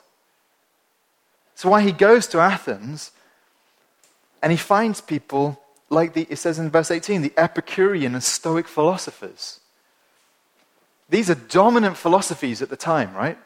So 1.54 1.70
why 1.70 1.82
he 1.82 1.92
goes 1.92 2.26
to 2.28 2.40
Athens 2.40 3.12
and 4.42 4.50
he 4.52 4.58
finds 4.58 5.00
people 5.00 5.60
like 5.90 6.14
the, 6.14 6.26
it 6.28 6.36
says 6.36 6.58
in 6.58 6.70
verse 6.70 6.90
18, 6.90 7.22
the 7.22 7.32
Epicurean 7.36 8.14
and 8.14 8.22
Stoic 8.22 8.66
philosophers. 8.68 9.60
These 11.08 11.30
are 11.30 11.34
dominant 11.34 11.96
philosophies 11.96 12.62
at 12.62 12.70
the 12.70 12.76
time, 12.76 13.14
right? 13.14 13.38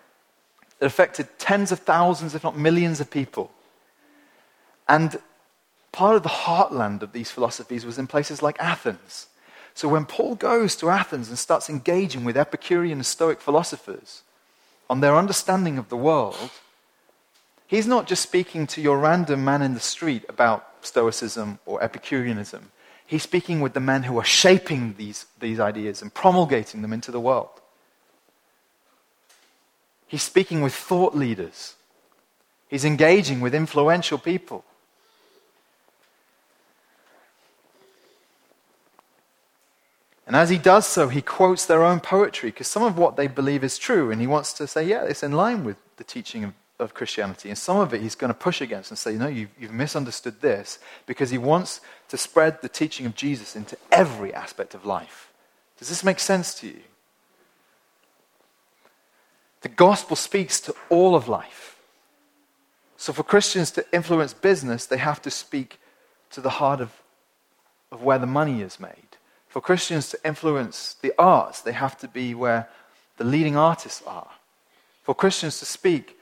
That 0.79 0.87
affected 0.87 1.29
tens 1.39 1.73
of 1.73 1.81
thousands, 1.81 2.35
if 2.35 2.45
not 2.45 2.57
millions 2.57 3.01
of 3.01 3.11
people. 3.11 3.51
And 4.89 5.21
part 5.93 6.17
of 6.17 6.23
the 6.23 6.29
heartland 6.29 7.03
of 7.03 7.13
these 7.13 7.31
philosophies 7.31 7.85
was 7.85 7.99
in 7.99 8.07
places 8.07 8.43
like 8.43 8.59
Athens. 8.59 9.27
So 9.75 9.89
when 9.89 10.07
Paul 10.07 10.35
goes 10.35 10.75
to 10.77 10.89
Athens 10.89 11.29
and 11.29 11.39
starts 11.39 11.69
engaging 11.69 12.25
with 12.25 12.37
Epicurean 12.37 12.99
and 12.99 13.07
Stoic 13.07 13.41
philosophers 13.41 14.23
on 14.89 15.01
their 15.01 15.17
understanding 15.17 15.79
of 15.79 15.89
the 15.89 15.97
world, 15.97 16.51
He's 17.69 17.87
not 17.87 18.07
just 18.07 18.23
speaking 18.23 18.67
to 18.69 18.81
your 18.81 18.99
random 18.99 19.45
man 19.45 19.61
in 19.61 19.75
the 19.75 19.81
street 19.81 20.25
about 20.27 20.67
Stoicism 20.81 21.59
or 21.67 21.83
Epicureanism. 21.85 22.73
He's 23.07 23.23
speaking 23.23 23.61
with 23.61 23.75
the 23.75 23.81
men 23.81 24.05
who 24.05 24.19
are 24.19 24.25
shaping 24.25 24.95
these, 24.97 25.27
these 25.39 25.61
ideas 25.61 26.01
and 26.01 26.13
promulgating 26.13 26.81
them 26.81 26.95
into 26.95 27.11
the 27.11 27.21
world. 27.21 27.51
He's 30.07 30.23
speaking 30.23 30.63
with 30.63 30.75
thought 30.75 31.15
leaders. 31.15 31.75
He's 32.69 32.87
engaging 32.87 33.41
with 33.41 33.55
influential 33.55 34.17
people. 34.17 34.65
And 40.27 40.35
as 40.35 40.49
he 40.49 40.57
does 40.57 40.87
so, 40.87 41.09
he 41.09 41.21
quotes 41.21 41.67
their 41.67 41.85
own 41.85 42.01
poetry 42.01 42.51
because 42.51 42.67
some 42.67 42.83
of 42.83 42.97
what 42.97 43.17
they 43.17 43.27
believe 43.27 43.63
is 43.63 43.77
true, 43.77 44.11
and 44.11 44.23
he 44.23 44.27
wants 44.27 44.55
to 44.55 44.67
say, 44.67 44.87
yeah, 44.87 45.05
it's 45.05 45.23
in 45.23 45.33
line 45.33 45.65
with 45.65 45.77
the 45.99 46.05
teaching 46.05 46.45
of 46.45 46.55
of 46.79 46.95
Christianity. 46.95 47.49
And 47.49 47.59
some 47.59 47.79
of 47.79 47.93
it 47.93 48.01
he's 48.01 48.15
going 48.15 48.33
to 48.33 48.39
push 48.39 48.61
against 48.61 48.91
and 48.91 48.99
say, 48.99 49.15
no, 49.15 49.27
you've, 49.27 49.51
you've 49.59 49.73
misunderstood 49.73 50.41
this, 50.41 50.79
because 51.07 51.31
he 51.31 51.39
wants 51.39 51.81
to 52.09 52.17
spread 52.17 52.63
the 52.63 52.69
teaching 52.69 53.07
of 53.07 53.15
Jesus 53.15 53.57
into 53.57 53.77
every 53.91 54.33
aspect 54.33 54.75
of 54.75 54.85
life. 54.85 55.33
Does 55.79 55.89
this 55.89 56.05
make 56.05 56.19
sense 56.19 56.55
to 56.55 56.69
you? 56.69 56.81
The 59.63 59.69
gospel 59.69 60.17
speaks 60.17 60.61
to 60.63 60.75
all 60.89 61.15
of 61.17 61.29
life. 61.29 61.77
So 62.97 63.13
for 63.13 63.23
Christians 63.23 63.71
to 63.73 63.85
influence 63.93 64.33
business, 64.33 64.87
they 64.87 64.99
have 64.99 65.23
to 65.23 65.31
speak 65.31 65.81
to 66.31 66.41
the 66.41 66.51
heart 66.51 66.81
of, 66.81 66.93
of 67.91 68.03
where 68.03 68.19
the 68.19 68.27
money 68.27 68.61
is 68.61 68.79
made. 68.79 69.17
For 69.49 69.61
Christians 69.61 70.11
to 70.11 70.19
influence 70.25 70.97
the 71.01 71.13
arts, 71.19 71.61
they 71.61 71.73
have 71.73 71.97
to 71.99 72.09
be 72.09 72.35
where 72.35 72.69
the 73.17 73.25
leading 73.25 73.57
artists 73.57 74.03
are. 74.07 74.31
For 75.03 75.15
Christians 75.15 75.59
to 75.61 75.65
speak 75.65 76.18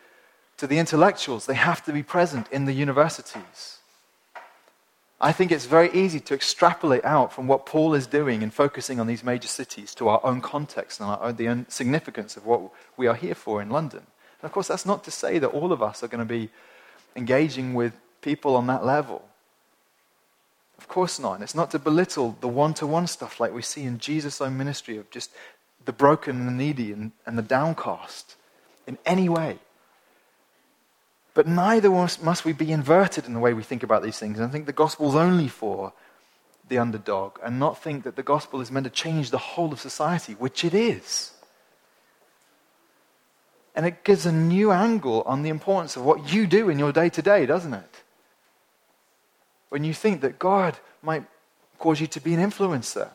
to 0.59 0.67
the 0.67 0.79
intellectuals. 0.79 1.47
They 1.47 1.55
have 1.55 1.85
to 1.85 1.93
be 1.93 2.03
present 2.03 2.47
in 2.51 2.65
the 2.65 2.73
universities. 2.73 3.79
I 5.21 5.33
think 5.33 5.51
it's 5.51 5.65
very 5.65 5.91
easy 5.93 6.21
to 6.21 6.35
extrapolate 6.35 7.05
out 7.05 7.33
from 7.33 7.47
what 7.47 7.65
Paul 7.65 7.95
is 7.95 8.07
doing 8.07 8.43
in 8.43 8.51
focusing 8.51 9.01
on 9.01 9.07
these 9.07 9.25
major 9.25 9.49
cities 9.49 9.95
to 9.95 10.09
our 10.09 10.21
own 10.23 10.43
context 10.43 11.01
and 11.01 11.09
own, 11.09 11.37
the 11.37 11.65
significance 11.69 12.37
of 12.37 12.45
what 12.45 12.71
we 12.99 13.07
are 13.07 13.15
here 13.15 13.35
for 13.35 13.63
in 13.63 13.71
London. 13.71 14.01
And 14.01 14.45
of 14.45 14.53
course, 14.53 14.69
that's 14.69 14.85
not 14.85 15.05
to 15.05 15.11
say 15.11 15.39
that 15.39 15.49
all 15.49 15.73
of 15.73 15.83
us 15.83 16.03
are 16.03 16.09
going 16.09 16.27
to 16.27 16.27
be 16.27 16.51
engaging 17.15 17.73
with 17.73 17.95
people 18.21 18.57
on 18.57 18.67
that 18.67 18.85
level. 18.85 19.25
Of 20.77 20.89
course 20.89 21.19
not. 21.19 21.35
And 21.35 21.43
it's 21.43 21.55
not 21.55 21.71
to 21.71 21.79
belittle 21.79 22.37
the 22.41 22.49
one 22.49 22.75
to 22.75 22.87
one 22.87 23.07
stuff 23.07 23.41
like 23.41 23.55
we 23.55 23.63
see 23.63 23.85
in 23.85 23.99
Jesus' 23.99 24.43
own 24.43 24.59
ministry 24.59 24.99
of 24.99 25.11
just 25.11 25.31
the 25.87 25.93
broken 25.93 26.37
and 26.41 26.49
the 26.49 26.53
needy 26.53 26.93
and, 26.93 27.13
and 27.25 27.39
the 27.39 27.43
downcast 27.43 28.37
in 28.87 28.99
any 29.07 29.31
way. 29.31 29.59
But 31.37 31.47
neither 31.47 31.91
must 31.91 32.47
we 32.47 32.55
be 32.55 32.73
inverted 32.73 33.27
in 33.27 33.35
the 33.35 33.41
way 33.41 33.53
we 33.53 33.63
think 33.63 33.83
about 33.83 34.03
these 34.03 34.19
things 34.19 34.41
and 34.41 34.51
think 34.51 34.65
the 34.65 34.73
gospel 34.73 35.11
is 35.11 35.15
only 35.15 35.49
for 35.49 35.93
the 36.71 36.79
underdog 36.79 37.39
and 37.45 37.59
not 37.59 37.77
think 37.77 38.05
that 38.05 38.17
the 38.17 38.23
gospel 38.23 38.63
is 38.63 38.71
meant 38.71 38.85
to 38.85 38.91
change 38.91 39.31
the 39.31 39.37
whole 39.37 39.71
of 39.71 39.79
society, 39.79 40.33
which 40.33 40.65
it 40.65 40.73
is. 40.73 41.33
And 43.75 43.85
it 43.85 44.03
gives 44.03 44.25
a 44.25 44.33
new 44.33 44.73
angle 44.73 45.25
on 45.27 45.43
the 45.43 45.51
importance 45.51 45.95
of 45.95 46.07
what 46.07 46.33
you 46.33 46.47
do 46.47 46.71
in 46.71 46.79
your 46.79 46.91
day 46.91 47.11
to 47.11 47.21
day, 47.21 47.45
doesn't 47.45 47.75
it? 47.75 48.03
When 49.69 49.85
you 49.85 49.93
think 49.93 50.23
that 50.23 50.39
God 50.39 50.79
might 51.03 51.25
cause 51.79 52.01
you 52.01 52.07
to 52.07 52.21
be 52.21 52.33
an 52.33 52.41
influencer, 52.41 53.11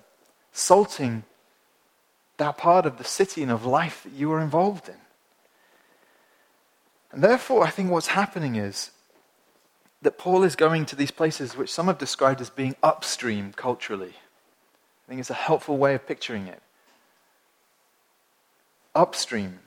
salting 0.52 1.24
that 2.38 2.60
part 2.60 2.86
of 2.86 3.00
the 3.00 3.04
city 3.04 3.42
and 3.42 3.52
of 3.52 3.66
life 3.66 4.04
that 4.04 4.14
you 4.14 4.32
are 4.32 4.40
involved 4.40 4.90
in. 4.90 5.02
And 7.12 7.24
therefore, 7.24 7.64
I 7.64 7.70
think 7.70 7.92
what's 7.92 8.08
happening 8.08 8.56
is 8.56 8.92
that 10.02 10.18
Paul 10.18 10.44
is 10.44 10.56
going 10.56 10.86
to 10.88 10.96
these 10.96 11.12
places 11.12 11.56
which 11.56 11.72
some 11.72 11.88
have 11.88 11.98
described 11.98 12.42
as 12.42 12.50
being 12.50 12.76
upstream 12.82 13.54
culturally. 13.54 14.16
I 14.16 15.10
think 15.10 15.20
it's 15.20 15.30
a 15.30 15.36
helpful 15.36 15.78
way 15.78 15.94
of 15.94 16.08
picturing 16.08 16.48
it. 16.48 16.62
Upstream, 18.96 19.60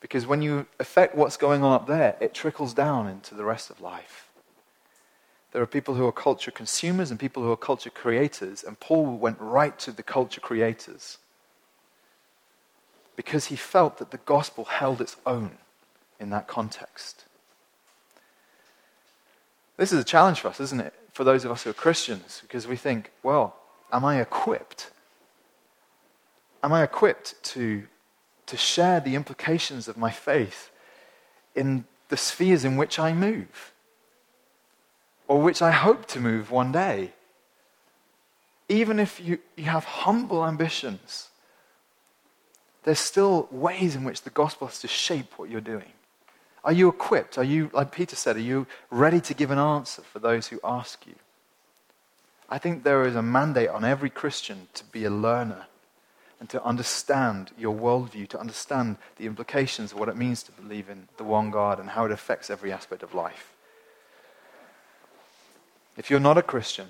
because 0.00 0.26
when 0.26 0.42
you 0.42 0.66
affect 0.80 1.14
what's 1.14 1.36
going 1.36 1.62
on 1.62 1.72
up 1.72 1.86
there, 1.86 2.16
it 2.20 2.34
trickles 2.34 2.74
down 2.74 3.06
into 3.08 3.34
the 3.34 3.44
rest 3.44 3.70
of 3.70 3.80
life. 3.80 4.28
There 5.52 5.62
are 5.62 5.66
people 5.66 5.94
who 5.94 6.06
are 6.06 6.12
culture 6.12 6.50
consumers 6.50 7.10
and 7.10 7.20
people 7.20 7.42
who 7.42 7.50
are 7.50 7.56
culture 7.56 7.90
creators, 7.90 8.62
and 8.62 8.78
Paul 8.80 9.16
went 9.16 9.38
right 9.40 9.78
to 9.80 9.92
the 9.92 10.02
culture 10.02 10.40
creators 10.40 11.18
because 13.14 13.46
he 13.46 13.56
felt 13.56 13.96
that 13.98 14.10
the 14.10 14.18
gospel 14.18 14.64
held 14.64 15.00
its 15.00 15.16
own 15.24 15.52
in 16.18 16.30
that 16.30 16.48
context. 16.48 17.24
This 19.76 19.92
is 19.92 20.00
a 20.00 20.04
challenge 20.04 20.40
for 20.40 20.48
us, 20.48 20.60
isn't 20.60 20.80
it? 20.80 20.94
For 21.12 21.24
those 21.24 21.44
of 21.44 21.50
us 21.50 21.62
who 21.62 21.70
are 21.70 21.74
Christians, 21.74 22.40
because 22.42 22.66
we 22.66 22.76
think, 22.76 23.10
well, 23.22 23.56
am 23.92 24.04
I 24.04 24.20
equipped? 24.20 24.90
Am 26.62 26.72
I 26.72 26.82
equipped 26.82 27.42
to, 27.44 27.84
to 28.46 28.56
share 28.56 29.00
the 29.00 29.14
implications 29.14 29.88
of 29.88 29.96
my 29.96 30.10
faith 30.10 30.70
in 31.54 31.84
the 32.08 32.16
spheres 32.16 32.64
in 32.64 32.76
which 32.76 32.98
I 32.98 33.12
move? 33.12 33.72
Or 35.28 35.40
which 35.40 35.60
I 35.60 35.70
hope 35.70 36.06
to 36.06 36.20
move 36.20 36.50
one 36.50 36.72
day? 36.72 37.12
Even 38.68 38.98
if 38.98 39.20
you, 39.20 39.38
you 39.56 39.64
have 39.64 39.84
humble 39.84 40.44
ambitions, 40.44 41.28
there's 42.84 42.98
still 43.00 43.48
ways 43.50 43.96
in 43.96 44.04
which 44.04 44.22
the 44.22 44.30
gospel 44.30 44.68
has 44.68 44.80
to 44.80 44.88
shape 44.88 45.38
what 45.38 45.50
you're 45.50 45.60
doing. 45.60 45.92
Are 46.66 46.72
you 46.72 46.88
equipped? 46.88 47.38
Are 47.38 47.44
you, 47.44 47.70
like 47.72 47.92
Peter 47.92 48.16
said, 48.16 48.34
are 48.34 48.40
you 48.40 48.66
ready 48.90 49.20
to 49.20 49.34
give 49.34 49.52
an 49.52 49.58
answer 49.58 50.02
for 50.02 50.18
those 50.18 50.48
who 50.48 50.58
ask 50.64 51.06
you? 51.06 51.14
I 52.50 52.58
think 52.58 52.82
there 52.82 53.06
is 53.06 53.14
a 53.14 53.22
mandate 53.22 53.68
on 53.68 53.84
every 53.84 54.10
Christian 54.10 54.66
to 54.74 54.84
be 54.84 55.04
a 55.04 55.10
learner 55.10 55.66
and 56.40 56.50
to 56.50 56.62
understand 56.64 57.52
your 57.56 57.72
worldview, 57.72 58.28
to 58.30 58.40
understand 58.40 58.96
the 59.14 59.26
implications 59.26 59.92
of 59.92 60.00
what 60.00 60.08
it 60.08 60.16
means 60.16 60.42
to 60.42 60.52
believe 60.52 60.90
in 60.90 61.06
the 61.18 61.24
one 61.24 61.52
God 61.52 61.78
and 61.78 61.90
how 61.90 62.04
it 62.04 62.10
affects 62.10 62.50
every 62.50 62.72
aspect 62.72 63.04
of 63.04 63.14
life. 63.14 63.52
If 65.96 66.10
you're 66.10 66.18
not 66.18 66.36
a 66.36 66.42
Christian, 66.42 66.88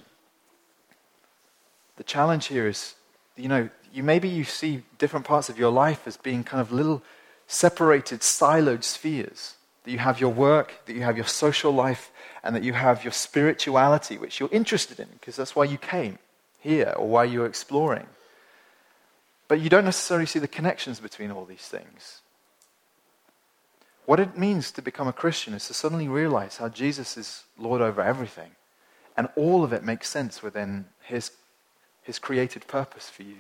the 1.97 2.05
challenge 2.05 2.47
here 2.47 2.67
is, 2.67 2.95
you 3.37 3.49
know, 3.49 3.69
you 3.93 4.03
maybe 4.03 4.29
you 4.29 4.45
see 4.45 4.85
different 4.97 5.27
parts 5.27 5.51
of 5.51 5.59
your 5.59 5.71
life 5.71 6.07
as 6.07 6.17
being 6.17 6.45
kind 6.45 6.63
of 6.63 6.73
little 6.73 7.03
separated, 7.47 8.21
siloed 8.21 8.83
spheres 8.83 9.56
that 9.87 9.93
you 9.93 9.99
have 9.99 10.21
your 10.21 10.33
work, 10.33 10.85
that 10.87 10.95
you 10.95 11.03
have 11.03 11.17
your 11.17 11.27
social 11.27 11.71
life, 11.71 12.11
and 12.43 12.57
that 12.57 12.65
you 12.65 12.73
have 12.73 13.05
your 13.05 13.13
spirituality, 13.13 14.19
which 14.19 14.41
you're 14.41 14.49
interested 14.51 14.99
in, 14.99 15.07
because 15.13 15.37
that's 15.37 15.55
why 15.55 15.63
you 15.63 15.79
came 15.79 16.19
here 16.59 16.93
or 16.97 17.07
why 17.07 17.23
you're 17.23 17.47
exploring. 17.47 18.07
But 19.47 19.61
you 19.61 19.71
don't 19.71 19.85
necessarily 19.85 20.27
see 20.27 20.41
the 20.41 20.49
connections 20.49 20.99
between 20.99 21.31
all 21.31 21.45
these 21.45 21.69
things. 21.69 22.21
What 24.07 24.19
it 24.19 24.37
means 24.37 24.73
to 24.73 24.83
become 24.83 25.07
a 25.07 25.13
Christian 25.13 25.55
is 25.55 25.69
to 25.69 25.75
suddenly 25.75 26.09
realize 26.09 26.57
how 26.57 26.69
Jesus 26.69 27.17
is 27.17 27.45
Lord 27.57 27.81
over 27.81 28.03
everything, 28.03 28.51
and 29.17 29.29
all 29.37 29.63
of 29.63 29.73
it 29.73 29.85
makes 29.85 30.09
sense 30.09 30.43
within 30.43 30.87
His, 31.05 31.31
his 32.03 32.19
created 32.19 32.67
purpose 32.67 33.09
for 33.09 33.23
you. 33.23 33.37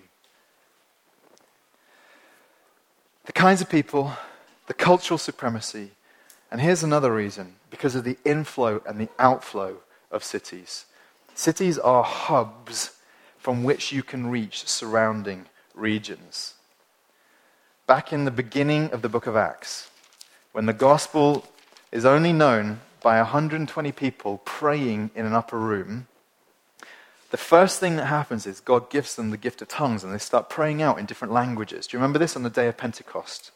The 3.24 3.32
kinds 3.32 3.60
of 3.60 3.68
people, 3.68 4.12
the 4.68 4.74
cultural 4.74 5.18
supremacy, 5.18 5.90
and 6.50 6.60
here's 6.60 6.82
another 6.82 7.12
reason 7.12 7.56
because 7.70 7.94
of 7.94 8.04
the 8.04 8.18
inflow 8.24 8.82
and 8.86 9.00
the 9.00 9.08
outflow 9.18 9.78
of 10.10 10.22
cities. 10.22 10.86
Cities 11.34 11.78
are 11.78 12.02
hubs 12.02 12.96
from 13.38 13.64
which 13.64 13.92
you 13.92 14.02
can 14.02 14.28
reach 14.28 14.66
surrounding 14.66 15.46
regions. 15.74 16.54
Back 17.86 18.12
in 18.12 18.24
the 18.24 18.30
beginning 18.30 18.90
of 18.90 19.02
the 19.02 19.08
book 19.08 19.26
of 19.26 19.36
Acts, 19.36 19.90
when 20.52 20.66
the 20.66 20.72
gospel 20.72 21.46
is 21.92 22.04
only 22.04 22.32
known 22.32 22.80
by 23.02 23.18
120 23.18 23.92
people 23.92 24.40
praying 24.44 25.10
in 25.14 25.26
an 25.26 25.34
upper 25.34 25.58
room, 25.58 26.06
the 27.30 27.36
first 27.36 27.78
thing 27.80 27.96
that 27.96 28.06
happens 28.06 28.46
is 28.46 28.60
God 28.60 28.88
gives 28.88 29.14
them 29.14 29.30
the 29.30 29.36
gift 29.36 29.60
of 29.60 29.68
tongues 29.68 30.02
and 30.02 30.12
they 30.12 30.18
start 30.18 30.48
praying 30.48 30.80
out 30.80 30.98
in 30.98 31.06
different 31.06 31.34
languages. 31.34 31.86
Do 31.86 31.96
you 31.96 32.00
remember 32.00 32.18
this 32.18 32.34
on 32.36 32.42
the 32.42 32.50
day 32.50 32.66
of 32.68 32.76
Pentecost? 32.76 33.50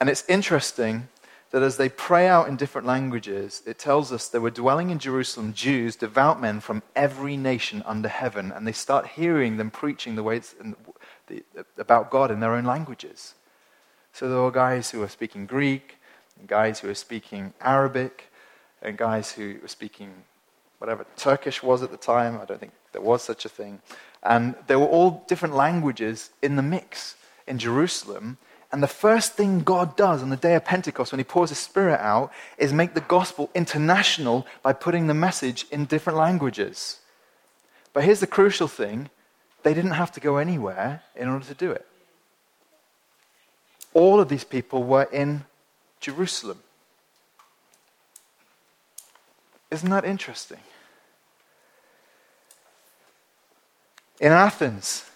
And 0.00 0.08
it's 0.08 0.24
interesting 0.28 1.08
that 1.56 1.62
as 1.62 1.78
they 1.78 1.88
pray 1.88 2.28
out 2.28 2.48
in 2.48 2.56
different 2.56 2.86
languages, 2.86 3.62
it 3.64 3.78
tells 3.78 4.12
us 4.12 4.28
there 4.28 4.42
were 4.42 4.50
dwelling 4.50 4.90
in 4.90 4.98
Jerusalem 4.98 5.54
Jews, 5.54 5.96
devout 5.96 6.38
men 6.38 6.60
from 6.60 6.82
every 6.94 7.34
nation 7.34 7.82
under 7.86 8.10
heaven, 8.10 8.52
and 8.52 8.66
they 8.66 8.72
start 8.72 9.06
hearing 9.06 9.56
them 9.56 9.70
preaching 9.70 10.16
the 10.16 10.22
way 10.22 10.42
the, 11.28 11.42
about 11.78 12.10
God 12.10 12.30
in 12.30 12.40
their 12.40 12.52
own 12.52 12.66
languages. 12.66 13.36
So 14.12 14.28
there 14.28 14.42
were 14.42 14.50
guys 14.50 14.90
who 14.90 14.98
were 14.98 15.08
speaking 15.08 15.46
Greek, 15.46 15.96
and 16.38 16.46
guys 16.46 16.80
who 16.80 16.88
were 16.88 16.94
speaking 16.94 17.54
Arabic, 17.62 18.30
and 18.82 18.98
guys 18.98 19.32
who 19.32 19.56
were 19.62 19.68
speaking 19.68 20.12
whatever 20.76 21.06
Turkish 21.16 21.62
was 21.62 21.82
at 21.82 21.90
the 21.90 21.96
time. 21.96 22.38
I 22.38 22.44
don't 22.44 22.60
think 22.60 22.74
there 22.92 23.00
was 23.00 23.22
such 23.22 23.46
a 23.46 23.48
thing. 23.48 23.80
And 24.22 24.56
there 24.66 24.78
were 24.78 24.84
all 24.84 25.24
different 25.26 25.54
languages 25.54 26.28
in 26.42 26.56
the 26.56 26.62
mix 26.62 27.16
in 27.46 27.58
Jerusalem 27.58 28.36
and 28.76 28.82
the 28.82 28.88
first 28.88 29.32
thing 29.32 29.60
God 29.60 29.96
does 29.96 30.22
on 30.22 30.28
the 30.28 30.36
day 30.36 30.54
of 30.54 30.66
Pentecost 30.66 31.10
when 31.10 31.18
He 31.18 31.24
pours 31.24 31.48
His 31.48 31.56
Spirit 31.56 31.98
out 31.98 32.30
is 32.58 32.74
make 32.74 32.92
the 32.92 33.00
gospel 33.00 33.48
international 33.54 34.46
by 34.62 34.74
putting 34.74 35.06
the 35.06 35.14
message 35.14 35.64
in 35.70 35.86
different 35.86 36.18
languages. 36.18 37.00
But 37.94 38.04
here's 38.04 38.20
the 38.20 38.26
crucial 38.26 38.68
thing 38.68 39.08
they 39.62 39.72
didn't 39.72 39.92
have 39.92 40.12
to 40.12 40.20
go 40.20 40.36
anywhere 40.36 41.02
in 41.14 41.26
order 41.26 41.46
to 41.46 41.54
do 41.54 41.70
it. 41.70 41.86
All 43.94 44.20
of 44.20 44.28
these 44.28 44.44
people 44.44 44.82
were 44.82 45.04
in 45.04 45.46
Jerusalem. 45.98 46.58
Isn't 49.70 49.88
that 49.88 50.04
interesting? 50.04 50.60
In 54.20 54.32
Athens, 54.32 55.08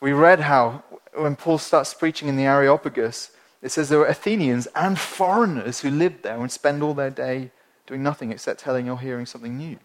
we 0.00 0.12
read 0.12 0.40
how 0.40 0.84
when 1.14 1.36
Paul 1.36 1.58
starts 1.58 1.94
preaching 1.94 2.28
in 2.28 2.36
the 2.36 2.44
Areopagus, 2.44 3.30
it 3.62 3.70
says 3.70 3.88
there 3.88 3.98
were 3.98 4.06
Athenians 4.06 4.68
and 4.74 4.98
foreigners 4.98 5.80
who 5.80 5.90
lived 5.90 6.22
there 6.22 6.40
and 6.40 6.50
spend 6.50 6.82
all 6.82 6.94
their 6.94 7.10
day 7.10 7.50
doing 7.86 8.02
nothing 8.02 8.30
except 8.30 8.60
telling 8.60 8.88
or 8.88 9.00
hearing 9.00 9.26
something 9.26 9.56
new. 9.56 9.78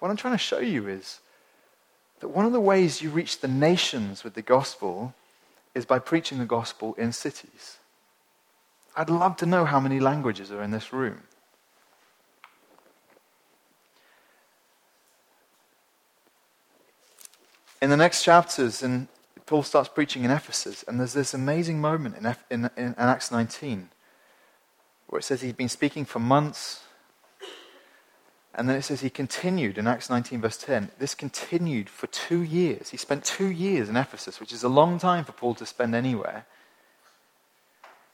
What 0.00 0.10
I'm 0.10 0.16
trying 0.16 0.34
to 0.34 0.38
show 0.38 0.58
you 0.58 0.88
is 0.88 1.20
that 2.20 2.28
one 2.28 2.46
of 2.46 2.52
the 2.52 2.60
ways 2.60 3.02
you 3.02 3.10
reach 3.10 3.40
the 3.40 3.48
nations 3.48 4.24
with 4.24 4.34
the 4.34 4.42
gospel 4.42 5.14
is 5.74 5.84
by 5.84 5.98
preaching 5.98 6.38
the 6.38 6.44
gospel 6.44 6.94
in 6.94 7.12
cities. 7.12 7.76
I'd 8.96 9.10
love 9.10 9.36
to 9.38 9.46
know 9.46 9.64
how 9.64 9.80
many 9.80 10.00
languages 10.00 10.50
are 10.50 10.62
in 10.62 10.70
this 10.70 10.92
room. 10.92 11.22
In 17.82 17.90
the 17.90 17.96
next 17.96 18.22
chapters, 18.22 18.80
in 18.80 19.08
Paul 19.44 19.64
starts 19.64 19.88
preaching 19.88 20.22
in 20.22 20.30
Ephesus, 20.30 20.84
and 20.86 21.00
there's 21.00 21.14
this 21.14 21.34
amazing 21.34 21.80
moment 21.80 22.16
in, 22.16 22.26
in, 22.48 22.70
in, 22.76 22.86
in 22.86 22.94
Acts 22.96 23.32
19 23.32 23.88
where 25.08 25.18
it 25.18 25.24
says 25.24 25.42
he'd 25.42 25.56
been 25.56 25.68
speaking 25.68 26.04
for 26.04 26.20
months. 26.20 26.84
And 28.54 28.66
then 28.66 28.76
it 28.76 28.82
says 28.82 29.00
he 29.00 29.10
continued 29.10 29.76
in 29.76 29.86
Acts 29.86 30.08
19, 30.08 30.40
verse 30.40 30.56
10. 30.56 30.90
This 30.98 31.14
continued 31.14 31.90
for 31.90 32.06
two 32.06 32.40
years. 32.40 32.90
He 32.90 32.96
spent 32.96 33.24
two 33.24 33.50
years 33.50 33.90
in 33.90 33.96
Ephesus, 33.96 34.40
which 34.40 34.52
is 34.52 34.62
a 34.62 34.70
long 34.70 34.98
time 34.98 35.24
for 35.24 35.32
Paul 35.32 35.54
to 35.56 35.66
spend 35.66 35.94
anywhere. 35.94 36.46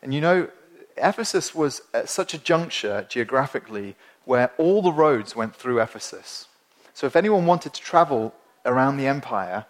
And 0.03 0.13
you 0.13 0.21
know, 0.21 0.49
Ephesus 0.97 1.55
was 1.55 1.83
at 1.93 2.09
such 2.09 2.35
a 2.35 2.39
juncture 2.39 3.07
geographically 3.09 3.95
where 4.25 4.51
all 4.59 4.83
the 4.83 4.93
roads 4.93 5.37
went 5.37 5.55
through 5.55 5.81
Ephesus. 5.81 6.49
So 6.95 7.07
if 7.07 7.15
anyone 7.15 7.47
wanted 7.47 7.75
to 7.75 7.81
travel 7.81 8.35
around 8.65 8.97
the 8.97 9.07
empire, 9.07 9.67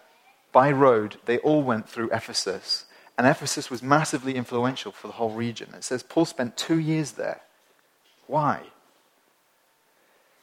by 0.52 0.70
road, 0.72 1.16
they 1.26 1.38
all 1.38 1.62
went 1.62 1.88
through 1.88 2.10
Ephesus. 2.10 2.86
And 3.16 3.26
Ephesus 3.26 3.70
was 3.70 3.82
massively 3.82 4.36
influential 4.36 4.92
for 4.92 5.08
the 5.08 5.14
whole 5.14 5.32
region. 5.32 5.70
It 5.74 5.84
says 5.84 6.02
Paul 6.02 6.24
spent 6.24 6.56
two 6.56 6.78
years 6.78 7.12
there. 7.12 7.40
Why? 8.26 8.62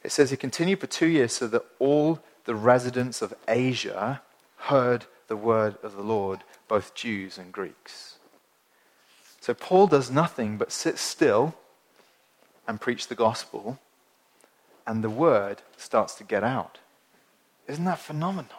It 0.02 0.12
says 0.12 0.30
he 0.30 0.36
continued 0.36 0.80
for 0.80 0.86
two 0.86 1.06
years 1.06 1.32
so 1.32 1.46
that 1.48 1.64
all 1.78 2.20
the 2.44 2.54
residents 2.54 3.22
of 3.22 3.34
Asia 3.48 4.22
heard 4.56 5.06
the 5.28 5.36
word 5.36 5.76
of 5.82 5.96
the 5.96 6.02
Lord, 6.02 6.44
both 6.68 6.94
Jews 6.94 7.38
and 7.38 7.52
Greeks. 7.52 8.18
So 9.40 9.54
Paul 9.54 9.86
does 9.86 10.10
nothing 10.10 10.56
but 10.56 10.72
sit 10.72 10.98
still 10.98 11.54
and 12.68 12.80
preach 12.80 13.08
the 13.08 13.14
gospel, 13.14 13.78
and 14.86 15.02
the 15.02 15.10
word 15.10 15.62
starts 15.76 16.14
to 16.16 16.24
get 16.24 16.44
out. 16.44 16.78
Isn't 17.68 17.84
that 17.84 17.98
phenomenal? 17.98 18.50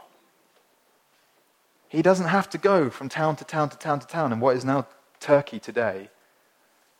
He 1.90 2.02
doesn't 2.02 2.28
have 2.28 2.50
to 2.50 2.58
go 2.58 2.90
from 2.90 3.08
town 3.08 3.38
to 3.38 3.46
town 3.46 3.70
to 3.70 3.78
town 3.78 4.00
to 4.00 4.08
town 4.08 4.34
in 4.34 4.40
what 4.40 4.58
is 4.58 4.66
now 4.66 4.88
Turkey 5.20 5.60
today. 5.60 6.10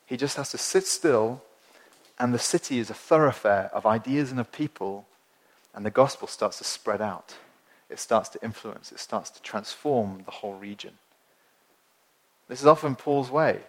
He 0.06 0.16
just 0.16 0.38
has 0.38 0.52
to 0.52 0.58
sit 0.58 0.86
still 0.86 1.42
and 2.20 2.34
the 2.34 2.40
city 2.40 2.80
is 2.80 2.90
a 2.90 2.96
thoroughfare 2.96 3.70
of 3.74 3.86
ideas 3.86 4.32
and 4.32 4.40
of 4.40 4.52
people, 4.52 5.06
and 5.74 5.86
the 5.86 5.92
gospel 5.92 6.28
starts 6.28 6.58
to 6.58 6.64
spread 6.64 7.02
out. 7.02 7.36
It 7.90 8.00
starts 8.00 8.30
to 8.30 8.44
influence, 8.44 8.92
it 8.92 9.00
starts 9.00 9.30
to 9.32 9.42
transform 9.42 10.24
the 10.26 10.32
whole 10.32 10.56
region. 10.56 10.94
This 12.48 12.62
is 12.62 12.66
often 12.66 12.96
Paul's 12.96 13.30
way. 13.30 13.62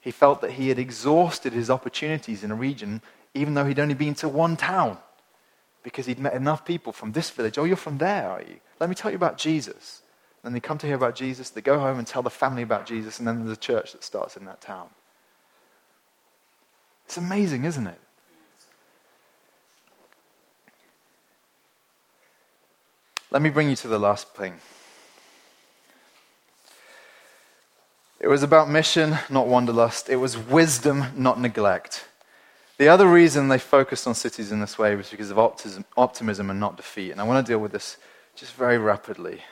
He 0.00 0.10
felt 0.10 0.40
that 0.40 0.52
he 0.52 0.68
had 0.68 0.78
exhausted 0.78 1.52
his 1.52 1.70
opportunities 1.70 2.42
in 2.42 2.50
a 2.50 2.56
region, 2.56 3.02
even 3.34 3.54
though 3.54 3.64
he'd 3.64 3.78
only 3.78 3.94
been 3.94 4.14
to 4.16 4.28
one 4.28 4.56
town, 4.56 4.98
because 5.82 6.06
he'd 6.06 6.18
met 6.18 6.34
enough 6.34 6.64
people 6.64 6.92
from 6.92 7.12
this 7.12 7.30
village. 7.30 7.58
Oh, 7.58 7.64
you're 7.64 7.76
from 7.76 7.98
there, 7.98 8.30
are 8.30 8.42
you? 8.42 8.56
Let 8.80 8.88
me 8.88 8.94
tell 8.94 9.10
you 9.10 9.16
about 9.16 9.38
Jesus. 9.38 10.02
Then 10.42 10.52
they 10.52 10.60
come 10.60 10.78
to 10.78 10.86
hear 10.86 10.96
about 10.96 11.14
Jesus, 11.14 11.50
they 11.50 11.60
go 11.60 11.78
home 11.78 11.98
and 11.98 12.06
tell 12.06 12.22
the 12.22 12.30
family 12.30 12.62
about 12.62 12.84
Jesus, 12.84 13.18
and 13.18 13.28
then 13.28 13.44
there's 13.44 13.56
a 13.56 13.60
church 13.60 13.92
that 13.92 14.02
starts 14.02 14.36
in 14.36 14.44
that 14.46 14.60
town. 14.60 14.88
It's 17.06 17.16
amazing, 17.16 17.64
isn't 17.64 17.86
it? 17.86 18.00
Let 23.30 23.40
me 23.40 23.50
bring 23.50 23.70
you 23.70 23.76
to 23.76 23.88
the 23.88 23.98
last 23.98 24.34
thing. 24.34 24.54
It 28.20 28.28
was 28.28 28.42
about 28.42 28.68
mission, 28.68 29.18
not 29.30 29.48
wanderlust. 29.48 30.08
It 30.08 30.16
was 30.16 30.36
wisdom, 30.36 31.06
not 31.16 31.40
neglect. 31.40 32.06
The 32.82 32.88
other 32.88 33.06
reason 33.06 33.46
they 33.46 33.60
focused 33.60 34.08
on 34.08 34.14
cities 34.16 34.50
in 34.50 34.58
this 34.58 34.76
way 34.76 34.96
was 34.96 35.08
because 35.08 35.30
of 35.30 35.38
optimism, 35.38 35.84
optimism 35.96 36.50
and 36.50 36.58
not 36.58 36.76
defeat. 36.76 37.12
And 37.12 37.20
I 37.20 37.22
want 37.22 37.46
to 37.46 37.48
deal 37.48 37.60
with 37.60 37.70
this 37.70 37.96
just 38.34 38.54
very 38.54 38.76
rapidly. 38.76 39.42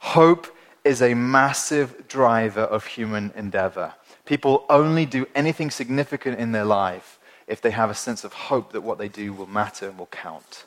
Hope 0.00 0.48
is 0.82 1.02
a 1.02 1.14
massive 1.14 2.08
driver 2.08 2.62
of 2.62 2.84
human 2.84 3.32
endeavor. 3.36 3.94
People 4.24 4.64
only 4.68 5.06
do 5.06 5.24
anything 5.36 5.70
significant 5.70 6.40
in 6.40 6.50
their 6.50 6.64
life 6.64 7.20
if 7.46 7.60
they 7.60 7.70
have 7.70 7.90
a 7.90 7.94
sense 7.94 8.24
of 8.24 8.32
hope 8.32 8.72
that 8.72 8.80
what 8.80 8.98
they 8.98 9.06
do 9.06 9.32
will 9.32 9.46
matter 9.46 9.90
and 9.90 9.96
will 9.96 10.06
count. 10.06 10.64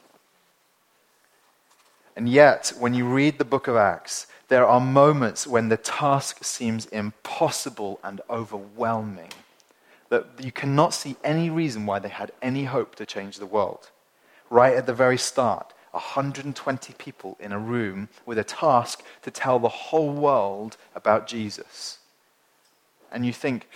And 2.16 2.30
yet, 2.30 2.72
when 2.80 2.94
you 2.94 3.06
read 3.06 3.38
the 3.38 3.44
book 3.44 3.68
of 3.68 3.76
Acts, 3.76 4.28
there 4.48 4.66
are 4.66 4.80
moments 4.80 5.46
when 5.46 5.68
the 5.68 5.76
task 5.76 6.42
seems 6.42 6.86
impossible 6.86 8.00
and 8.02 8.22
overwhelming, 8.30 9.34
that 10.24 10.44
you 10.44 10.52
cannot 10.52 10.94
see 10.94 11.16
any 11.24 11.50
reason 11.50 11.86
why 11.86 12.00
they 12.00 12.10
had 12.10 12.32
any 12.42 12.66
hope 12.66 12.96
to 12.96 13.06
change 13.06 13.38
the 13.38 13.46
world. 13.46 13.90
Right 14.50 14.76
at 14.76 14.86
the 14.86 14.94
very 14.94 15.18
start, 15.18 15.74
120 15.92 16.94
people 16.98 17.38
in 17.40 17.52
a 17.52 17.60
room 17.60 18.10
with 18.26 18.38
a 18.38 18.44
task 18.44 19.04
to 19.24 19.32
tell 19.32 19.60
the 19.60 19.70
whole 19.70 20.12
world 20.12 20.78
about 20.94 21.28
Jesus. 21.28 22.00
And 23.12 23.26
you 23.26 23.34
think, 23.34 23.68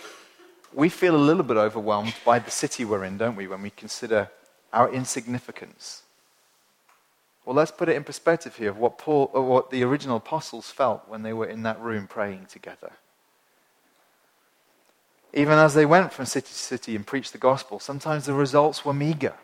we 0.72 0.88
feel 0.88 1.16
a 1.16 1.18
little 1.18 1.42
bit 1.42 1.56
overwhelmed 1.56 2.14
by 2.24 2.38
the 2.38 2.50
city 2.50 2.84
we're 2.84 3.04
in, 3.04 3.18
don't 3.18 3.36
we, 3.36 3.48
when 3.48 3.62
we 3.62 3.70
consider 3.70 4.30
our 4.72 4.92
insignificance 4.92 6.02
well, 7.44 7.56
let's 7.56 7.72
put 7.72 7.88
it 7.88 7.96
in 7.96 8.04
perspective 8.04 8.56
here 8.56 8.70
of 8.70 8.78
what, 8.78 8.98
Paul, 8.98 9.30
or 9.32 9.42
what 9.42 9.70
the 9.70 9.82
original 9.82 10.18
apostles 10.18 10.70
felt 10.70 11.08
when 11.08 11.22
they 11.22 11.32
were 11.32 11.46
in 11.46 11.62
that 11.62 11.80
room 11.80 12.06
praying 12.06 12.46
together. 12.46 12.92
Even 15.32 15.58
as 15.58 15.74
they 15.74 15.86
went 15.86 16.12
from 16.12 16.26
city 16.26 16.48
to 16.48 16.54
city 16.54 16.96
and 16.96 17.06
preached 17.06 17.32
the 17.32 17.38
gospel, 17.38 17.78
sometimes 17.78 18.26
the 18.26 18.34
results 18.34 18.84
were 18.84 18.92
meager. 18.92 19.34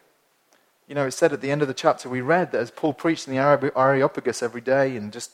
You 0.89 0.95
know, 0.95 1.07
it 1.07 1.13
said 1.13 1.33
at 1.33 1.41
the 1.41 1.51
end 1.51 1.63
of 1.63 1.69
the 1.69 1.75
chapter 1.75 2.09
we 2.09 2.21
read 2.21 2.53
that 2.53 2.61
as 2.61 2.71
Paul 2.71 2.93
preached 2.93 3.29
in 3.29 3.35
the 3.35 3.73
Areopagus 3.77 4.43
every 4.43 4.61
day, 4.61 4.97
and 4.97 5.13
just, 5.13 5.33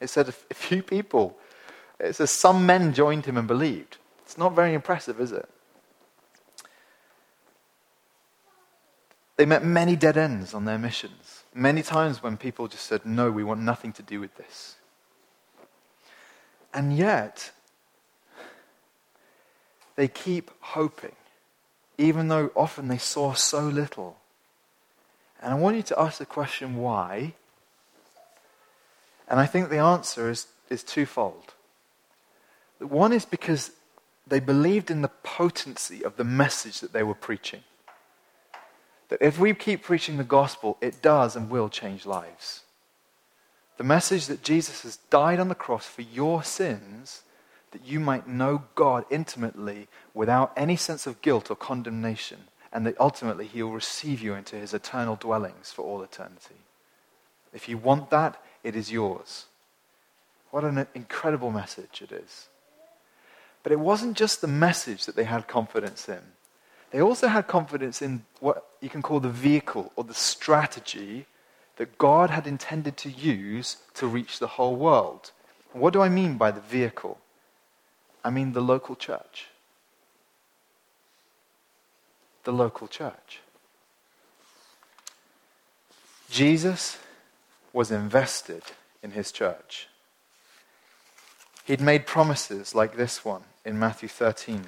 it 0.00 0.08
said 0.08 0.28
a 0.50 0.54
few 0.54 0.82
people, 0.82 1.36
it 1.98 2.16
says 2.16 2.30
some 2.30 2.66
men 2.66 2.92
joined 2.92 3.26
him 3.26 3.36
and 3.36 3.46
believed. 3.46 3.98
It's 4.24 4.38
not 4.38 4.54
very 4.54 4.74
impressive, 4.74 5.20
is 5.20 5.32
it? 5.32 5.48
They 9.36 9.46
met 9.46 9.64
many 9.64 9.96
dead 9.96 10.16
ends 10.16 10.54
on 10.54 10.64
their 10.64 10.78
missions. 10.78 11.44
Many 11.54 11.82
times 11.82 12.22
when 12.22 12.36
people 12.36 12.68
just 12.68 12.86
said, 12.86 13.04
no, 13.04 13.30
we 13.30 13.44
want 13.44 13.60
nothing 13.60 13.92
to 13.94 14.02
do 14.02 14.20
with 14.20 14.36
this. 14.36 14.76
And 16.72 16.96
yet, 16.96 17.50
they 19.96 20.08
keep 20.08 20.50
hoping, 20.60 21.16
even 21.98 22.28
though 22.28 22.50
often 22.56 22.88
they 22.88 22.98
saw 22.98 23.32
so 23.34 23.60
little. 23.60 24.16
And 25.40 25.52
I 25.52 25.56
want 25.56 25.76
you 25.76 25.82
to 25.82 26.00
ask 26.00 26.18
the 26.18 26.26
question, 26.26 26.76
why? 26.76 27.34
And 29.28 29.40
I 29.40 29.46
think 29.46 29.68
the 29.68 29.78
answer 29.78 30.30
is, 30.30 30.46
is 30.70 30.82
twofold. 30.82 31.54
One 32.78 33.12
is 33.12 33.24
because 33.24 33.72
they 34.26 34.40
believed 34.40 34.90
in 34.90 35.02
the 35.02 35.08
potency 35.08 36.04
of 36.04 36.16
the 36.16 36.24
message 36.24 36.80
that 36.80 36.92
they 36.92 37.02
were 37.02 37.14
preaching 37.14 37.62
that 39.12 39.20
if 39.20 39.38
we 39.38 39.52
keep 39.52 39.82
preaching 39.82 40.16
the 40.16 40.24
gospel, 40.24 40.78
it 40.80 41.02
does 41.02 41.36
and 41.36 41.50
will 41.50 41.68
change 41.68 42.06
lives. 42.06 42.62
The 43.76 43.84
message 43.84 44.26
that 44.28 44.42
Jesus 44.42 44.84
has 44.84 44.96
died 45.10 45.38
on 45.38 45.50
the 45.50 45.54
cross 45.54 45.84
for 45.84 46.00
your 46.00 46.42
sins, 46.42 47.20
that 47.72 47.84
you 47.84 47.98
might 48.00 48.28
know 48.28 48.64
God 48.74 49.04
intimately 49.10 49.88
without 50.14 50.52
any 50.56 50.76
sense 50.76 51.06
of 51.06 51.20
guilt 51.22 51.50
or 51.50 51.56
condemnation, 51.56 52.44
and 52.72 52.86
that 52.86 53.00
ultimately 53.00 53.46
He 53.46 53.62
will 53.62 53.72
receive 53.72 54.20
you 54.20 54.34
into 54.34 54.56
His 54.56 54.72
eternal 54.72 55.16
dwellings 55.16 55.72
for 55.72 55.82
all 55.82 56.02
eternity. 56.02 56.56
If 57.52 57.68
you 57.68 57.76
want 57.76 58.10
that, 58.10 58.42
it 58.62 58.76
is 58.76 58.92
yours. 58.92 59.46
What 60.50 60.64
an 60.64 60.86
incredible 60.94 61.50
message 61.50 62.02
it 62.02 62.12
is. 62.12 62.48
But 63.62 63.72
it 63.72 63.80
wasn't 63.80 64.16
just 64.16 64.40
the 64.40 64.48
message 64.48 65.06
that 65.06 65.16
they 65.16 65.24
had 65.24 65.48
confidence 65.48 66.08
in. 66.08 66.20
They 66.90 67.00
also 67.00 67.28
had 67.28 67.46
confidence 67.46 68.02
in 68.02 68.24
what 68.40 68.66
you 68.80 68.90
can 68.90 69.02
call 69.02 69.20
the 69.20 69.30
vehicle 69.30 69.92
or 69.96 70.04
the 70.04 70.14
strategy 70.14 71.26
that 71.76 71.96
God 71.96 72.28
had 72.28 72.46
intended 72.46 72.96
to 72.98 73.10
use 73.10 73.78
to 73.94 74.06
reach 74.06 74.38
the 74.38 74.46
whole 74.46 74.76
world. 74.76 75.32
What 75.72 75.94
do 75.94 76.02
I 76.02 76.10
mean 76.10 76.36
by 76.36 76.50
the 76.50 76.60
vehicle? 76.60 77.18
I 78.24 78.30
mean 78.30 78.52
the 78.52 78.60
local 78.60 78.96
church. 78.96 79.48
The 82.44 82.52
local 82.52 82.88
church. 82.88 83.40
Jesus 86.30 86.98
was 87.72 87.90
invested 87.90 88.62
in 89.02 89.12
his 89.12 89.32
church. 89.32 89.88
He'd 91.64 91.80
made 91.80 92.06
promises 92.06 92.74
like 92.74 92.96
this 92.96 93.24
one 93.24 93.42
in 93.64 93.78
Matthew 93.78 94.08
13. 94.08 94.64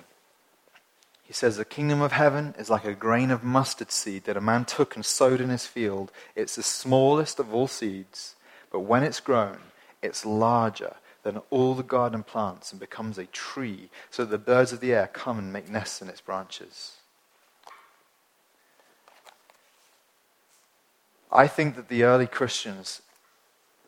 He 1.25 1.33
says, 1.33 1.57
The 1.57 1.65
kingdom 1.65 2.01
of 2.01 2.13
heaven 2.13 2.55
is 2.59 2.71
like 2.71 2.85
a 2.85 2.95
grain 2.95 3.31
of 3.31 3.43
mustard 3.43 3.91
seed 3.91 4.25
that 4.25 4.37
a 4.37 4.41
man 4.41 4.65
took 4.65 4.95
and 4.95 5.05
sowed 5.05 5.41
in 5.41 5.49
his 5.49 5.67
field. 5.67 6.13
It's 6.37 6.57
the 6.57 6.63
smallest 6.63 7.41
of 7.41 7.53
all 7.53 7.67
seeds, 7.67 8.37
but 8.71 8.81
when 8.81 9.03
it's 9.03 9.21
grown, 9.21 9.59
it's 10.03 10.27
larger 10.27 10.97
than 11.25 11.39
all 11.51 11.75
the 11.75 11.83
garden 11.83 12.23
plants 12.23 12.71
and 12.71 12.79
becomes 12.79 13.19
a 13.19 13.27
tree, 13.27 13.91
so 14.11 14.25
that 14.25 14.31
the 14.31 14.39
birds 14.39 14.73
of 14.73 14.81
the 14.81 14.93
air 14.93 15.11
come 15.13 15.39
and 15.39 15.53
make 15.53 15.69
nests 15.69 16.01
in 16.01 16.09
its 16.09 16.21
branches. 16.21 16.99
I 21.33 21.49
think 21.49 21.75
that 21.75 21.89
the 21.89 22.05
early 22.05 22.29
Christians 22.29 23.03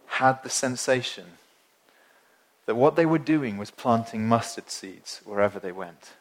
had 0.06 0.42
the 0.42 0.50
sensation 0.50 1.26
that 2.64 2.74
what 2.74 2.96
they 2.96 3.06
were 3.06 3.18
doing 3.18 3.56
was 3.56 3.70
planting 3.70 4.26
mustard 4.26 4.68
seeds 4.68 5.20
wherever 5.24 5.60
they 5.60 5.70
went. 5.70 6.14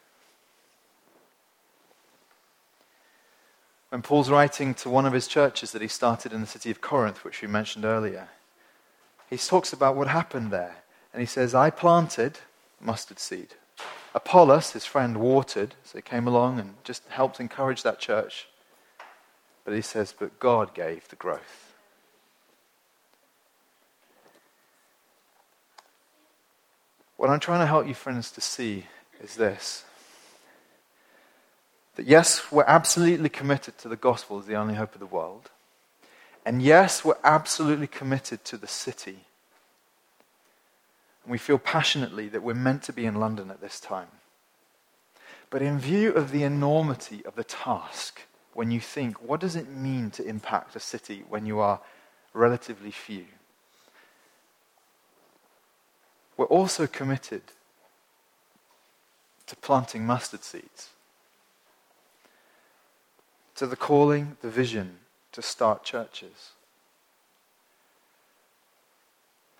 when 3.96 4.02
Paul's 4.02 4.28
writing 4.28 4.74
to 4.74 4.90
one 4.90 5.06
of 5.06 5.14
his 5.14 5.26
churches 5.26 5.72
that 5.72 5.80
he 5.80 5.88
started 5.88 6.30
in 6.32 6.42
the 6.42 6.46
city 6.46 6.70
of 6.70 6.82
Corinth, 6.82 7.24
which 7.24 7.40
we 7.40 7.48
mentioned 7.48 7.86
earlier, 7.86 8.28
he 9.30 9.38
talks 9.38 9.72
about 9.72 9.96
what 9.96 10.08
happened 10.08 10.50
there. 10.50 10.76
And 11.16 11.22
he 11.22 11.26
says, 11.26 11.54
I 11.54 11.70
planted 11.70 12.40
mustard 12.78 13.18
seed. 13.18 13.54
Apollos, 14.14 14.72
his 14.72 14.84
friend, 14.84 15.16
watered, 15.16 15.74
so 15.82 15.96
he 15.96 16.02
came 16.02 16.28
along 16.28 16.60
and 16.60 16.74
just 16.84 17.08
helped 17.08 17.40
encourage 17.40 17.82
that 17.84 17.98
church. 17.98 18.48
But 19.64 19.72
he 19.72 19.80
says, 19.80 20.12
But 20.12 20.38
God 20.38 20.74
gave 20.74 21.08
the 21.08 21.16
growth. 21.16 21.72
What 27.16 27.30
I'm 27.30 27.40
trying 27.40 27.60
to 27.60 27.66
help 27.66 27.88
you, 27.88 27.94
friends, 27.94 28.30
to 28.32 28.42
see 28.42 28.84
is 29.18 29.36
this 29.36 29.86
that 31.94 32.04
yes, 32.04 32.52
we're 32.52 32.64
absolutely 32.66 33.30
committed 33.30 33.78
to 33.78 33.88
the 33.88 33.96
gospel 33.96 34.38
as 34.38 34.44
the 34.44 34.54
only 34.54 34.74
hope 34.74 34.92
of 34.92 35.00
the 35.00 35.06
world. 35.06 35.48
And 36.44 36.60
yes, 36.60 37.06
we're 37.06 37.16
absolutely 37.24 37.86
committed 37.86 38.44
to 38.44 38.58
the 38.58 38.66
city. 38.66 39.20
And 41.26 41.32
we 41.32 41.38
feel 41.38 41.58
passionately 41.58 42.28
that 42.28 42.44
we're 42.44 42.54
meant 42.54 42.84
to 42.84 42.92
be 42.92 43.04
in 43.04 43.16
London 43.16 43.50
at 43.50 43.60
this 43.60 43.80
time. 43.80 44.06
But 45.50 45.60
in 45.60 45.76
view 45.76 46.12
of 46.12 46.30
the 46.30 46.44
enormity 46.44 47.24
of 47.26 47.34
the 47.34 47.42
task, 47.42 48.22
when 48.54 48.70
you 48.70 48.78
think, 48.78 49.20
what 49.20 49.40
does 49.40 49.56
it 49.56 49.68
mean 49.68 50.12
to 50.12 50.24
impact 50.24 50.76
a 50.76 50.80
city 50.80 51.24
when 51.28 51.44
you 51.44 51.58
are 51.58 51.80
relatively 52.32 52.92
few? 52.92 53.24
We're 56.36 56.46
also 56.46 56.86
committed 56.86 57.42
to 59.48 59.56
planting 59.56 60.06
mustard 60.06 60.44
seeds 60.44 60.90
to 63.56 63.66
the 63.66 63.74
calling, 63.74 64.36
the 64.42 64.50
vision 64.50 64.98
to 65.32 65.42
start 65.42 65.82
churches. 65.82 66.52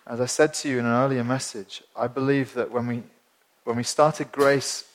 As 0.07 0.21
I 0.21 0.25
said 0.25 0.53
to 0.55 0.69
you 0.69 0.79
in 0.79 0.85
an 0.85 0.93
earlier 0.93 1.23
message, 1.23 1.83
I 1.93 2.07
believe 2.07 2.53
that 2.53 2.71
when 2.71 2.87
we, 2.87 3.03
when 3.65 3.75
we 3.75 3.83
started 3.83 4.31
Grace, 4.31 4.85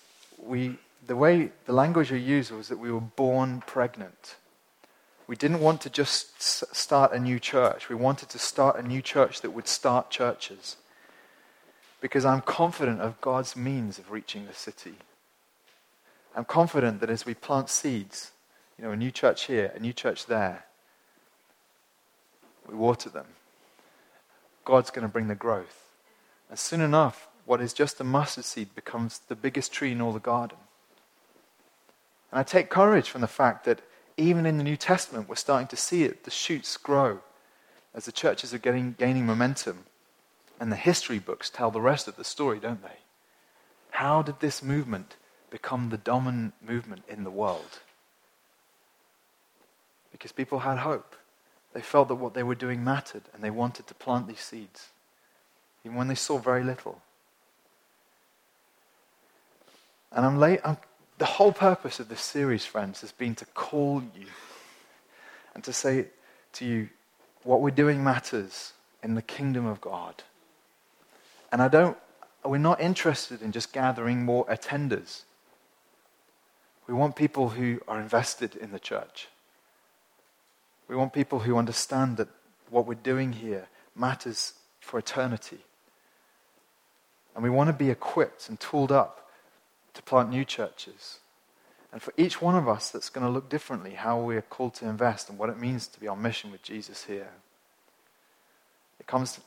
we, 0.42 0.78
the 1.06 1.16
way 1.16 1.52
the 1.66 1.74
language 1.74 2.10
we 2.10 2.18
used 2.18 2.50
was 2.50 2.68
that 2.68 2.78
we 2.78 2.90
were 2.90 3.00
born 3.00 3.62
pregnant. 3.66 4.36
We 5.26 5.36
didn't 5.36 5.60
want 5.60 5.82
to 5.82 5.90
just 5.90 6.40
start 6.40 7.12
a 7.12 7.20
new 7.20 7.38
church. 7.38 7.90
We 7.90 7.94
wanted 7.94 8.30
to 8.30 8.38
start 8.38 8.78
a 8.78 8.82
new 8.82 9.02
church 9.02 9.42
that 9.42 9.50
would 9.50 9.68
start 9.68 10.08
churches. 10.08 10.76
Because 12.00 12.24
I'm 12.24 12.40
confident 12.40 13.02
of 13.02 13.20
God's 13.20 13.54
means 13.54 13.98
of 13.98 14.10
reaching 14.10 14.46
the 14.46 14.54
city. 14.54 14.94
I'm 16.34 16.46
confident 16.46 17.00
that 17.00 17.10
as 17.10 17.26
we 17.26 17.34
plant 17.34 17.68
seeds, 17.68 18.30
you 18.78 18.84
know, 18.84 18.92
a 18.92 18.96
new 18.96 19.10
church 19.10 19.44
here, 19.44 19.72
a 19.74 19.78
new 19.78 19.92
church 19.92 20.24
there, 20.24 20.64
we 22.66 22.74
water 22.74 23.10
them 23.10 23.26
God's 24.64 24.90
going 24.90 25.06
to 25.06 25.12
bring 25.12 25.28
the 25.28 25.34
growth. 25.34 25.88
And 26.48 26.58
soon 26.58 26.80
enough, 26.80 27.28
what 27.44 27.60
is 27.60 27.72
just 27.72 28.00
a 28.00 28.04
mustard 28.04 28.44
seed 28.44 28.74
becomes 28.74 29.20
the 29.28 29.34
biggest 29.34 29.72
tree 29.72 29.92
in 29.92 30.00
all 30.00 30.12
the 30.12 30.20
garden. 30.20 30.58
And 32.30 32.38
I 32.38 32.42
take 32.42 32.70
courage 32.70 33.10
from 33.10 33.20
the 33.20 33.26
fact 33.26 33.64
that 33.64 33.80
even 34.16 34.46
in 34.46 34.58
the 34.58 34.64
New 34.64 34.76
Testament, 34.76 35.28
we're 35.28 35.34
starting 35.34 35.68
to 35.68 35.76
see 35.76 36.04
it, 36.04 36.24
the 36.24 36.30
shoots 36.30 36.76
grow 36.76 37.20
as 37.94 38.04
the 38.04 38.12
churches 38.12 38.54
are 38.54 38.58
getting, 38.58 38.94
gaining 38.98 39.26
momentum. 39.26 39.84
And 40.60 40.70
the 40.70 40.76
history 40.76 41.18
books 41.18 41.50
tell 41.50 41.70
the 41.70 41.80
rest 41.80 42.06
of 42.06 42.16
the 42.16 42.24
story, 42.24 42.60
don't 42.60 42.82
they? 42.82 42.98
How 43.90 44.22
did 44.22 44.40
this 44.40 44.62
movement 44.62 45.16
become 45.50 45.90
the 45.90 45.98
dominant 45.98 46.54
movement 46.66 47.02
in 47.08 47.24
the 47.24 47.30
world? 47.30 47.80
Because 50.12 50.32
people 50.32 50.60
had 50.60 50.78
hope. 50.78 51.16
They 51.72 51.80
felt 51.80 52.08
that 52.08 52.16
what 52.16 52.34
they 52.34 52.42
were 52.42 52.54
doing 52.54 52.84
mattered 52.84 53.22
and 53.32 53.42
they 53.42 53.50
wanted 53.50 53.86
to 53.86 53.94
plant 53.94 54.28
these 54.28 54.40
seeds, 54.40 54.88
even 55.84 55.96
when 55.96 56.08
they 56.08 56.14
saw 56.14 56.38
very 56.38 56.62
little. 56.62 57.00
And 60.10 60.26
I'm 60.26 60.38
late. 60.38 60.60
I'm, 60.64 60.76
the 61.18 61.24
whole 61.24 61.52
purpose 61.52 62.00
of 62.00 62.08
this 62.08 62.20
series, 62.20 62.66
friends, 62.66 63.00
has 63.00 63.12
been 63.12 63.34
to 63.36 63.46
call 63.46 64.02
you 64.14 64.26
and 65.54 65.64
to 65.64 65.72
say 65.72 66.06
to 66.54 66.64
you, 66.64 66.88
what 67.44 67.60
we're 67.60 67.70
doing 67.70 68.04
matters 68.04 68.72
in 69.02 69.14
the 69.14 69.22
kingdom 69.22 69.66
of 69.66 69.80
God. 69.80 70.22
And 71.50 71.60
I 71.60 71.68
don't, 71.68 71.96
we're 72.44 72.58
not 72.58 72.80
interested 72.80 73.42
in 73.42 73.52
just 73.52 73.72
gathering 73.72 74.24
more 74.24 74.46
attenders. 74.46 75.22
We 76.86 76.94
want 76.94 77.16
people 77.16 77.50
who 77.50 77.80
are 77.88 78.00
invested 78.00 78.56
in 78.56 78.72
the 78.72 78.78
church. 78.78 79.28
We 80.92 80.98
want 80.98 81.14
people 81.14 81.38
who 81.38 81.56
understand 81.56 82.18
that 82.18 82.28
what 82.68 82.86
we're 82.86 82.96
doing 82.96 83.32
here 83.32 83.66
matters 83.96 84.52
for 84.78 84.98
eternity. 84.98 85.60
And 87.34 87.42
we 87.42 87.48
want 87.48 87.68
to 87.68 87.72
be 87.72 87.88
equipped 87.88 88.50
and 88.50 88.60
tooled 88.60 88.92
up 88.92 89.26
to 89.94 90.02
plant 90.02 90.28
new 90.28 90.44
churches. 90.44 91.20
And 91.92 92.02
for 92.02 92.12
each 92.18 92.42
one 92.42 92.54
of 92.54 92.68
us, 92.68 92.90
that's 92.90 93.08
going 93.08 93.26
to 93.26 93.32
look 93.32 93.48
differently 93.48 93.92
how 93.92 94.20
we 94.20 94.36
are 94.36 94.42
called 94.42 94.74
to 94.74 94.86
invest 94.86 95.30
and 95.30 95.38
what 95.38 95.48
it 95.48 95.58
means 95.58 95.86
to 95.86 95.98
be 95.98 96.08
on 96.08 96.20
mission 96.20 96.52
with 96.52 96.62
Jesus 96.62 97.04
here. 97.04 97.30
It 99.00 99.06
comes, 99.06 99.40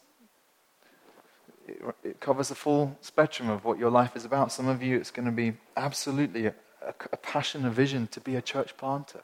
it, 1.68 1.80
it 2.04 2.20
covers 2.20 2.50
the 2.50 2.56
full 2.56 2.98
spectrum 3.02 3.52
of 3.52 3.64
what 3.64 3.78
your 3.78 3.92
life 3.92 4.16
is 4.16 4.26
about. 4.26 4.52
Some 4.52 4.68
of 4.68 4.82
you, 4.82 4.98
it's 4.98 5.12
going 5.12 5.28
to 5.28 5.32
be 5.32 5.54
absolutely 5.78 6.48
a, 6.48 6.56
a, 6.82 6.96
a 7.14 7.18
passion, 7.18 7.68
a 7.68 7.70
vision 7.70 8.08
to 8.08 8.20
be 8.20 8.36
a 8.36 8.42
church 8.42 8.76
planter. 8.78 9.22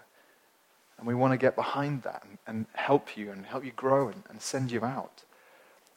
And 1.01 1.07
we 1.07 1.15
want 1.15 1.33
to 1.33 1.37
get 1.37 1.55
behind 1.55 2.03
that 2.03 2.21
and, 2.23 2.37
and 2.45 2.65
help 2.73 3.17
you 3.17 3.31
and 3.31 3.43
help 3.43 3.65
you 3.65 3.71
grow 3.71 4.07
and, 4.07 4.21
and, 4.29 4.39
send 4.39 4.71
you 4.71 4.85
out. 4.85 5.23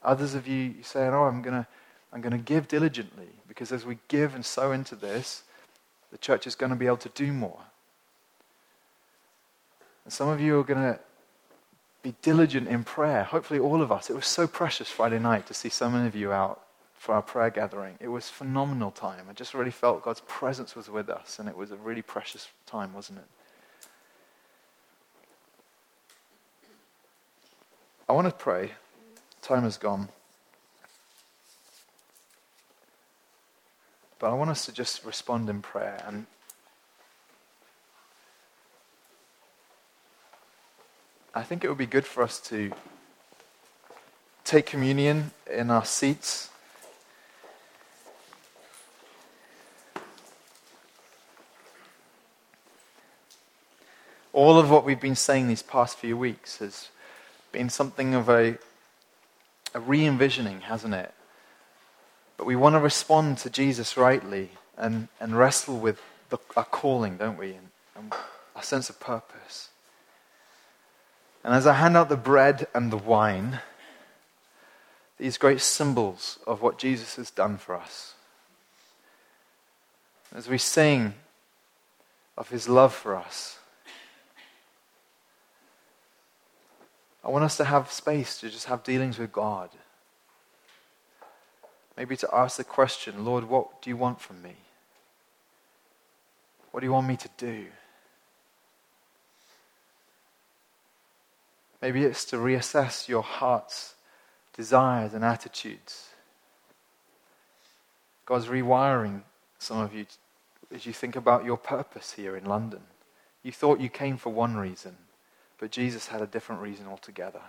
Others 0.02 0.34
of 0.34 0.48
you, 0.48 0.62
you 0.78 0.82
say, 0.82 1.06
oh, 1.08 1.24
I'm 1.24 1.42
going 1.42 1.54
to 1.62 1.66
I'm 2.10 2.22
going 2.22 2.32
to 2.32 2.38
give 2.38 2.68
diligently 2.68 3.28
because 3.46 3.70
as 3.70 3.84
we 3.84 3.98
give 4.08 4.34
and 4.34 4.46
sow 4.46 4.72
into 4.72 4.96
this, 4.96 5.42
the 6.10 6.16
church 6.16 6.46
is 6.46 6.54
going 6.54 6.70
to 6.70 6.76
be 6.76 6.86
able 6.86 6.96
to 6.98 7.10
do 7.10 7.34
more. 7.34 7.60
And 10.04 10.12
some 10.12 10.28
of 10.28 10.40
you 10.40 10.58
are 10.58 10.64
going 10.64 10.94
to 10.94 10.98
be 12.02 12.14
diligent 12.22 12.66
in 12.66 12.82
prayer. 12.82 13.24
Hopefully, 13.24 13.60
all 13.60 13.82
of 13.82 13.92
us. 13.92 14.08
It 14.08 14.16
was 14.16 14.26
so 14.26 14.46
precious 14.46 14.88
Friday 14.88 15.18
night 15.18 15.46
to 15.48 15.54
see 15.54 15.68
so 15.68 15.90
many 15.90 16.06
of 16.06 16.16
you 16.16 16.32
out 16.32 16.62
for 16.94 17.14
our 17.14 17.22
prayer 17.22 17.50
gathering. 17.50 17.98
It 18.00 18.08
was 18.08 18.30
phenomenal 18.30 18.90
time. 18.90 19.26
I 19.28 19.34
just 19.34 19.52
really 19.52 19.70
felt 19.70 20.02
God's 20.02 20.22
presence 20.26 20.74
was 20.74 20.88
with 20.88 21.10
us, 21.10 21.38
and 21.38 21.46
it 21.46 21.56
was 21.56 21.72
a 21.72 21.76
really 21.76 22.00
precious 22.00 22.48
time, 22.64 22.94
wasn't 22.94 23.18
it? 23.18 23.26
I 28.06 28.12
want 28.12 28.26
to 28.26 28.34
pray. 28.34 28.72
Time 29.40 29.62
has 29.62 29.78
gone. 29.78 30.10
But 34.18 34.30
I 34.30 34.34
want 34.34 34.50
us 34.50 34.66
to 34.66 34.72
just 34.72 35.04
respond 35.04 35.48
in 35.48 35.62
prayer. 35.62 36.02
And 36.06 36.26
I 41.34 41.42
think 41.42 41.64
it 41.64 41.68
would 41.68 41.78
be 41.78 41.86
good 41.86 42.04
for 42.04 42.22
us 42.22 42.38
to 42.40 42.72
take 44.44 44.66
communion 44.66 45.30
in 45.50 45.70
our 45.70 45.84
seats. 45.86 46.50
All 54.34 54.58
of 54.58 54.70
what 54.70 54.84
we've 54.84 55.00
been 55.00 55.16
saying 55.16 55.48
these 55.48 55.62
past 55.62 55.96
few 55.96 56.18
weeks 56.18 56.58
has 56.58 56.88
been 57.54 57.70
something 57.70 58.14
of 58.14 58.28
a, 58.28 58.58
a 59.74 59.80
re 59.80 60.04
envisioning, 60.04 60.62
hasn't 60.62 60.92
it? 60.92 61.14
But 62.36 62.46
we 62.46 62.56
want 62.56 62.74
to 62.74 62.80
respond 62.80 63.38
to 63.38 63.48
Jesus 63.48 63.96
rightly 63.96 64.50
and, 64.76 65.06
and 65.20 65.38
wrestle 65.38 65.78
with 65.78 66.02
the, 66.30 66.38
our 66.56 66.64
calling, 66.64 67.16
don't 67.16 67.38
we? 67.38 67.52
And, 67.52 67.68
and 67.94 68.12
our 68.56 68.62
sense 68.62 68.90
of 68.90 68.98
purpose. 68.98 69.68
And 71.44 71.54
as 71.54 71.64
I 71.64 71.74
hand 71.74 71.96
out 71.96 72.08
the 72.08 72.16
bread 72.16 72.66
and 72.74 72.90
the 72.90 72.96
wine, 72.96 73.60
these 75.16 75.38
great 75.38 75.60
symbols 75.60 76.40
of 76.48 76.60
what 76.60 76.76
Jesus 76.76 77.14
has 77.14 77.30
done 77.30 77.56
for 77.56 77.76
us, 77.76 78.14
as 80.34 80.48
we 80.48 80.58
sing 80.58 81.14
of 82.36 82.48
his 82.48 82.68
love 82.68 82.92
for 82.92 83.14
us, 83.14 83.60
I 87.24 87.30
want 87.30 87.44
us 87.44 87.56
to 87.56 87.64
have 87.64 87.90
space 87.90 88.38
to 88.40 88.50
just 88.50 88.66
have 88.66 88.82
dealings 88.82 89.18
with 89.18 89.32
God. 89.32 89.70
Maybe 91.96 92.16
to 92.18 92.28
ask 92.32 92.56
the 92.58 92.64
question, 92.64 93.24
Lord, 93.24 93.44
what 93.44 93.80
do 93.80 93.88
you 93.88 93.96
want 93.96 94.20
from 94.20 94.42
me? 94.42 94.56
What 96.70 96.80
do 96.80 96.86
you 96.86 96.92
want 96.92 97.06
me 97.06 97.16
to 97.16 97.28
do? 97.38 97.66
Maybe 101.80 102.02
it's 102.02 102.24
to 102.26 102.36
reassess 102.36 103.08
your 103.08 103.22
heart's 103.22 103.94
desires 104.54 105.14
and 105.14 105.24
attitudes. 105.24 106.08
God's 108.26 108.46
rewiring 108.46 109.22
some 109.58 109.78
of 109.78 109.94
you 109.94 110.06
as 110.74 110.86
you 110.86 110.92
think 110.92 111.14
about 111.14 111.44
your 111.44 111.56
purpose 111.56 112.12
here 112.12 112.36
in 112.36 112.44
London. 112.44 112.80
You 113.42 113.52
thought 113.52 113.80
you 113.80 113.88
came 113.88 114.16
for 114.16 114.32
one 114.32 114.56
reason. 114.56 114.96
But 115.58 115.70
Jesus 115.70 116.08
had 116.08 116.20
a 116.20 116.26
different 116.26 116.62
reason 116.62 116.86
altogether. 116.86 117.42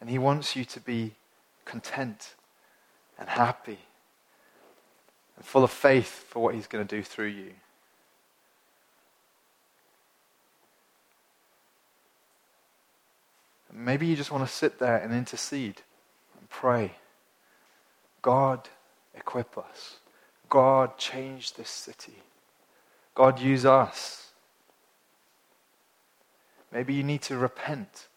And 0.00 0.10
he 0.10 0.18
wants 0.18 0.54
you 0.54 0.64
to 0.66 0.80
be 0.80 1.14
content 1.64 2.34
and 3.18 3.28
happy 3.28 3.78
and 5.36 5.44
full 5.44 5.64
of 5.64 5.70
faith 5.70 6.26
for 6.28 6.42
what 6.42 6.54
he's 6.54 6.66
going 6.66 6.86
to 6.86 6.96
do 6.96 7.02
through 7.02 7.28
you. 7.28 7.52
Maybe 13.72 14.06
you 14.06 14.14
just 14.14 14.30
want 14.30 14.46
to 14.46 14.52
sit 14.52 14.78
there 14.78 14.96
and 14.96 15.12
intercede 15.12 15.82
and 16.38 16.48
pray. 16.48 16.92
God, 18.22 18.68
equip 19.16 19.58
us. 19.58 19.96
God, 20.48 20.96
change 20.96 21.54
this 21.54 21.70
city. 21.70 22.22
God, 23.14 23.38
use 23.38 23.64
us. 23.64 24.32
Maybe 26.72 26.94
you 26.94 27.04
need 27.04 27.22
to 27.22 27.36
repent 27.36 28.08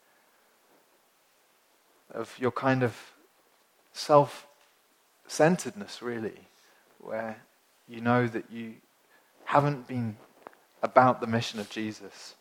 of 2.11 2.35
your 2.39 2.51
kind 2.51 2.83
of 2.83 3.13
self 3.93 4.47
centeredness, 5.27 6.01
really, 6.01 6.47
where 6.99 7.43
you 7.87 8.01
know 8.01 8.27
that 8.27 8.51
you 8.51 8.75
haven't 9.45 9.87
been 9.87 10.17
about 10.81 11.21
the 11.21 11.27
mission 11.27 11.59
of 11.59 11.69
Jesus, 11.69 12.35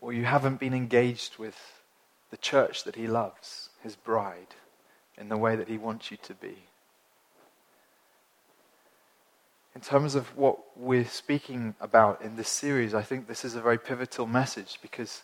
or 0.00 0.12
you 0.12 0.26
haven't 0.26 0.60
been 0.60 0.74
engaged 0.74 1.38
with 1.38 1.56
the 2.30 2.36
church 2.36 2.84
that 2.84 2.96
He 2.96 3.06
loves, 3.06 3.70
His 3.82 3.96
bride, 3.96 4.54
in 5.16 5.30
the 5.30 5.38
way 5.38 5.56
that 5.56 5.68
He 5.68 5.78
wants 5.78 6.10
you 6.10 6.18
to 6.24 6.34
be. 6.34 6.66
In 9.74 9.80
terms 9.80 10.14
of 10.14 10.36
what 10.36 10.58
we're 10.76 11.04
speaking 11.04 11.74
about 11.80 12.22
in 12.22 12.36
this 12.36 12.48
series, 12.48 12.94
I 12.94 13.02
think 13.02 13.26
this 13.26 13.44
is 13.44 13.54
a 13.56 13.60
very 13.60 13.78
pivotal 13.78 14.26
message 14.26 14.78
because 14.80 15.22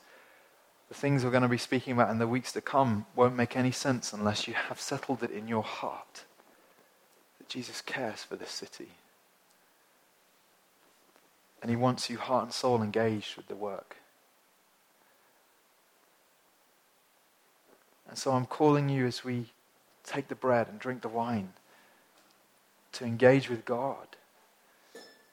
the 0.88 0.94
things 0.94 1.24
we're 1.24 1.30
going 1.30 1.44
to 1.44 1.48
be 1.48 1.57
speaking 1.57 1.92
about 1.92 2.11
in 2.11 2.18
the 2.18 2.26
weeks 2.26 2.53
to 2.53 2.61
come 2.61 3.07
won't 3.14 3.36
make 3.36 3.57
any 3.57 3.70
sense 3.70 4.12
unless 4.12 4.48
you 4.48 4.55
have 4.55 4.80
settled 4.80 5.22
it 5.22 5.30
in 5.30 5.46
your 5.46 5.62
heart 5.62 6.24
that 7.38 7.48
Jesus 7.48 7.80
cares 7.80 8.24
for 8.24 8.34
this 8.34 8.51
city. 8.51 8.88
And 11.62 11.70
he 11.70 11.76
wants 11.76 12.11
you 12.11 12.18
heart 12.18 12.44
and 12.44 12.53
soul 12.53 12.82
engaged 12.82 13.36
with 13.36 13.46
the 13.46 13.55
work. 13.55 13.96
And 18.09 18.18
so 18.18 18.32
I'm 18.32 18.46
calling 18.46 18.88
you 18.88 19.07
as 19.07 19.22
we 19.22 19.46
take 20.05 20.26
the 20.26 20.34
bread 20.34 20.66
and 20.68 20.80
drink 20.80 21.03
the 21.03 21.09
wine 21.09 21.53
to 22.92 23.05
engage 23.05 23.48
with 23.48 23.64
God, 23.64 24.16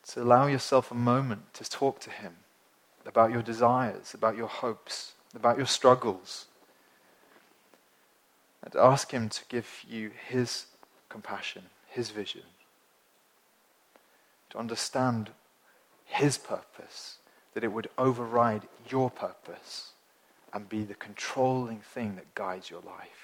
to 0.08 0.22
allow 0.22 0.48
yourself 0.48 0.92
a 0.92 0.96
moment 0.96 1.54
to 1.54 1.70
talk 1.70 2.00
to 2.02 2.10
Him 2.10 2.38
about 3.06 3.32
your 3.32 3.42
desires, 3.42 4.14
about 4.14 4.38
your 4.38 4.48
hopes, 4.48 5.14
about 5.36 5.58
your 5.58 5.66
struggles, 5.66 6.46
and 8.64 8.76
ask 8.76 9.12
Him 9.12 9.30
to 9.30 9.42
give 9.50 9.84
you 9.88 10.12
His 10.28 10.66
compassion, 11.10 11.64
His 11.88 12.10
vision, 12.10 12.44
to 14.50 14.58
understand 14.58 15.32
His 16.06 16.38
purpose, 16.38 17.18
that 17.54 17.64
it 17.64 17.72
would 17.72 17.90
override 17.98 18.68
your 18.90 19.10
purpose 19.10 19.92
and 20.54 20.70
be 20.70 20.84
the 20.84 20.96
controlling 20.96 21.80
thing 21.80 22.16
that 22.16 22.34
guides 22.36 22.70
your 22.70 22.82
life. 22.82 23.17